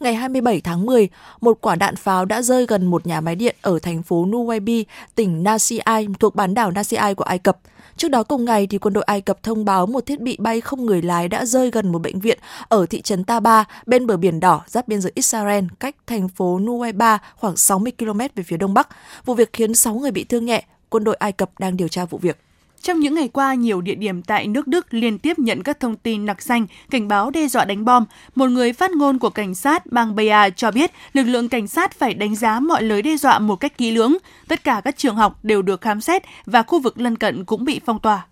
Ngày 0.00 0.14
27 0.14 0.60
tháng 0.60 0.86
10, 0.86 1.08
một 1.40 1.58
quả 1.60 1.76
đạn 1.76 1.96
pháo 1.96 2.24
đã 2.24 2.42
rơi 2.42 2.66
gần 2.66 2.86
một 2.86 3.06
nhà 3.06 3.20
máy 3.20 3.34
điện 3.34 3.56
ở 3.62 3.78
thành 3.78 4.02
phố 4.02 4.26
Nuwaibi, 4.26 4.84
tỉnh 5.14 5.42
Nasiai 5.42 6.06
thuộc 6.20 6.34
bán 6.34 6.54
đảo 6.54 6.70
Nasiai 6.70 7.14
của 7.14 7.24
Ai 7.24 7.38
Cập. 7.38 7.58
Trước 7.96 8.08
đó 8.08 8.22
cùng 8.22 8.44
ngày, 8.44 8.66
thì 8.66 8.78
quân 8.78 8.94
đội 8.94 9.04
Ai 9.04 9.20
Cập 9.20 9.42
thông 9.42 9.64
báo 9.64 9.86
một 9.86 10.06
thiết 10.06 10.20
bị 10.20 10.36
bay 10.40 10.60
không 10.60 10.86
người 10.86 11.02
lái 11.02 11.28
đã 11.28 11.44
rơi 11.44 11.70
gần 11.70 11.92
một 11.92 11.98
bệnh 11.98 12.20
viện 12.20 12.38
ở 12.68 12.86
thị 12.86 13.02
trấn 13.02 13.24
Taba 13.24 13.64
bên 13.86 14.06
bờ 14.06 14.16
biển 14.16 14.40
đỏ 14.40 14.62
giáp 14.66 14.88
biên 14.88 15.00
giới 15.00 15.12
Israel, 15.14 15.64
cách 15.80 15.96
thành 16.06 16.28
phố 16.28 16.58
Nuwaiba 16.58 17.18
khoảng 17.36 17.56
60 17.56 17.92
km 17.98 18.18
về 18.34 18.42
phía 18.46 18.56
đông 18.56 18.74
bắc. 18.74 18.88
Vụ 19.24 19.34
việc 19.34 19.52
khiến 19.52 19.74
6 19.74 19.94
người 19.94 20.10
bị 20.10 20.24
thương 20.24 20.44
nhẹ. 20.44 20.64
Quân 20.88 21.04
đội 21.04 21.14
Ai 21.14 21.32
Cập 21.32 21.50
đang 21.58 21.76
điều 21.76 21.88
tra 21.88 22.04
vụ 22.04 22.18
việc. 22.18 22.38
Trong 22.84 23.00
những 23.00 23.14
ngày 23.14 23.28
qua, 23.28 23.54
nhiều 23.54 23.80
địa 23.80 23.94
điểm 23.94 24.22
tại 24.22 24.46
nước 24.46 24.66
Đức 24.66 24.94
liên 24.94 25.18
tiếp 25.18 25.38
nhận 25.38 25.62
các 25.62 25.80
thông 25.80 25.96
tin 25.96 26.26
nặc 26.26 26.42
xanh, 26.42 26.66
cảnh 26.90 27.08
báo 27.08 27.30
đe 27.30 27.48
dọa 27.48 27.64
đánh 27.64 27.84
bom. 27.84 28.04
Một 28.34 28.50
người 28.50 28.72
phát 28.72 28.90
ngôn 28.90 29.18
của 29.18 29.30
cảnh 29.30 29.54
sát 29.54 29.86
bang 29.86 30.14
Bayer 30.14 30.52
cho 30.56 30.70
biết 30.70 30.90
lực 31.12 31.24
lượng 31.24 31.48
cảnh 31.48 31.66
sát 31.66 31.98
phải 31.98 32.14
đánh 32.14 32.36
giá 32.36 32.60
mọi 32.60 32.82
lời 32.82 33.02
đe 33.02 33.16
dọa 33.16 33.38
một 33.38 33.56
cách 33.56 33.78
kỹ 33.78 33.90
lưỡng. 33.90 34.16
Tất 34.48 34.64
cả 34.64 34.80
các 34.84 34.96
trường 34.96 35.16
học 35.16 35.38
đều 35.42 35.62
được 35.62 35.80
khám 35.80 36.00
xét 36.00 36.22
và 36.46 36.62
khu 36.62 36.80
vực 36.80 37.00
lân 37.00 37.16
cận 37.16 37.44
cũng 37.44 37.64
bị 37.64 37.80
phong 37.86 37.98
tỏa. 37.98 38.26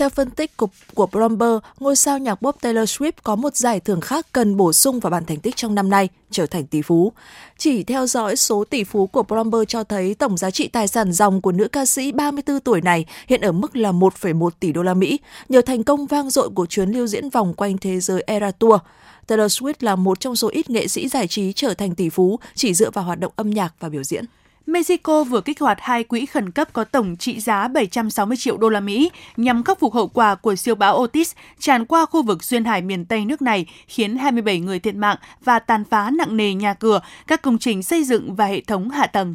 Theo 0.00 0.08
phân 0.08 0.30
tích 0.30 0.56
của, 0.56 0.68
của 0.94 1.06
Bloomberg, 1.06 1.58
ngôi 1.80 1.96
sao 1.96 2.18
nhạc 2.18 2.34
pop 2.34 2.56
Taylor 2.60 2.90
Swift 2.90 3.12
có 3.22 3.36
một 3.36 3.56
giải 3.56 3.80
thưởng 3.80 4.00
khác 4.00 4.26
cần 4.32 4.56
bổ 4.56 4.72
sung 4.72 5.00
vào 5.00 5.10
bản 5.10 5.24
thành 5.24 5.40
tích 5.40 5.56
trong 5.56 5.74
năm 5.74 5.90
nay, 5.90 6.08
trở 6.30 6.46
thành 6.46 6.66
tỷ 6.66 6.82
phú. 6.82 7.12
Chỉ 7.58 7.84
theo 7.84 8.06
dõi 8.06 8.36
số 8.36 8.64
tỷ 8.64 8.84
phú 8.84 9.06
của 9.06 9.22
Bloomberg 9.22 9.64
cho 9.68 9.84
thấy 9.84 10.14
tổng 10.14 10.36
giá 10.36 10.50
trị 10.50 10.68
tài 10.68 10.88
sản 10.88 11.12
dòng 11.12 11.40
của 11.40 11.52
nữ 11.52 11.68
ca 11.68 11.86
sĩ 11.86 12.12
34 12.12 12.60
tuổi 12.60 12.80
này 12.80 13.04
hiện 13.26 13.40
ở 13.40 13.52
mức 13.52 13.76
là 13.76 13.92
1,1 13.92 14.50
tỷ 14.60 14.72
đô 14.72 14.82
la 14.82 14.94
Mỹ, 14.94 15.18
nhờ 15.48 15.62
thành 15.62 15.84
công 15.84 16.06
vang 16.06 16.30
dội 16.30 16.48
của 16.54 16.66
chuyến 16.66 16.90
lưu 16.90 17.06
diễn 17.06 17.30
vòng 17.30 17.54
quanh 17.54 17.78
thế 17.78 18.00
giới 18.00 18.24
Era 18.26 18.50
Tour. 18.50 18.80
Taylor 19.26 19.62
Swift 19.62 19.74
là 19.80 19.96
một 19.96 20.20
trong 20.20 20.36
số 20.36 20.48
ít 20.48 20.70
nghệ 20.70 20.88
sĩ 20.88 21.08
giải 21.08 21.26
trí 21.26 21.52
trở 21.52 21.74
thành 21.74 21.94
tỷ 21.94 22.08
phú 22.08 22.40
chỉ 22.54 22.74
dựa 22.74 22.90
vào 22.90 23.04
hoạt 23.04 23.20
động 23.20 23.32
âm 23.36 23.50
nhạc 23.50 23.74
và 23.80 23.88
biểu 23.88 24.02
diễn. 24.02 24.24
Mexico 24.66 25.24
vừa 25.24 25.40
kích 25.40 25.60
hoạt 25.60 25.78
hai 25.80 26.04
quỹ 26.04 26.26
khẩn 26.26 26.50
cấp 26.50 26.72
có 26.72 26.84
tổng 26.84 27.16
trị 27.16 27.40
giá 27.40 27.68
760 27.68 28.36
triệu 28.36 28.56
đô 28.56 28.68
la 28.68 28.80
Mỹ 28.80 29.10
nhằm 29.36 29.64
khắc 29.64 29.80
phục 29.80 29.94
hậu 29.94 30.08
quả 30.08 30.34
của 30.34 30.56
siêu 30.56 30.74
bão 30.74 30.96
Otis 30.98 31.32
tràn 31.58 31.86
qua 31.86 32.06
khu 32.06 32.22
vực 32.22 32.44
duyên 32.44 32.64
hải 32.64 32.82
miền 32.82 33.04
Tây 33.04 33.24
nước 33.24 33.42
này, 33.42 33.66
khiến 33.86 34.16
27 34.16 34.60
người 34.60 34.78
thiệt 34.78 34.94
mạng 34.94 35.16
và 35.44 35.58
tàn 35.58 35.84
phá 35.84 36.10
nặng 36.10 36.36
nề 36.36 36.54
nhà 36.54 36.74
cửa, 36.74 37.00
các 37.26 37.42
công 37.42 37.58
trình 37.58 37.82
xây 37.82 38.04
dựng 38.04 38.34
và 38.34 38.46
hệ 38.46 38.60
thống 38.60 38.90
hạ 38.90 39.06
tầng. 39.06 39.34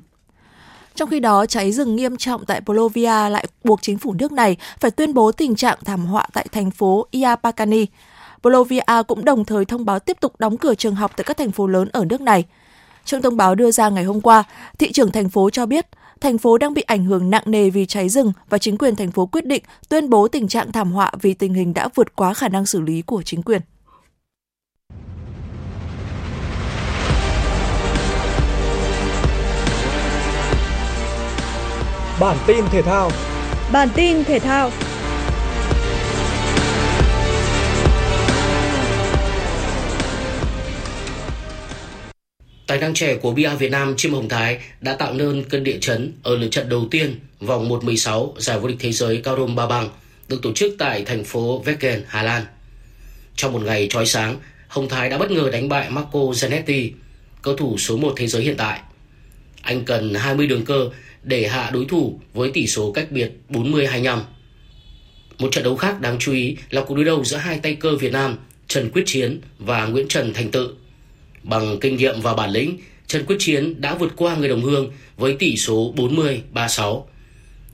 Trong 0.96 1.10
khi 1.10 1.20
đó, 1.20 1.46
cháy 1.46 1.72
rừng 1.72 1.96
nghiêm 1.96 2.18
trọng 2.18 2.46
tại 2.46 2.62
Bolivia 2.66 3.30
lại 3.30 3.46
buộc 3.64 3.82
chính 3.82 3.98
phủ 3.98 4.14
nước 4.14 4.32
này 4.32 4.58
phải 4.80 4.92
tuyên 4.92 5.14
bố 5.14 5.32
tình 5.32 5.56
trạng 5.56 5.78
thảm 5.86 6.06
họa 6.06 6.28
tại 6.34 6.48
thành 6.52 6.72
phố 6.72 7.08
Iapacani. 7.12 7.86
Bolivia 8.44 9.04
cũng 9.08 9.26
đồng 9.26 9.46
thời 9.46 9.66
thông 9.66 9.86
báo 9.86 10.00
tiếp 10.00 10.18
tục 10.20 10.34
đóng 10.40 10.58
cửa 10.58 10.76
trường 10.76 10.96
học 10.96 11.12
tại 11.16 11.24
các 11.24 11.38
thành 11.38 11.52
phố 11.52 11.68
lớn 11.68 11.90
ở 11.94 12.06
nước 12.06 12.22
này. 12.22 12.46
Trong 13.06 13.22
thông 13.22 13.38
báo 13.38 13.56
đưa 13.56 13.72
ra 13.72 13.89
ngày 13.89 14.04
hôm 14.04 14.22
qua, 14.22 14.44
thị 14.80 14.91
trưởng 14.91 15.12
thành 15.12 15.30
phố 15.30 15.50
cho 15.50 15.65
biết 15.65 15.86
thành 16.22 16.38
phố 16.38 16.58
đang 16.58 16.74
bị 16.74 16.82
ảnh 16.82 17.06
hưởng 17.06 17.30
nặng 17.30 17.44
nề 17.46 17.70
vì 17.70 17.86
cháy 17.86 18.10
rừng 18.10 18.34
và 18.50 18.58
chính 18.58 18.78
quyền 18.78 18.96
thành 18.96 19.12
phố 19.12 19.26
quyết 19.26 19.46
định 19.46 19.63
tuyên 19.89 20.10
bố 20.10 20.28
tình 20.28 20.48
trạng 20.48 20.72
thảm 20.72 20.91
họa 20.91 21.12
vì 21.22 21.34
tình 21.34 21.54
hình 21.54 21.74
đã 21.74 21.89
vượt 21.96 22.15
quá 22.15 22.34
khả 22.34 22.48
năng 22.48 22.65
xử 22.65 22.82
lý 22.82 23.02
của 23.02 23.24
chính 23.24 23.44
quyền. 23.44 23.62
Bản 32.20 32.38
tin 32.48 32.65
thể 32.72 32.82
thao 32.82 33.12
Bản 33.72 33.89
tin 33.96 34.24
thể 34.24 34.39
thao 34.39 34.72
Tài 42.76 42.82
năng 42.82 42.94
trẻ 42.94 43.16
của 43.16 43.32
Bia 43.32 43.56
Việt 43.56 43.72
Nam 43.72 43.94
Chim 43.98 44.14
Hồng 44.14 44.30
Thái 44.30 44.60
đã 44.82 44.94
tạo 44.94 45.14
nên 45.14 45.44
cơn 45.50 45.64
địa 45.64 45.78
chấn 45.82 46.14
ở 46.24 46.36
lượt 46.36 46.48
trận 46.52 46.70
đầu 46.70 46.88
tiên 46.92 47.20
vòng 47.40 47.70
1-16 47.70 48.34
giải 48.38 48.60
vô 48.60 48.68
địch 48.68 48.78
thế 48.80 48.92
giới 48.92 49.18
cao 49.18 49.36
rôm 49.38 49.56
ba 49.56 49.68
bằng 49.68 49.90
được 50.28 50.42
tổ 50.42 50.54
chức 50.54 50.76
tại 50.78 51.04
thành 51.06 51.24
phố 51.24 51.64
Wacken, 51.66 52.02
Hà 52.08 52.24
Lan. 52.24 52.44
Trong 53.36 53.54
một 53.54 53.62
ngày 53.62 53.88
trói 53.90 54.06
sáng, 54.06 54.36
Hồng 54.68 54.90
Thái 54.90 55.10
đã 55.10 55.18
bất 55.18 55.32
ngờ 55.32 55.50
đánh 55.52 55.70
bại 55.70 55.90
Marco 55.90 56.20
Zanetti, 56.20 56.90
cầu 57.42 57.56
thủ 57.56 57.78
số 57.78 57.98
1 57.98 58.14
thế 58.18 58.28
giới 58.28 58.42
hiện 58.44 58.56
tại. 58.58 58.80
Anh 59.62 59.86
cần 59.86 60.14
20 60.14 60.48
đường 60.48 60.66
cơ 60.66 60.90
để 61.24 61.48
hạ 61.48 61.70
đối 61.74 61.86
thủ 61.86 62.20
với 62.34 62.52
tỷ 62.52 62.68
số 62.68 62.92
cách 62.92 63.12
biệt 63.12 63.32
40-25. 63.50 64.20
Một 65.40 65.52
trận 65.52 65.64
đấu 65.64 65.76
khác 65.76 66.02
đáng 66.02 66.18
chú 66.20 66.32
ý 66.32 66.58
là 66.70 66.82
cuộc 66.82 66.96
đối 66.96 67.06
đầu 67.06 67.24
giữa 67.24 67.38
hai 67.38 67.60
tay 67.60 67.76
cơ 67.76 67.96
Việt 67.96 68.12
Nam 68.14 68.38
Trần 68.68 68.90
Quyết 68.92 69.04
Chiến 69.06 69.42
và 69.60 69.86
Nguyễn 69.86 70.08
Trần 70.08 70.34
Thành 70.34 70.52
Tự. 70.52 70.76
Bằng 71.46 71.78
kinh 71.82 71.98
nghiệm 71.98 72.22
và 72.22 72.34
bản 72.34 72.50
lĩnh, 72.50 72.78
Trần 73.08 73.26
Quyết 73.26 73.36
Chiến 73.40 73.82
đã 73.82 73.96
vượt 73.96 74.14
qua 74.16 74.36
người 74.36 74.50
đồng 74.50 74.62
hương 74.62 74.92
với 75.18 75.36
tỷ 75.40 75.58
số 75.58 75.94
40-36. 75.96 77.04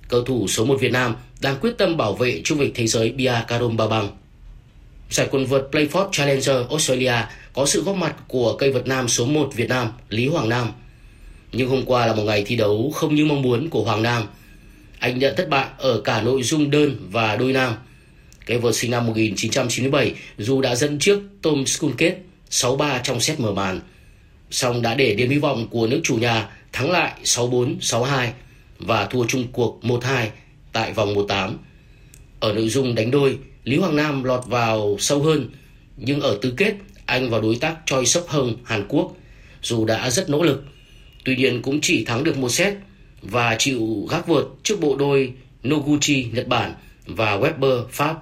Cầu 0.07 0.23
thủ 0.23 0.47
số 0.47 0.65
1 0.65 0.77
Việt 0.79 0.91
Nam 0.91 1.15
đang 1.41 1.55
quyết 1.61 1.77
tâm 1.77 1.97
bảo 1.97 2.13
vệ 2.13 2.41
trung 2.43 2.57
vị 2.57 2.71
thế 2.75 2.87
giới 2.87 3.11
Bia 3.11 3.33
Karom 3.47 3.77
Ba 3.77 3.87
Bang 3.87 4.09
Giải 5.09 5.27
quần 5.31 5.45
vợt 5.45 5.67
Playford 5.71 6.09
Challenger 6.11 6.55
Australia 6.69 7.13
có 7.53 7.65
sự 7.65 7.83
góp 7.83 7.95
mặt 7.95 8.15
của 8.27 8.57
cây 8.57 8.71
vợt 8.71 8.87
nam 8.87 9.07
số 9.07 9.25
1 9.25 9.49
Việt 9.55 9.69
Nam 9.69 9.87
Lý 10.09 10.27
Hoàng 10.27 10.49
Nam. 10.49 10.71
Nhưng 11.51 11.69
hôm 11.69 11.85
qua 11.85 12.07
là 12.07 12.13
một 12.13 12.23
ngày 12.23 12.43
thi 12.43 12.55
đấu 12.55 12.91
không 12.95 13.15
như 13.15 13.25
mong 13.25 13.41
muốn 13.41 13.69
của 13.69 13.83
Hoàng 13.83 14.03
Nam. 14.03 14.23
Anh 14.99 15.19
nhận 15.19 15.35
thất 15.37 15.49
bại 15.49 15.67
ở 15.77 16.01
cả 16.01 16.21
nội 16.21 16.43
dung 16.43 16.71
đơn 16.71 16.95
và 17.11 17.35
đôi 17.35 17.53
nam. 17.53 17.73
Cây 18.45 18.57
vợt 18.57 18.75
sinh 18.75 18.91
năm 18.91 19.07
1997 19.07 20.13
dù 20.37 20.61
đã 20.61 20.75
dẫn 20.75 20.99
trước 20.99 21.21
Tom 21.41 21.65
Skulket 21.65 22.17
6-3 22.51 22.99
trong 23.03 23.19
set 23.19 23.39
mở 23.39 23.51
màn, 23.51 23.79
song 24.49 24.81
đã 24.81 24.95
để 24.95 25.15
điểm 25.15 25.29
hy 25.29 25.37
vọng 25.37 25.67
của 25.71 25.87
nước 25.87 26.01
chủ 26.03 26.15
nhà 26.15 26.49
thắng 26.73 26.91
lại 26.91 27.11
6-4, 27.23 27.79
6-2 27.79 28.27
và 28.79 29.05
thua 29.05 29.25
chung 29.27 29.47
cuộc 29.51 29.79
1-2 29.81 30.27
tại 30.71 30.93
vòng 30.93 31.15
1-8. 31.15 31.53
Ở 32.39 32.53
nội 32.53 32.69
dung 32.69 32.95
đánh 32.95 33.11
đôi, 33.11 33.37
Lý 33.63 33.77
Hoàng 33.77 33.95
Nam 33.95 34.23
lọt 34.23 34.45
vào 34.45 34.97
sâu 34.99 35.23
hơn, 35.23 35.49
nhưng 35.97 36.21
ở 36.21 36.37
tứ 36.41 36.53
kết, 36.57 36.73
anh 37.05 37.29
và 37.29 37.39
đối 37.39 37.55
tác 37.55 37.75
Choi 37.85 38.05
Sấp 38.05 38.23
Hong 38.27 38.55
Hàn 38.63 38.85
Quốc 38.87 39.15
dù 39.61 39.85
đã 39.85 40.09
rất 40.09 40.29
nỗ 40.29 40.43
lực, 40.43 40.63
tuy 41.23 41.35
nhiên 41.35 41.61
cũng 41.61 41.81
chỉ 41.81 42.05
thắng 42.05 42.23
được 42.23 42.37
một 42.37 42.49
set 42.49 42.73
và 43.21 43.55
chịu 43.59 44.07
gác 44.11 44.27
vượt 44.27 44.45
trước 44.63 44.79
bộ 44.79 44.95
đôi 44.95 45.33
Noguchi 45.67 46.27
Nhật 46.33 46.47
Bản 46.47 46.73
và 47.05 47.37
Weber 47.37 47.85
Pháp 47.91 48.17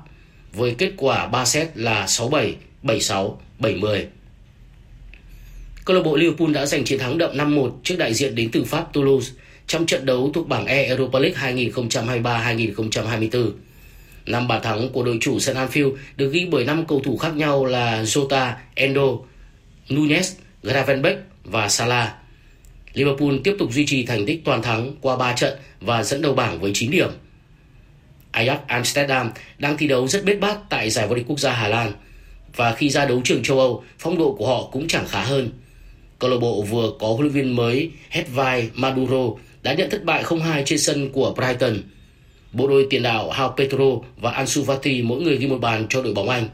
với 0.53 0.75
kết 0.77 0.93
quả 0.97 1.27
3 1.27 1.45
set 1.45 1.77
là 1.77 2.05
6-7, 2.05 2.53
7-6, 2.83 3.35
7-10. 3.59 4.05
Câu 5.89 5.95
lạc 5.95 6.03
bộ 6.03 6.15
Liverpool 6.15 6.51
đã 6.51 6.65
giành 6.65 6.83
chiến 6.83 6.99
thắng 6.99 7.17
đậm 7.17 7.37
5-1 7.37 7.71
trước 7.83 7.95
đại 7.97 8.13
diện 8.13 8.35
đến 8.35 8.49
từ 8.51 8.63
Pháp 8.63 8.93
Toulouse 8.93 9.31
trong 9.67 9.85
trận 9.85 10.05
đấu 10.05 10.31
thuộc 10.33 10.47
bảng 10.47 10.65
E 10.65 10.83
Europa 10.83 11.19
League 11.19 11.53
2023-2024. 11.53 13.51
Năm 14.25 14.47
bàn 14.47 14.61
thắng 14.63 14.89
của 14.89 15.03
đội 15.03 15.17
chủ 15.21 15.39
sân 15.39 15.55
Anfield 15.55 15.95
được 16.17 16.31
ghi 16.31 16.45
bởi 16.45 16.65
năm 16.65 16.85
cầu 16.85 17.01
thủ 17.05 17.17
khác 17.17 17.35
nhau 17.35 17.65
là 17.65 18.03
Jota, 18.03 18.51
Endo, 18.75 19.01
Nunes, 19.93 20.33
Gravenberch 20.63 21.19
và 21.43 21.69
Salah. 21.69 22.13
Liverpool 22.93 23.35
tiếp 23.43 23.55
tục 23.59 23.73
duy 23.73 23.85
trì 23.85 24.05
thành 24.05 24.25
tích 24.25 24.41
toàn 24.45 24.61
thắng 24.61 24.95
qua 25.01 25.15
3 25.17 25.33
trận 25.33 25.59
và 25.81 26.03
dẫn 26.03 26.21
đầu 26.21 26.33
bảng 26.33 26.59
với 26.59 26.71
9 26.73 26.91
điểm. 26.91 27.09
Ajax 28.33 28.57
Amsterdam 28.67 29.31
đang 29.57 29.77
thi 29.77 29.87
đấu 29.87 30.07
rất 30.07 30.25
bết 30.25 30.39
bát 30.39 30.57
tại 30.69 30.89
giải 30.89 31.07
vô 31.07 31.15
địch 31.15 31.25
quốc 31.27 31.39
gia 31.39 31.53
Hà 31.53 31.67
Lan 31.67 31.91
và 32.55 32.75
khi 32.75 32.89
ra 32.89 33.05
đấu 33.05 33.21
trường 33.23 33.43
châu 33.43 33.59
Âu, 33.59 33.83
phong 33.99 34.17
độ 34.17 34.35
của 34.39 34.47
họ 34.47 34.69
cũng 34.71 34.87
chẳng 34.87 35.07
khá 35.07 35.23
hơn. 35.23 35.49
Câu 36.19 36.29
lạc 36.29 36.37
bộ 36.37 36.61
vừa 36.61 36.91
có 36.99 37.07
huấn 37.07 37.21
luyện 37.21 37.31
viên 37.31 37.55
mới 37.55 37.89
Hedvai 38.09 38.69
Maduro 38.73 39.33
đã 39.63 39.73
nhận 39.73 39.89
thất 39.89 40.03
bại 40.03 40.23
0-2 40.23 40.63
trên 40.65 40.79
sân 40.79 41.09
của 41.09 41.33
Brighton. 41.33 41.77
Bộ 42.51 42.67
đôi 42.67 42.87
tiền 42.89 43.03
đạo 43.03 43.29
Hao 43.29 43.53
Petro 43.57 43.85
và 44.17 44.31
Ansu 44.31 44.63
Fati 44.63 45.05
mỗi 45.05 45.21
người 45.21 45.37
ghi 45.37 45.47
một 45.47 45.57
bàn 45.61 45.85
cho 45.89 46.01
đội 46.01 46.13
bóng 46.13 46.29
Anh. 46.29 46.49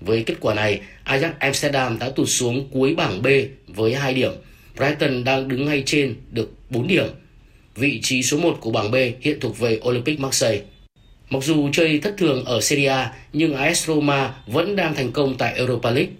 Với 0.00 0.22
kết 0.22 0.34
quả 0.40 0.54
này, 0.54 0.80
Ajax 1.04 1.30
Amsterdam 1.38 1.98
đã 1.98 2.10
tụt 2.10 2.28
xuống 2.28 2.68
cuối 2.72 2.94
bảng 2.94 3.22
B 3.22 3.26
với 3.66 3.94
2 3.94 4.14
điểm. 4.14 4.32
Brighton 4.76 5.24
đang 5.24 5.48
đứng 5.48 5.66
ngay 5.66 5.82
trên 5.86 6.14
được 6.30 6.52
4 6.70 6.86
điểm. 6.86 7.06
Vị 7.76 8.00
trí 8.02 8.22
số 8.22 8.38
1 8.38 8.56
của 8.60 8.70
bảng 8.70 8.90
B 8.90 8.94
hiện 9.20 9.40
thuộc 9.40 9.58
về 9.58 9.80
Olympic 9.88 10.20
Marseille. 10.20 10.62
Mặc 11.30 11.44
dù 11.44 11.68
chơi 11.72 11.98
thất 11.98 12.14
thường 12.18 12.44
ở 12.44 12.60
Serie 12.60 12.88
A, 12.88 13.12
nhưng 13.32 13.54
AS 13.54 13.86
Roma 13.86 14.34
vẫn 14.46 14.76
đang 14.76 14.94
thành 14.94 15.12
công 15.12 15.34
tại 15.38 15.54
Europa 15.56 15.90
League. 15.90 16.12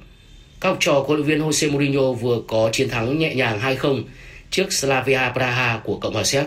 Các 0.62 0.68
học 0.68 0.78
trò 0.80 0.92
của 0.92 1.06
huấn 1.06 1.20
luyện 1.20 1.28
viên 1.28 1.48
Jose 1.48 1.72
Mourinho 1.72 2.12
vừa 2.12 2.42
có 2.48 2.70
chiến 2.72 2.88
thắng 2.88 3.18
nhẹ 3.18 3.34
nhàng 3.34 3.60
2-0 3.60 4.02
trước 4.50 4.72
Slavia 4.72 5.20
Praha 5.34 5.80
của 5.84 5.98
Cộng 5.98 6.14
hòa 6.14 6.24
Séc. 6.24 6.46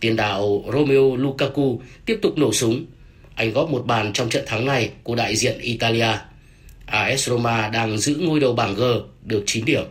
Tiền 0.00 0.16
đạo 0.16 0.64
Romeo 0.72 1.16
Lukaku 1.16 1.80
tiếp 2.06 2.18
tục 2.22 2.38
nổ 2.38 2.52
súng. 2.52 2.86
Anh 3.34 3.52
góp 3.52 3.70
một 3.70 3.86
bàn 3.86 4.12
trong 4.12 4.28
trận 4.28 4.44
thắng 4.46 4.66
này 4.66 4.90
của 5.02 5.14
đại 5.14 5.36
diện 5.36 5.58
Italia. 5.58 6.12
AS 6.86 7.28
Roma 7.28 7.68
đang 7.68 7.98
giữ 7.98 8.16
ngôi 8.20 8.40
đầu 8.40 8.52
bảng 8.52 8.74
G, 8.74 8.82
được 9.24 9.42
9 9.46 9.64
điểm. 9.64 9.84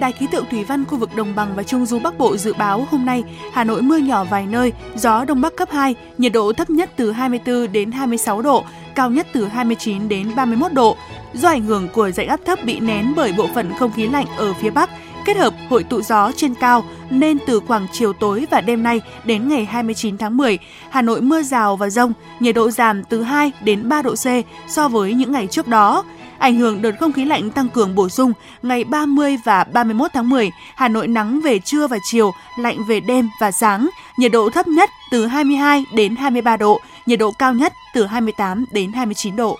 Đài 0.00 0.12
khí 0.12 0.26
tượng 0.30 0.44
thủy 0.50 0.64
văn 0.64 0.84
khu 0.84 0.98
vực 0.98 1.16
đồng 1.16 1.34
bằng 1.34 1.52
và 1.56 1.62
trung 1.62 1.86
du 1.86 1.98
Bắc 1.98 2.18
Bộ 2.18 2.36
dự 2.36 2.52
báo 2.52 2.86
hôm 2.90 3.06
nay 3.06 3.24
Hà 3.52 3.64
Nội 3.64 3.82
mưa 3.82 3.96
nhỏ 3.96 4.24
vài 4.24 4.46
nơi, 4.46 4.72
gió 4.94 5.24
đông 5.24 5.40
bắc 5.40 5.56
cấp 5.56 5.68
2, 5.72 5.94
nhiệt 6.18 6.32
độ 6.32 6.52
thấp 6.52 6.70
nhất 6.70 6.90
từ 6.96 7.12
24 7.12 7.72
đến 7.72 7.92
26 7.92 8.42
độ, 8.42 8.64
cao 8.94 9.10
nhất 9.10 9.26
từ 9.32 9.46
29 9.46 10.08
đến 10.08 10.34
31 10.36 10.72
độ. 10.72 10.96
Do 11.34 11.48
ảnh 11.48 11.62
hưởng 11.62 11.88
của 11.88 12.10
dãy 12.10 12.26
áp 12.26 12.40
thấp 12.46 12.58
bị 12.64 12.80
nén 12.80 13.12
bởi 13.16 13.32
bộ 13.32 13.48
phận 13.54 13.72
không 13.78 13.92
khí 13.92 14.08
lạnh 14.08 14.26
ở 14.36 14.52
phía 14.52 14.70
Bắc, 14.70 14.90
kết 15.24 15.36
hợp 15.36 15.54
hội 15.68 15.84
tụ 15.84 16.02
gió 16.02 16.32
trên 16.36 16.54
cao 16.54 16.84
nên 17.10 17.38
từ 17.46 17.60
khoảng 17.60 17.86
chiều 17.92 18.12
tối 18.12 18.46
và 18.50 18.60
đêm 18.60 18.82
nay 18.82 19.00
đến 19.24 19.48
ngày 19.48 19.64
29 19.64 20.18
tháng 20.18 20.36
10, 20.36 20.58
Hà 20.90 21.02
Nội 21.02 21.20
mưa 21.20 21.42
rào 21.42 21.76
và 21.76 21.90
rông, 21.90 22.12
nhiệt 22.40 22.54
độ 22.54 22.70
giảm 22.70 23.04
từ 23.04 23.22
2 23.22 23.52
đến 23.64 23.88
3 23.88 24.02
độ 24.02 24.14
C 24.14 24.26
so 24.68 24.88
với 24.88 25.14
những 25.14 25.32
ngày 25.32 25.46
trước 25.46 25.68
đó. 25.68 26.04
Ảnh 26.40 26.56
hưởng 26.56 26.82
đợt 26.82 26.92
không 27.00 27.12
khí 27.12 27.24
lạnh 27.24 27.50
tăng 27.50 27.68
cường 27.68 27.94
bổ 27.94 28.08
sung, 28.08 28.32
ngày 28.62 28.84
30 28.84 29.36
và 29.44 29.64
31 29.64 30.10
tháng 30.14 30.28
10, 30.28 30.50
Hà 30.74 30.88
Nội 30.88 31.08
nắng 31.08 31.40
về 31.40 31.58
trưa 31.58 31.86
và 31.86 31.98
chiều, 32.04 32.32
lạnh 32.58 32.76
về 32.88 33.00
đêm 33.00 33.28
và 33.40 33.50
sáng, 33.50 33.90
nhiệt 34.18 34.32
độ 34.32 34.50
thấp 34.50 34.68
nhất 34.68 34.90
từ 35.10 35.26
22 35.26 35.84
đến 35.94 36.16
23 36.16 36.56
độ, 36.56 36.80
nhiệt 37.06 37.18
độ 37.18 37.30
cao 37.38 37.54
nhất 37.54 37.72
từ 37.94 38.06
28 38.06 38.64
đến 38.72 38.92
29 38.92 39.36
độ. 39.36 39.58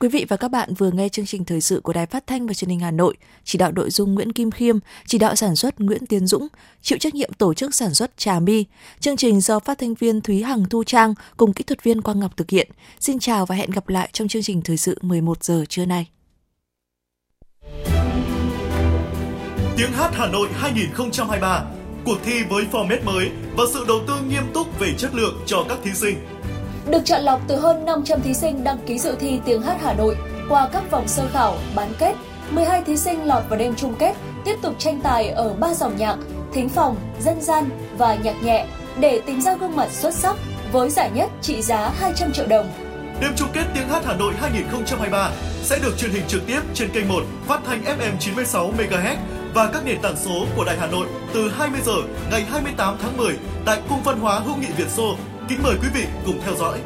Quý 0.00 0.08
vị 0.08 0.26
và 0.28 0.36
các 0.36 0.48
bạn 0.48 0.74
vừa 0.74 0.90
nghe 0.90 1.08
chương 1.08 1.26
trình 1.26 1.44
thời 1.44 1.60
sự 1.60 1.80
của 1.80 1.92
Đài 1.92 2.06
Phát 2.06 2.26
thanh 2.26 2.46
và 2.46 2.54
Truyền 2.54 2.68
hình 2.68 2.80
Hà 2.80 2.90
Nội, 2.90 3.16
chỉ 3.44 3.58
đạo 3.58 3.72
nội 3.72 3.90
dung 3.90 4.14
Nguyễn 4.14 4.32
Kim 4.32 4.50
Khiêm, 4.50 4.78
chỉ 5.06 5.18
đạo 5.18 5.36
sản 5.36 5.56
xuất 5.56 5.80
Nguyễn 5.80 6.06
Tiến 6.06 6.26
Dũng, 6.26 6.48
chịu 6.82 6.98
trách 6.98 7.14
nhiệm 7.14 7.32
tổ 7.32 7.54
chức 7.54 7.74
sản 7.74 7.94
xuất 7.94 8.16
Trà 8.16 8.40
Mi. 8.40 8.64
Chương 9.00 9.16
trình 9.16 9.40
do 9.40 9.58
phát 9.58 9.78
thanh 9.78 9.94
viên 9.94 10.20
Thúy 10.20 10.42
Hằng 10.42 10.64
Thu 10.68 10.84
Trang 10.84 11.14
cùng 11.36 11.52
kỹ 11.52 11.64
thuật 11.64 11.82
viên 11.82 12.02
Quang 12.02 12.20
Ngọc 12.20 12.36
thực 12.36 12.50
hiện. 12.50 12.68
Xin 13.00 13.18
chào 13.18 13.46
và 13.46 13.54
hẹn 13.54 13.70
gặp 13.70 13.88
lại 13.88 14.08
trong 14.12 14.28
chương 14.28 14.42
trình 14.42 14.62
thời 14.62 14.76
sự 14.76 14.98
11 15.02 15.44
giờ 15.44 15.64
trưa 15.68 15.84
nay. 15.84 16.06
Tiếng 19.76 19.92
hát 19.92 20.10
Hà 20.12 20.26
Nội 20.26 20.48
2023, 20.52 21.64
cuộc 22.04 22.18
thi 22.24 22.42
với 22.50 22.64
format 22.72 23.04
mới 23.04 23.30
và 23.56 23.64
sự 23.72 23.84
đầu 23.88 24.00
tư 24.06 24.14
nghiêm 24.28 24.44
túc 24.54 24.78
về 24.78 24.94
chất 24.98 25.14
lượng 25.14 25.42
cho 25.46 25.64
các 25.68 25.78
thí 25.84 25.90
sinh 25.94 26.16
được 26.86 27.04
chọn 27.04 27.22
lọc 27.22 27.40
từ 27.48 27.56
hơn 27.56 27.84
500 27.84 28.22
thí 28.22 28.34
sinh 28.34 28.64
đăng 28.64 28.78
ký 28.86 28.98
dự 28.98 29.16
thi 29.20 29.40
tiếng 29.44 29.62
hát 29.62 29.76
Hà 29.82 29.94
Nội 29.94 30.16
qua 30.48 30.68
các 30.72 30.90
vòng 30.90 31.08
sơ 31.08 31.28
khảo, 31.32 31.56
bán 31.74 31.92
kết. 31.98 32.14
12 32.50 32.82
thí 32.82 32.96
sinh 32.96 33.24
lọt 33.24 33.42
vào 33.48 33.58
đêm 33.58 33.74
chung 33.76 33.94
kết, 33.98 34.14
tiếp 34.44 34.54
tục 34.62 34.74
tranh 34.78 35.00
tài 35.00 35.28
ở 35.28 35.54
ba 35.54 35.74
dòng 35.74 35.96
nhạc, 35.96 36.16
thính 36.52 36.68
phòng, 36.68 36.96
dân 37.20 37.40
gian 37.40 37.70
và 37.98 38.14
nhạc 38.14 38.42
nhẹ 38.42 38.66
để 38.98 39.20
tìm 39.26 39.40
ra 39.40 39.56
gương 39.56 39.76
mặt 39.76 39.88
xuất 39.90 40.14
sắc 40.14 40.36
với 40.72 40.90
giải 40.90 41.10
nhất 41.14 41.30
trị 41.42 41.62
giá 41.62 41.90
200 41.98 42.32
triệu 42.32 42.46
đồng. 42.46 42.70
Đêm 43.20 43.32
chung 43.36 43.48
kết 43.52 43.64
tiếng 43.74 43.88
hát 43.88 44.02
Hà 44.06 44.14
Nội 44.14 44.34
2023 44.40 45.30
sẽ 45.62 45.78
được 45.82 45.98
truyền 45.98 46.10
hình 46.10 46.24
trực 46.28 46.46
tiếp 46.46 46.60
trên 46.74 46.90
kênh 46.90 47.08
1 47.08 47.22
phát 47.46 47.60
thanh 47.66 47.82
FM 47.84 48.16
96 48.20 48.72
MHz 48.78 49.16
và 49.54 49.70
các 49.72 49.84
nền 49.84 50.00
tảng 50.02 50.16
số 50.16 50.46
của 50.56 50.64
Đài 50.64 50.76
Hà 50.78 50.86
Nội 50.86 51.06
từ 51.34 51.48
20 51.48 51.80
giờ 51.84 51.96
ngày 52.30 52.44
28 52.50 52.96
tháng 53.02 53.16
10 53.16 53.34
tại 53.64 53.80
Cung 53.88 54.02
văn 54.04 54.20
hóa 54.20 54.38
hữu 54.38 54.56
nghị 54.56 54.66
Việt 54.76 54.88
Xô 54.88 55.16
Kính 55.48 55.62
mời 55.62 55.76
quý 55.82 55.88
vị 55.94 56.04
cùng 56.26 56.40
theo 56.44 56.54
dõi. 56.56 56.80